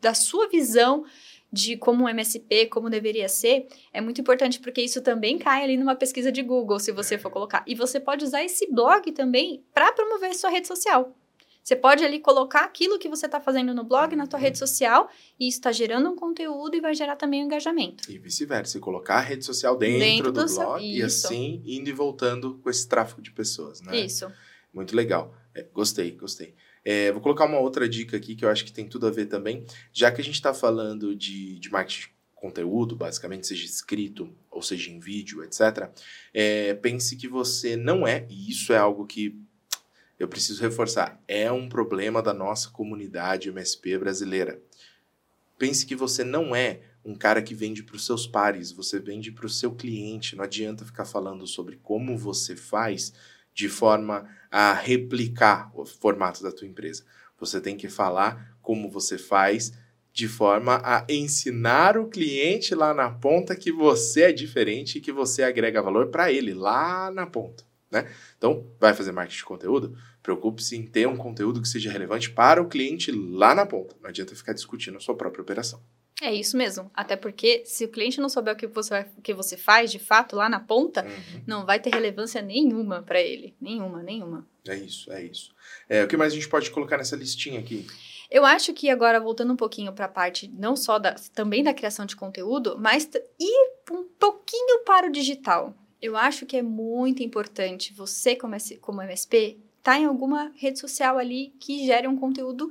da 0.00 0.14
sua 0.14 0.48
visão 0.48 1.04
de 1.52 1.76
como 1.76 2.04
um 2.04 2.08
MSP, 2.08 2.66
como 2.66 2.88
deveria 2.88 3.28
ser, 3.28 3.66
é 3.92 4.00
muito 4.00 4.20
importante 4.22 4.58
porque 4.58 4.80
isso 4.80 5.02
também 5.02 5.38
cai 5.38 5.62
ali 5.64 5.76
numa 5.76 5.94
pesquisa 5.94 6.32
de 6.32 6.42
Google, 6.42 6.80
se 6.80 6.90
você 6.92 7.18
for 7.18 7.30
colocar. 7.30 7.62
E 7.66 7.74
você 7.74 8.00
pode 8.00 8.24
usar 8.24 8.42
esse 8.42 8.66
blog 8.72 9.12
também 9.12 9.62
para 9.74 9.92
promover 9.92 10.34
sua 10.34 10.48
rede 10.48 10.66
social. 10.66 11.14
Você 11.62 11.76
pode 11.76 12.02
ali 12.04 12.18
colocar 12.18 12.64
aquilo 12.64 12.98
que 12.98 13.08
você 13.08 13.26
está 13.26 13.40
fazendo 13.40 13.72
no 13.72 13.84
blog, 13.84 14.16
na 14.16 14.26
tua 14.26 14.38
rede 14.38 14.58
social, 14.58 15.08
e 15.38 15.46
isso 15.46 15.58
está 15.58 15.70
gerando 15.70 16.08
um 16.10 16.16
conteúdo 16.16 16.74
e 16.74 16.80
vai 16.80 16.92
gerar 16.94 17.14
também 17.14 17.40
um 17.42 17.44
engajamento. 17.44 18.10
E 18.10 18.18
vice-versa, 18.18 18.78
e 18.78 18.80
colocar 18.80 19.16
a 19.16 19.20
rede 19.20 19.44
social 19.44 19.76
dentro, 19.76 19.98
Dentro 20.00 20.32
do, 20.32 20.42
do 20.42 20.48
seu- 20.48 20.64
blog 20.64 20.82
e 20.82 20.98
isso. 21.00 21.26
assim 21.28 21.62
indo 21.64 21.88
e 21.88 21.92
voltando 21.92 22.58
com 22.62 22.68
esse 22.70 22.88
tráfego 22.88 23.22
de 23.22 23.30
pessoas, 23.30 23.80
né? 23.80 23.96
Isso. 24.00 24.26
Muito 24.72 24.96
legal. 24.96 25.36
É, 25.54 25.62
gostei, 25.72 26.12
gostei. 26.12 26.54
É, 26.84 27.12
vou 27.12 27.20
colocar 27.20 27.44
uma 27.44 27.58
outra 27.58 27.88
dica 27.88 28.16
aqui 28.16 28.34
que 28.34 28.44
eu 28.44 28.48
acho 28.48 28.64
que 28.64 28.72
tem 28.72 28.88
tudo 28.88 29.06
a 29.06 29.10
ver 29.10 29.26
também. 29.26 29.64
Já 29.92 30.10
que 30.10 30.20
a 30.20 30.24
gente 30.24 30.34
está 30.34 30.52
falando 30.52 31.14
de, 31.14 31.58
de 31.58 31.70
marketing 31.70 32.08
de 32.08 32.14
conteúdo, 32.34 32.96
basicamente, 32.96 33.46
seja 33.46 33.64
escrito 33.64 34.34
ou 34.50 34.60
seja 34.60 34.90
em 34.90 34.98
vídeo, 34.98 35.42
etc., 35.44 35.88
é, 36.34 36.74
pense 36.74 37.16
que 37.16 37.28
você 37.28 37.76
não 37.76 38.06
é, 38.06 38.26
e 38.28 38.50
isso 38.50 38.72
é 38.72 38.78
algo 38.78 39.06
que 39.06 39.38
eu 40.18 40.28
preciso 40.28 40.62
reforçar, 40.62 41.20
é 41.26 41.50
um 41.50 41.68
problema 41.68 42.22
da 42.22 42.34
nossa 42.34 42.68
comunidade 42.70 43.48
MSP 43.48 43.98
brasileira. 43.98 44.60
Pense 45.58 45.86
que 45.86 45.94
você 45.94 46.24
não 46.24 46.54
é 46.54 46.80
um 47.04 47.14
cara 47.14 47.42
que 47.42 47.54
vende 47.54 47.82
para 47.82 47.96
os 47.96 48.06
seus 48.06 48.26
pares, 48.26 48.70
você 48.70 48.98
vende 48.98 49.32
para 49.32 49.46
o 49.46 49.48
seu 49.48 49.72
cliente. 49.72 50.36
Não 50.36 50.44
adianta 50.44 50.84
ficar 50.84 51.04
falando 51.04 51.46
sobre 51.46 51.76
como 51.82 52.16
você 52.16 52.54
faz 52.54 53.12
de 53.54 53.68
forma 53.68 54.28
a 54.50 54.72
replicar 54.72 55.70
o 55.74 55.84
formato 55.84 56.42
da 56.42 56.52
tua 56.52 56.68
empresa. 56.68 57.04
Você 57.38 57.60
tem 57.60 57.76
que 57.76 57.88
falar 57.88 58.56
como 58.60 58.90
você 58.90 59.18
faz 59.18 59.72
de 60.12 60.28
forma 60.28 60.80
a 60.84 61.06
ensinar 61.08 61.96
o 61.96 62.08
cliente 62.08 62.74
lá 62.74 62.92
na 62.92 63.10
ponta 63.10 63.56
que 63.56 63.72
você 63.72 64.24
é 64.24 64.32
diferente 64.32 64.98
e 64.98 65.00
que 65.00 65.10
você 65.10 65.42
agrega 65.42 65.82
valor 65.82 66.08
para 66.08 66.30
ele 66.30 66.52
lá 66.52 67.10
na 67.10 67.26
ponta. 67.26 67.64
né? 67.90 68.10
Então, 68.36 68.66
vai 68.78 68.94
fazer 68.94 69.12
marketing 69.12 69.38
de 69.38 69.44
conteúdo? 69.44 69.96
Preocupe-se 70.22 70.76
em 70.76 70.86
ter 70.86 71.08
um 71.08 71.16
conteúdo 71.16 71.60
que 71.60 71.68
seja 71.68 71.90
relevante 71.90 72.30
para 72.30 72.62
o 72.62 72.68
cliente 72.68 73.10
lá 73.10 73.54
na 73.54 73.66
ponta. 73.66 73.96
Não 74.00 74.10
adianta 74.10 74.36
ficar 74.36 74.52
discutindo 74.52 74.96
a 74.96 75.00
sua 75.00 75.16
própria 75.16 75.42
operação. 75.42 75.82
É 76.20 76.32
isso 76.32 76.56
mesmo. 76.56 76.90
Até 76.94 77.16
porque 77.16 77.62
se 77.64 77.84
o 77.84 77.88
cliente 77.88 78.20
não 78.20 78.28
souber 78.28 78.54
o 78.54 78.56
que 78.56 78.66
você, 78.66 78.90
vai, 78.90 79.06
o 79.16 79.22
que 79.22 79.34
você 79.34 79.56
faz 79.56 79.90
de 79.90 79.98
fato 79.98 80.36
lá 80.36 80.48
na 80.48 80.60
ponta, 80.60 81.04
Uhum. 81.04 81.42
não 81.46 81.66
vai 81.66 81.80
ter 81.80 81.90
relevância 81.92 82.40
nenhuma 82.42 83.02
para 83.02 83.20
ele. 83.20 83.56
Nenhuma, 83.60 84.02
nenhuma. 84.02 84.46
É 84.68 84.76
isso, 84.76 85.10
é 85.12 85.24
isso. 85.24 85.52
É, 85.88 86.04
o 86.04 86.08
que 86.08 86.16
mais 86.16 86.32
a 86.32 86.36
gente 86.36 86.48
pode 86.48 86.70
colocar 86.70 86.96
nessa 86.96 87.16
listinha 87.16 87.58
aqui? 87.58 87.86
Eu 88.30 88.46
acho 88.46 88.72
que 88.72 88.88
agora, 88.88 89.20
voltando 89.20 89.52
um 89.52 89.56
pouquinho 89.56 89.92
para 89.92 90.04
a 90.04 90.08
parte 90.08 90.48
não 90.48 90.76
só 90.76 90.98
da, 90.98 91.14
também 91.34 91.62
da 91.62 91.74
criação 91.74 92.06
de 92.06 92.14
conteúdo, 92.16 92.76
mas 92.78 93.08
ir 93.38 93.70
um 93.90 94.04
pouquinho 94.18 94.84
para 94.84 95.08
o 95.08 95.12
digital. 95.12 95.74
Eu 96.00 96.16
acho 96.16 96.46
que 96.46 96.56
é 96.56 96.62
muito 96.62 97.22
importante 97.22 97.92
você, 97.92 98.34
como, 98.36 98.56
como 98.80 99.02
MSP, 99.02 99.58
estar 99.78 99.98
em 99.98 100.04
alguma 100.06 100.52
rede 100.56 100.78
social 100.78 101.18
ali 101.18 101.52
que 101.60 101.84
gere 101.84 102.06
um 102.08 102.16
conteúdo 102.16 102.70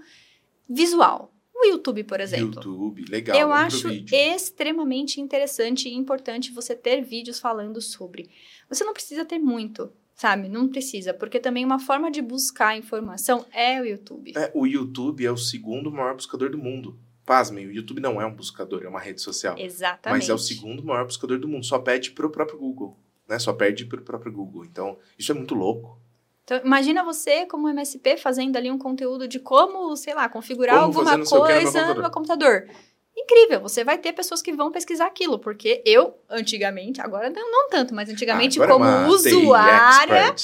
visual. 0.67 1.30
O 1.61 1.65
YouTube, 1.65 2.03
por 2.03 2.19
exemplo. 2.19 2.55
YouTube, 2.55 3.05
legal. 3.07 3.37
Eu 3.37 3.53
acho 3.53 3.87
vídeo. 3.87 4.17
extremamente 4.17 5.21
interessante 5.21 5.87
e 5.87 5.93
importante 5.93 6.51
você 6.51 6.75
ter 6.75 7.01
vídeos 7.01 7.39
falando 7.39 7.79
sobre. 7.79 8.31
Você 8.67 8.83
não 8.83 8.93
precisa 8.93 9.23
ter 9.23 9.37
muito, 9.37 9.91
sabe? 10.15 10.49
Não 10.49 10.67
precisa, 10.67 11.13
porque 11.13 11.39
também 11.39 11.63
uma 11.63 11.77
forma 11.77 12.09
de 12.09 12.19
buscar 12.19 12.75
informação 12.75 13.45
é 13.53 13.79
o 13.79 13.85
YouTube. 13.85 14.33
É, 14.35 14.51
o 14.55 14.65
YouTube 14.65 15.23
é 15.23 15.31
o 15.31 15.37
segundo 15.37 15.91
maior 15.91 16.15
buscador 16.15 16.49
do 16.49 16.57
mundo. 16.57 16.97
Pasmem, 17.23 17.67
o 17.67 17.71
YouTube 17.71 18.01
não 18.01 18.19
é 18.19 18.25
um 18.25 18.33
buscador, 18.33 18.81
é 18.83 18.89
uma 18.89 18.99
rede 18.99 19.21
social. 19.21 19.55
Exatamente. 19.59 20.21
Mas 20.21 20.29
é 20.29 20.33
o 20.33 20.39
segundo 20.39 20.83
maior 20.83 21.05
buscador 21.05 21.37
do 21.37 21.47
mundo. 21.47 21.63
Só 21.63 21.77
pede 21.77 22.09
pro 22.09 22.31
próprio 22.31 22.57
Google. 22.57 22.97
Né? 23.27 23.37
Só 23.37 23.53
perde 23.53 23.85
pro 23.85 24.01
próprio 24.01 24.31
Google. 24.31 24.65
Então, 24.65 24.97
isso 25.17 25.31
é 25.31 25.35
muito 25.35 25.53
louco. 25.53 26.00
Então, 26.43 26.59
imagina 26.63 27.03
você, 27.03 27.45
como 27.45 27.69
MSP, 27.69 28.17
fazendo 28.17 28.57
ali 28.57 28.69
um 28.71 28.77
conteúdo 28.77 29.27
de 29.27 29.39
como, 29.39 29.95
sei 29.95 30.13
lá, 30.13 30.27
configurar 30.27 30.75
Como 30.75 30.87
alguma 30.87 31.11
coisa 31.11 31.17
no 31.17 31.29
computador. 31.29 32.01
meu 32.01 32.11
computador. 32.11 32.67
Incrível, 33.15 33.61
você 33.61 33.83
vai 33.83 33.97
ter 33.97 34.13
pessoas 34.13 34.41
que 34.41 34.53
vão 34.53 34.71
pesquisar 34.71 35.05
aquilo, 35.05 35.37
porque 35.37 35.83
eu, 35.85 36.17
antigamente, 36.29 37.01
agora 37.01 37.29
não, 37.29 37.51
não 37.51 37.69
tanto, 37.69 37.93
mas 37.93 38.09
antigamente, 38.09 38.61
Agora 38.61 38.71
é 38.71 38.73
como 38.73 39.13
usuária, 39.13 40.35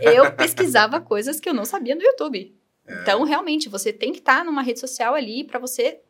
eu 0.00 0.32
pesquisava 0.32 1.00
coisas 1.00 1.38
que 1.38 1.48
eu 1.48 1.54
não 1.54 1.64
sabia 1.64 1.94
no 1.94 2.02
YouTube. 2.02 2.54
É. 2.86 3.00
Então, 3.00 3.22
realmente, 3.24 3.68
você 3.68 3.92
tem 3.92 4.12
que 4.12 4.18
estar 4.18 4.44
numa 4.44 4.62
rede 4.62 4.80
social 4.80 5.14
ali 5.14 5.44
para 5.44 5.58
você. 5.58 6.00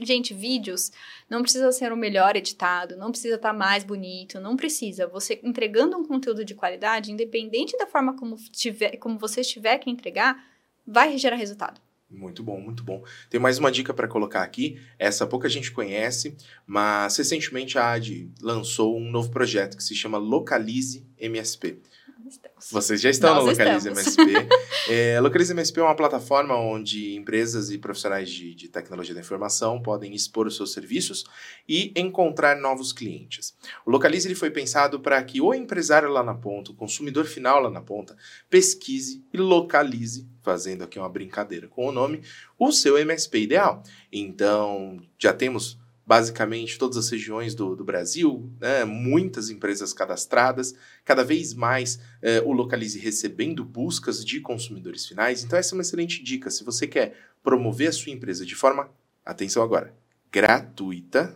Gente, 0.00 0.32
vídeos 0.32 0.90
não 1.28 1.42
precisa 1.42 1.70
ser 1.72 1.92
o 1.92 1.96
melhor 1.96 2.36
editado, 2.36 2.96
não 2.96 3.10
precisa 3.10 3.36
estar 3.36 3.52
mais 3.52 3.84
bonito, 3.84 4.40
não 4.40 4.56
precisa. 4.56 5.06
Você 5.06 5.40
entregando 5.42 5.96
um 5.96 6.04
conteúdo 6.04 6.44
de 6.44 6.54
qualidade, 6.54 7.12
independente 7.12 7.76
da 7.76 7.86
forma 7.86 8.16
como, 8.16 8.36
tiver, 8.50 8.96
como 8.96 9.18
você 9.18 9.42
tiver 9.42 9.78
que 9.78 9.90
entregar, 9.90 10.42
vai 10.86 11.16
gerar 11.18 11.36
resultado. 11.36 11.80
Muito 12.12 12.42
bom, 12.42 12.60
muito 12.60 12.84
bom. 12.84 13.02
Tem 13.30 13.40
mais 13.40 13.58
uma 13.58 13.72
dica 13.72 13.94
para 13.94 14.06
colocar 14.06 14.42
aqui. 14.42 14.78
Essa 14.98 15.26
pouca 15.26 15.48
gente 15.48 15.72
conhece, 15.72 16.36
mas 16.66 17.16
recentemente 17.16 17.78
a 17.78 17.92
AD 17.92 18.30
lançou 18.40 18.98
um 18.98 19.10
novo 19.10 19.30
projeto 19.30 19.76
que 19.76 19.82
se 19.82 19.94
chama 19.94 20.18
Localize 20.18 21.06
MSP. 21.18 21.80
Vocês 22.70 23.00
já 23.00 23.10
estão 23.10 23.34
Nós 23.34 23.44
no 23.44 23.50
Localize 23.50 23.88
estamos. 23.88 24.16
MSP. 24.16 24.48
é, 24.88 25.20
Localize 25.20 25.52
MSP 25.52 25.80
é 25.80 25.82
uma 25.82 25.96
plataforma 25.96 26.56
onde 26.56 27.14
empresas 27.14 27.70
e 27.70 27.78
profissionais 27.78 28.30
de, 28.30 28.54
de 28.54 28.68
tecnologia 28.68 29.14
da 29.14 29.20
informação 29.20 29.82
podem 29.82 30.14
expor 30.14 30.46
os 30.46 30.56
seus 30.56 30.72
serviços 30.72 31.24
e 31.68 31.92
encontrar 31.96 32.56
novos 32.56 32.92
clientes. 32.92 33.54
O 33.84 33.90
Localize 33.90 34.26
ele 34.26 34.34
foi 34.34 34.50
pensado 34.50 35.00
para 35.00 35.22
que 35.22 35.40
o 35.40 35.52
empresário 35.52 36.08
lá 36.08 36.22
na 36.22 36.34
ponta, 36.34 36.70
o 36.70 36.74
consumidor 36.74 37.24
final 37.24 37.60
lá 37.60 37.70
na 37.70 37.80
ponta, 37.80 38.16
pesquise 38.48 39.24
e 39.32 39.38
localize, 39.38 40.28
fazendo 40.42 40.84
aqui 40.84 40.98
uma 40.98 41.08
brincadeira 41.08 41.68
com 41.68 41.86
o 41.86 41.92
nome, 41.92 42.22
o 42.58 42.70
seu 42.70 42.96
MSP 42.96 43.40
ideal. 43.40 43.82
Então, 44.12 45.00
já 45.18 45.32
temos 45.32 45.81
basicamente 46.06 46.78
todas 46.78 46.96
as 46.96 47.08
regiões 47.08 47.54
do, 47.54 47.76
do 47.76 47.84
Brasil, 47.84 48.50
né, 48.60 48.84
muitas 48.84 49.50
empresas 49.50 49.92
cadastradas, 49.92 50.74
cada 51.04 51.24
vez 51.24 51.54
mais 51.54 52.00
eh, 52.20 52.42
o 52.44 52.52
Localize 52.52 52.98
recebendo 52.98 53.64
buscas 53.64 54.24
de 54.24 54.40
consumidores 54.40 55.06
finais. 55.06 55.44
Então, 55.44 55.58
essa 55.58 55.74
é 55.74 55.76
uma 55.76 55.82
excelente 55.82 56.22
dica. 56.22 56.50
Se 56.50 56.64
você 56.64 56.86
quer 56.86 57.16
promover 57.42 57.88
a 57.88 57.92
sua 57.92 58.12
empresa 58.12 58.44
de 58.44 58.54
forma, 58.54 58.90
atenção 59.24 59.62
agora, 59.62 59.94
gratuita 60.30 61.34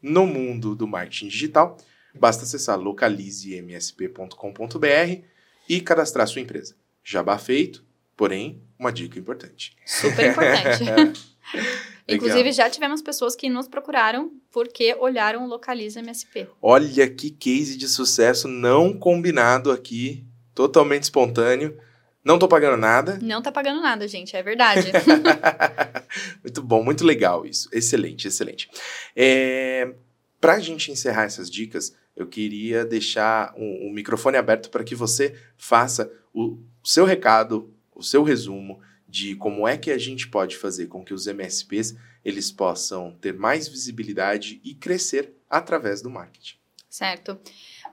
no 0.00 0.26
mundo 0.26 0.74
do 0.74 0.86
marketing 0.86 1.28
digital, 1.28 1.76
basta 2.14 2.44
acessar 2.44 2.78
localizemsp.com.br 2.78 5.22
e 5.68 5.80
cadastrar 5.80 6.28
sua 6.28 6.40
empresa. 6.40 6.76
Jabá 7.02 7.36
feito, 7.36 7.84
porém, 8.16 8.62
uma 8.78 8.92
dica 8.92 9.18
importante. 9.18 9.76
Super 9.84 10.30
importante. 10.30 11.36
Inclusive, 12.08 12.52
já 12.52 12.70
tivemos 12.70 13.02
pessoas 13.02 13.36
que 13.36 13.50
nos 13.50 13.68
procuraram 13.68 14.32
porque 14.50 14.96
olharam 14.98 15.44
o 15.44 15.48
Localiza 15.48 16.00
MSP. 16.00 16.48
Olha 16.60 17.08
que 17.08 17.30
case 17.30 17.76
de 17.76 17.86
sucesso 17.86 18.48
não 18.48 18.92
combinado 18.92 19.70
aqui, 19.70 20.24
totalmente 20.54 21.02
espontâneo. 21.04 21.76
Não 22.24 22.38
tô 22.38 22.48
pagando 22.48 22.76
nada. 22.76 23.18
Não 23.22 23.40
tá 23.40 23.50
pagando 23.50 23.80
nada, 23.80 24.06
gente, 24.06 24.36
é 24.36 24.42
verdade. 24.42 24.90
muito 26.42 26.62
bom, 26.62 26.82
muito 26.82 27.04
legal 27.04 27.46
isso. 27.46 27.68
Excelente, 27.72 28.28
excelente. 28.28 28.68
É, 29.14 29.94
para 30.40 30.54
a 30.54 30.60
gente 30.60 30.90
encerrar 30.90 31.24
essas 31.24 31.50
dicas, 31.50 31.94
eu 32.16 32.26
queria 32.26 32.84
deixar 32.84 33.54
o, 33.56 33.88
o 33.88 33.92
microfone 33.92 34.36
aberto 34.36 34.68
para 34.68 34.84
que 34.84 34.94
você 34.94 35.34
faça 35.56 36.10
o 36.34 36.58
seu 36.82 37.04
recado, 37.04 37.72
o 37.94 38.02
seu 38.02 38.22
resumo 38.22 38.80
de 39.08 39.34
como 39.36 39.66
é 39.66 39.76
que 39.78 39.90
a 39.90 39.98
gente 39.98 40.28
pode 40.28 40.56
fazer 40.56 40.86
com 40.86 41.02
que 41.04 41.14
os 41.14 41.26
MSPs 41.26 41.96
eles 42.24 42.50
possam 42.52 43.16
ter 43.20 43.32
mais 43.32 43.66
visibilidade 43.68 44.60
e 44.62 44.74
crescer 44.74 45.32
através 45.48 46.02
do 46.02 46.10
marketing. 46.10 46.56
Certo. 46.90 47.38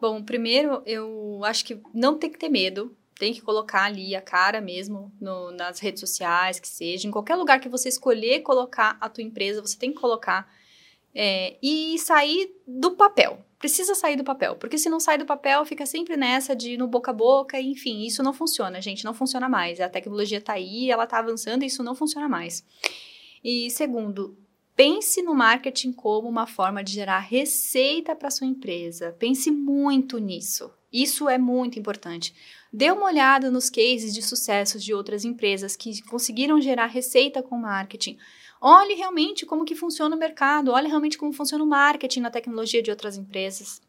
Bom, 0.02 0.22
primeiro, 0.24 0.82
eu 0.86 1.42
acho 1.46 1.64
que 1.64 1.80
não 1.94 2.18
tem 2.18 2.30
que 2.30 2.40
ter 2.40 2.50
medo. 2.50 2.96
Tem 3.18 3.34
que 3.34 3.42
colocar 3.42 3.84
ali 3.86 4.14
a 4.14 4.22
cara 4.22 4.60
mesmo 4.60 5.10
no- 5.22 5.52
nas 5.52 5.80
redes 5.80 6.02
sociais, 6.02 6.60
que 6.60 6.68
seja. 6.68 7.08
Em 7.08 7.12
qualquer 7.12 7.36
lugar 7.36 7.62
que 7.62 7.70
você 7.70 7.88
escolher 7.88 8.42
colocar 8.42 8.98
a 9.00 9.08
tua 9.08 9.24
empresa, 9.24 9.62
você 9.62 9.78
tem 9.78 9.92
que 9.94 10.00
colocar. 10.02 10.54
é, 11.18 11.56
e 11.64 11.98
sair 11.98 12.54
do 12.68 12.92
papel. 12.92 13.40
Precisa 13.60 13.96
sair 13.96 14.16
do 14.16 14.24
papel. 14.24 14.56
Porque 14.56 14.78
se 14.78 14.90
não 14.90 15.00
sai 15.00 15.18
do 15.18 15.26
papel, 15.26 15.66
fica 15.66 15.86
sempre 15.86 16.18
nessa 16.18 16.56
de 16.56 16.78
no 16.78 16.88
boca 16.88 17.12
a 17.12 17.14
boca. 17.14 17.60
Enfim, 17.60 18.06
isso 18.06 18.22
não 18.22 18.34
funciona, 18.34 18.82
gente. 18.82 19.06
Não 19.06 19.14
funciona 19.14 19.48
mais. 19.48 19.80
A 19.80 19.90
tecnologia 19.90 20.42
tá 20.42 20.54
aí, 20.54 20.92
ela 20.92 21.08
tá 21.08 21.20
avançando 21.20 21.64
e 21.64 21.68
isso 21.68 21.84
não 21.84 21.96
funciona 21.96 22.28
mais. 22.28 22.66
E 23.44 23.70
segundo, 23.72 24.38
Pense 24.76 25.22
no 25.22 25.34
marketing 25.34 25.94
como 25.94 26.28
uma 26.28 26.46
forma 26.46 26.84
de 26.84 26.92
gerar 26.92 27.20
receita 27.20 28.14
para 28.14 28.30
sua 28.30 28.46
empresa. 28.46 29.16
Pense 29.18 29.50
muito 29.50 30.18
nisso. 30.18 30.70
Isso 30.92 31.30
é 31.30 31.38
muito 31.38 31.80
importante. 31.80 32.36
Dê 32.74 32.92
uma 32.92 33.06
olhada 33.06 33.50
nos 33.50 33.70
cases 33.70 34.14
de 34.14 34.22
sucessos 34.22 34.84
de 34.84 34.94
outras 34.94 35.24
empresas 35.24 35.78
que 35.78 36.02
conseguiram 36.04 36.60
gerar 36.60 36.88
receita 36.88 37.42
com 37.42 37.58
marketing. 37.58 38.18
Olhe 38.62 38.94
realmente 38.94 39.46
como 39.46 39.66
que 39.66 39.76
funciona 39.76 40.16
o 40.16 40.20
mercado, 40.20 40.72
olhe 40.72 40.88
realmente 40.88 41.18
como 41.18 41.34
funciona 41.34 41.64
o 41.64 41.68
marketing 41.68 42.22
na 42.22 42.32
tecnologia 42.32 42.82
de 42.82 42.90
outras 42.90 43.18
empresas. 43.18 43.82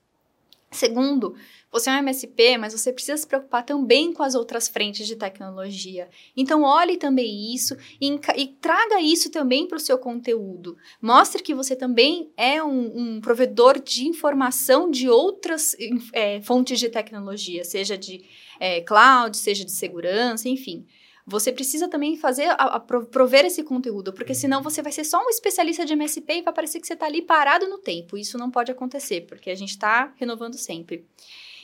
Segundo, 0.70 1.34
você 1.70 1.88
é 1.88 1.92
um 1.92 1.98
MSP, 1.98 2.58
mas 2.58 2.72
você 2.72 2.92
precisa 2.92 3.16
se 3.16 3.26
preocupar 3.26 3.64
também 3.64 4.12
com 4.12 4.22
as 4.22 4.34
outras 4.34 4.66
frentes 4.66 5.06
de 5.06 5.14
tecnologia. 5.14 6.08
Então, 6.36 6.62
olhe 6.62 6.96
também 6.96 7.54
isso 7.54 7.76
e, 8.00 8.12
e 8.36 8.48
traga 8.48 9.00
isso 9.00 9.30
também 9.30 9.66
para 9.66 9.76
o 9.76 9.80
seu 9.80 9.96
conteúdo. 9.96 10.76
Mostre 11.00 11.42
que 11.42 11.54
você 11.54 11.76
também 11.76 12.30
é 12.36 12.62
um, 12.62 13.16
um 13.16 13.20
provedor 13.20 13.80
de 13.80 14.06
informação 14.06 14.90
de 14.90 15.08
outras 15.08 15.76
é, 16.12 16.40
fontes 16.42 16.80
de 16.80 16.88
tecnologia, 16.88 17.64
seja 17.64 17.96
de 17.96 18.24
é, 18.58 18.80
cloud, 18.80 19.36
seja 19.36 19.64
de 19.64 19.72
segurança, 19.72 20.48
enfim. 20.48 20.84
Você 21.26 21.52
precisa 21.52 21.88
também 21.88 22.16
fazer, 22.16 22.44
a, 22.50 22.52
a 22.54 22.80
pro- 22.80 23.04
prover 23.06 23.44
esse 23.44 23.62
conteúdo, 23.64 24.12
porque 24.12 24.32
senão 24.32 24.62
você 24.62 24.80
vai 24.80 24.92
ser 24.92 25.02
só 25.04 25.18
um 25.18 25.28
especialista 25.28 25.84
de 25.84 25.92
MSP 25.94 26.34
e 26.34 26.42
vai 26.42 26.52
parecer 26.54 26.78
que 26.80 26.86
você 26.86 26.92
está 26.92 27.06
ali 27.06 27.20
parado 27.20 27.68
no 27.68 27.78
tempo. 27.78 28.16
Isso 28.16 28.38
não 28.38 28.48
pode 28.50 28.70
acontecer, 28.70 29.22
porque 29.22 29.50
a 29.50 29.54
gente 29.56 29.70
está 29.70 30.12
renovando 30.16 30.54
sempre. 30.54 31.04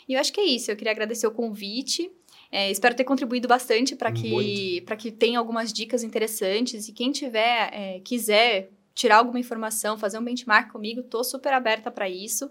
E 0.08 0.14
eu 0.14 0.20
acho 0.20 0.32
que 0.32 0.40
é 0.40 0.44
isso. 0.44 0.70
Eu 0.70 0.76
queria 0.76 0.90
agradecer 0.90 1.26
o 1.28 1.30
convite. 1.30 2.10
É, 2.50 2.70
espero 2.72 2.94
ter 2.96 3.04
contribuído 3.04 3.46
bastante 3.46 3.94
para 3.94 4.10
que, 4.10 4.80
que 4.96 5.12
tenha 5.12 5.38
algumas 5.38 5.72
dicas 5.72 6.02
interessantes. 6.02 6.88
E 6.88 6.92
quem 6.92 7.12
tiver, 7.12 7.70
é, 7.72 8.00
quiser 8.04 8.70
tirar 8.94 9.18
alguma 9.18 9.38
informação, 9.38 9.96
fazer 9.96 10.18
um 10.18 10.24
benchmark 10.24 10.70
comigo, 10.72 11.02
tô 11.04 11.22
super 11.24 11.52
aberta 11.52 11.90
para 11.90 12.08
isso. 12.10 12.50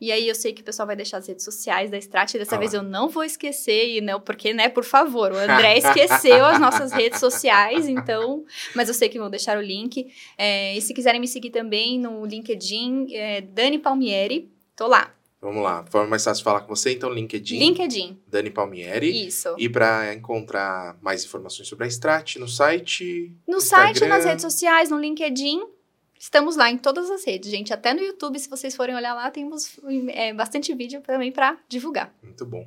E 0.00 0.12
aí 0.12 0.28
eu 0.28 0.34
sei 0.34 0.52
que 0.52 0.60
o 0.60 0.64
pessoal 0.64 0.86
vai 0.86 0.96
deixar 0.96 1.18
as 1.18 1.26
redes 1.26 1.44
sociais 1.44 1.90
da 1.90 1.96
Strat. 1.96 2.34
Dessa 2.34 2.56
Ah 2.56 2.58
vez 2.58 2.74
eu 2.74 2.82
não 2.82 3.08
vou 3.08 3.24
esquecer, 3.24 3.96
e 3.96 4.00
não, 4.00 4.20
porque, 4.20 4.52
né, 4.52 4.68
por 4.68 4.84
favor, 4.84 5.32
o 5.32 5.36
André 5.36 5.78
esqueceu 5.78 6.44
as 6.44 6.60
nossas 6.60 6.92
redes 6.92 7.18
sociais, 7.18 7.88
então. 7.88 8.44
Mas 8.74 8.88
eu 8.88 8.94
sei 8.94 9.08
que 9.08 9.18
vão 9.18 9.30
deixar 9.30 9.56
o 9.56 9.62
link. 9.62 10.06
É, 10.36 10.76
e 10.76 10.80
se 10.82 10.92
quiserem 10.92 11.20
me 11.20 11.26
seguir 11.26 11.50
também 11.50 11.98
no 11.98 12.24
LinkedIn, 12.26 13.14
é 13.14 13.40
Dani 13.40 13.78
Palmieri, 13.78 14.50
tô 14.74 14.86
lá. 14.86 15.12
Vamos 15.40 15.62
lá. 15.62 15.84
Forma 15.88 16.08
mais 16.08 16.24
fácil 16.24 16.40
de 16.40 16.44
falar 16.44 16.60
com 16.62 16.74
você, 16.74 16.92
então, 16.92 17.10
LinkedIn. 17.12 17.58
LinkedIn. 17.58 18.18
Dani 18.26 18.50
Palmieri. 18.50 19.28
Isso. 19.28 19.54
E 19.58 19.68
para 19.68 20.12
encontrar 20.12 20.98
mais 21.00 21.24
informações 21.24 21.68
sobre 21.68 21.84
a 21.84 21.88
Strat, 21.88 22.36
no 22.36 22.48
site. 22.48 23.32
No 23.46 23.58
Instagram. 23.58 23.94
site, 23.94 24.06
nas 24.06 24.24
redes 24.24 24.42
sociais, 24.42 24.90
no 24.90 24.98
LinkedIn. 24.98 25.75
Estamos 26.18 26.56
lá 26.56 26.70
em 26.70 26.78
todas 26.78 27.10
as 27.10 27.24
redes, 27.24 27.50
gente. 27.50 27.72
Até 27.72 27.92
no 27.92 28.00
YouTube, 28.00 28.38
se 28.38 28.48
vocês 28.48 28.74
forem 28.74 28.94
olhar 28.94 29.14
lá, 29.14 29.30
temos 29.30 29.78
é, 30.08 30.32
bastante 30.32 30.74
vídeo 30.74 31.00
também 31.02 31.30
para 31.30 31.58
divulgar. 31.68 32.14
Muito 32.22 32.44
bom. 32.46 32.66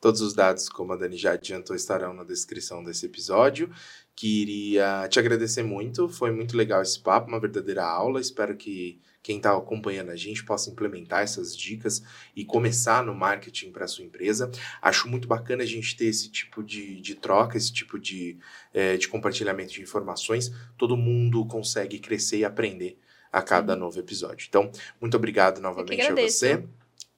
Todos 0.00 0.20
os 0.20 0.34
dados, 0.34 0.68
como 0.68 0.92
a 0.92 0.96
Dani 0.96 1.16
já 1.16 1.32
adiantou, 1.32 1.74
estarão 1.74 2.12
na 2.12 2.24
descrição 2.24 2.84
desse 2.84 3.06
episódio. 3.06 3.70
Queria 4.14 5.08
te 5.08 5.18
agradecer 5.18 5.62
muito. 5.62 6.08
Foi 6.08 6.30
muito 6.30 6.56
legal 6.56 6.82
esse 6.82 7.00
papo, 7.00 7.28
uma 7.28 7.40
verdadeira 7.40 7.84
aula. 7.84 8.20
Espero 8.20 8.56
que 8.56 9.00
quem 9.22 9.36
está 9.36 9.56
acompanhando 9.56 10.10
a 10.10 10.16
gente 10.16 10.44
possa 10.44 10.70
implementar 10.70 11.22
essas 11.22 11.56
dicas 11.56 12.02
e 12.34 12.44
começar 12.44 13.04
no 13.04 13.14
marketing 13.14 13.70
para 13.70 13.86
sua 13.86 14.04
empresa. 14.04 14.50
Acho 14.80 15.08
muito 15.08 15.28
bacana 15.28 15.62
a 15.62 15.66
gente 15.66 15.96
ter 15.96 16.06
esse 16.06 16.30
tipo 16.30 16.62
de, 16.62 17.00
de 17.00 17.14
troca, 17.14 17.56
esse 17.56 17.72
tipo 17.72 17.98
de, 17.98 18.38
é, 18.72 18.96
de 18.96 19.08
compartilhamento 19.08 19.72
de 19.72 19.82
informações. 19.82 20.50
Todo 20.76 20.96
mundo 20.96 21.44
consegue 21.46 21.98
crescer 21.98 22.38
e 22.38 22.44
aprender 22.44 22.98
a 23.32 23.42
cada 23.42 23.76
novo 23.76 23.98
episódio. 23.98 24.46
Então, 24.48 24.70
muito 25.00 25.16
obrigado 25.16 25.60
novamente 25.60 26.02
a 26.02 26.14
você. 26.14 26.64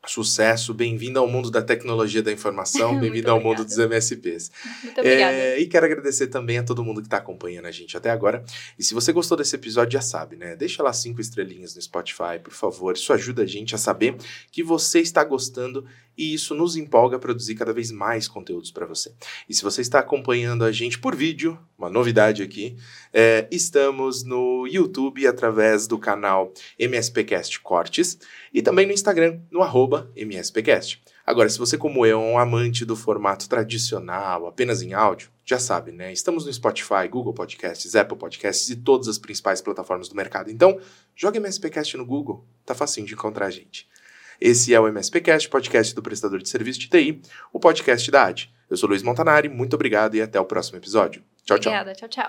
Sucesso, 0.05 0.75
bem-vindo 0.75 1.21
ao 1.21 1.29
mundo 1.29 1.49
da 1.49 1.63
tecnologia 1.63 2.21
da 2.23 2.33
informação, 2.33 2.99
bem-vindo 3.01 3.31
ao 3.31 3.41
mundo 3.41 3.65
dos 3.65 3.79
MSPs. 3.79 4.51
Muito 4.83 5.01
obrigada. 5.01 5.33
É, 5.33 5.61
e 5.61 5.67
quero 5.67 5.87
agradecer 5.87 6.27
também 6.27 6.59
a 6.59 6.65
todo 6.65 6.83
mundo 6.83 7.01
que 7.01 7.07
está 7.07 7.19
acompanhando 7.19 7.67
a 7.67 7.71
gente 7.71 7.97
até 7.97 8.11
agora. 8.11 8.45
E 8.77 8.83
se 8.83 8.95
você 8.95 9.13
gostou 9.13 9.39
desse 9.39 9.55
episódio, 9.55 9.93
já 9.93 10.01
sabe, 10.01 10.35
né? 10.35 10.57
Deixa 10.57 10.83
lá 10.83 10.93
cinco 10.93 11.21
estrelinhas 11.21 11.77
no 11.77 11.83
Spotify, 11.83 12.41
por 12.43 12.53
favor. 12.53 12.95
Isso 12.95 13.13
ajuda 13.13 13.43
a 13.43 13.47
gente 13.47 13.77
a 13.77 13.79
saber 13.79 14.17
que 14.51 14.61
você 14.63 14.99
está 14.99 15.23
gostando 15.23 15.87
e 16.17 16.35
isso 16.35 16.55
nos 16.55 16.77
empolga 16.77 17.17
a 17.17 17.19
produzir 17.19 17.55
cada 17.55 17.73
vez 17.73 17.91
mais 17.91 18.29
conteúdos 18.29 18.71
para 18.71 18.87
você. 18.87 19.13
E 19.49 19.55
se 19.55 19.63
você 19.63 19.81
está 19.81 19.99
acompanhando 19.99 20.65
a 20.65 20.73
gente 20.73 20.99
por 20.99 21.15
vídeo, 21.15 21.59
uma 21.79 21.89
novidade 21.89 22.43
aqui, 22.43 22.77
é, 23.13 23.47
estamos 23.51 24.23
no 24.23 24.67
YouTube 24.67 25.27
através 25.27 25.87
do 25.87 25.99
canal 25.99 26.53
MSPcast 26.79 27.61
Cortes 27.61 28.19
e 28.53 28.63
também 28.63 28.87
no 28.87 28.93
Instagram, 28.93 29.41
no 29.51 29.63
arroba 29.63 30.11
MSPcast. 30.17 31.03
Agora, 31.25 31.49
se 31.49 31.59
você, 31.59 31.79
como 31.79 32.05
eu, 32.05 32.21
é 32.21 32.23
um 32.23 32.39
amante 32.39 32.85
do 32.85 32.97
formato 32.97 33.49
tradicional, 33.49 34.47
apenas 34.47 34.83
em 34.83 34.93
áudio, 34.93 35.31
já 35.45 35.59
sabe, 35.59 35.93
né? 35.93 36.13
Estamos 36.13 36.47
no 36.47 36.53
Spotify, 36.53 37.09
Google 37.09 37.33
Podcasts, 37.33 37.95
Apple 37.95 38.19
Podcasts 38.19 38.69
e 38.71 38.77
todas 38.77 39.07
as 39.07 39.19
principais 39.19 39.61
plataformas 39.61 40.09
do 40.09 40.17
mercado. 40.17 40.51
Então, 40.51 40.81
joga 41.15 41.39
MSPcast 41.39 41.97
no 41.97 42.05
Google, 42.05 42.45
tá 42.65 42.75
facinho 42.75 43.07
de 43.07 43.15
encontrar 43.15 43.47
a 43.47 43.51
gente. 43.51 43.89
Esse 44.45 44.75
é 44.75 44.81
o 44.81 44.89
MSPcast, 44.89 45.49
podcast 45.49 45.95
do 45.95 46.03
prestador 46.03 46.43
de 46.43 46.49
serviço 46.49 46.81
de 46.81 46.89
TI, 46.89 47.23
o 47.53 47.61
podcast 47.61 48.11
da 48.11 48.25
AD. 48.25 48.51
Eu 48.69 48.77
sou 48.77 48.89
Luiz 48.89 49.01
Montanari, 49.01 49.49
muito 49.49 49.75
obrigado 49.75 50.17
e 50.17 50.21
até 50.21 50.41
o 50.41 50.45
próximo 50.45 50.79
episódio. 50.79 51.23
Tchau, 51.45 51.61
tchau. 51.61 51.73
Obrigada. 51.73 51.95
Tchau, 51.95 52.09
tchau. 52.09 52.21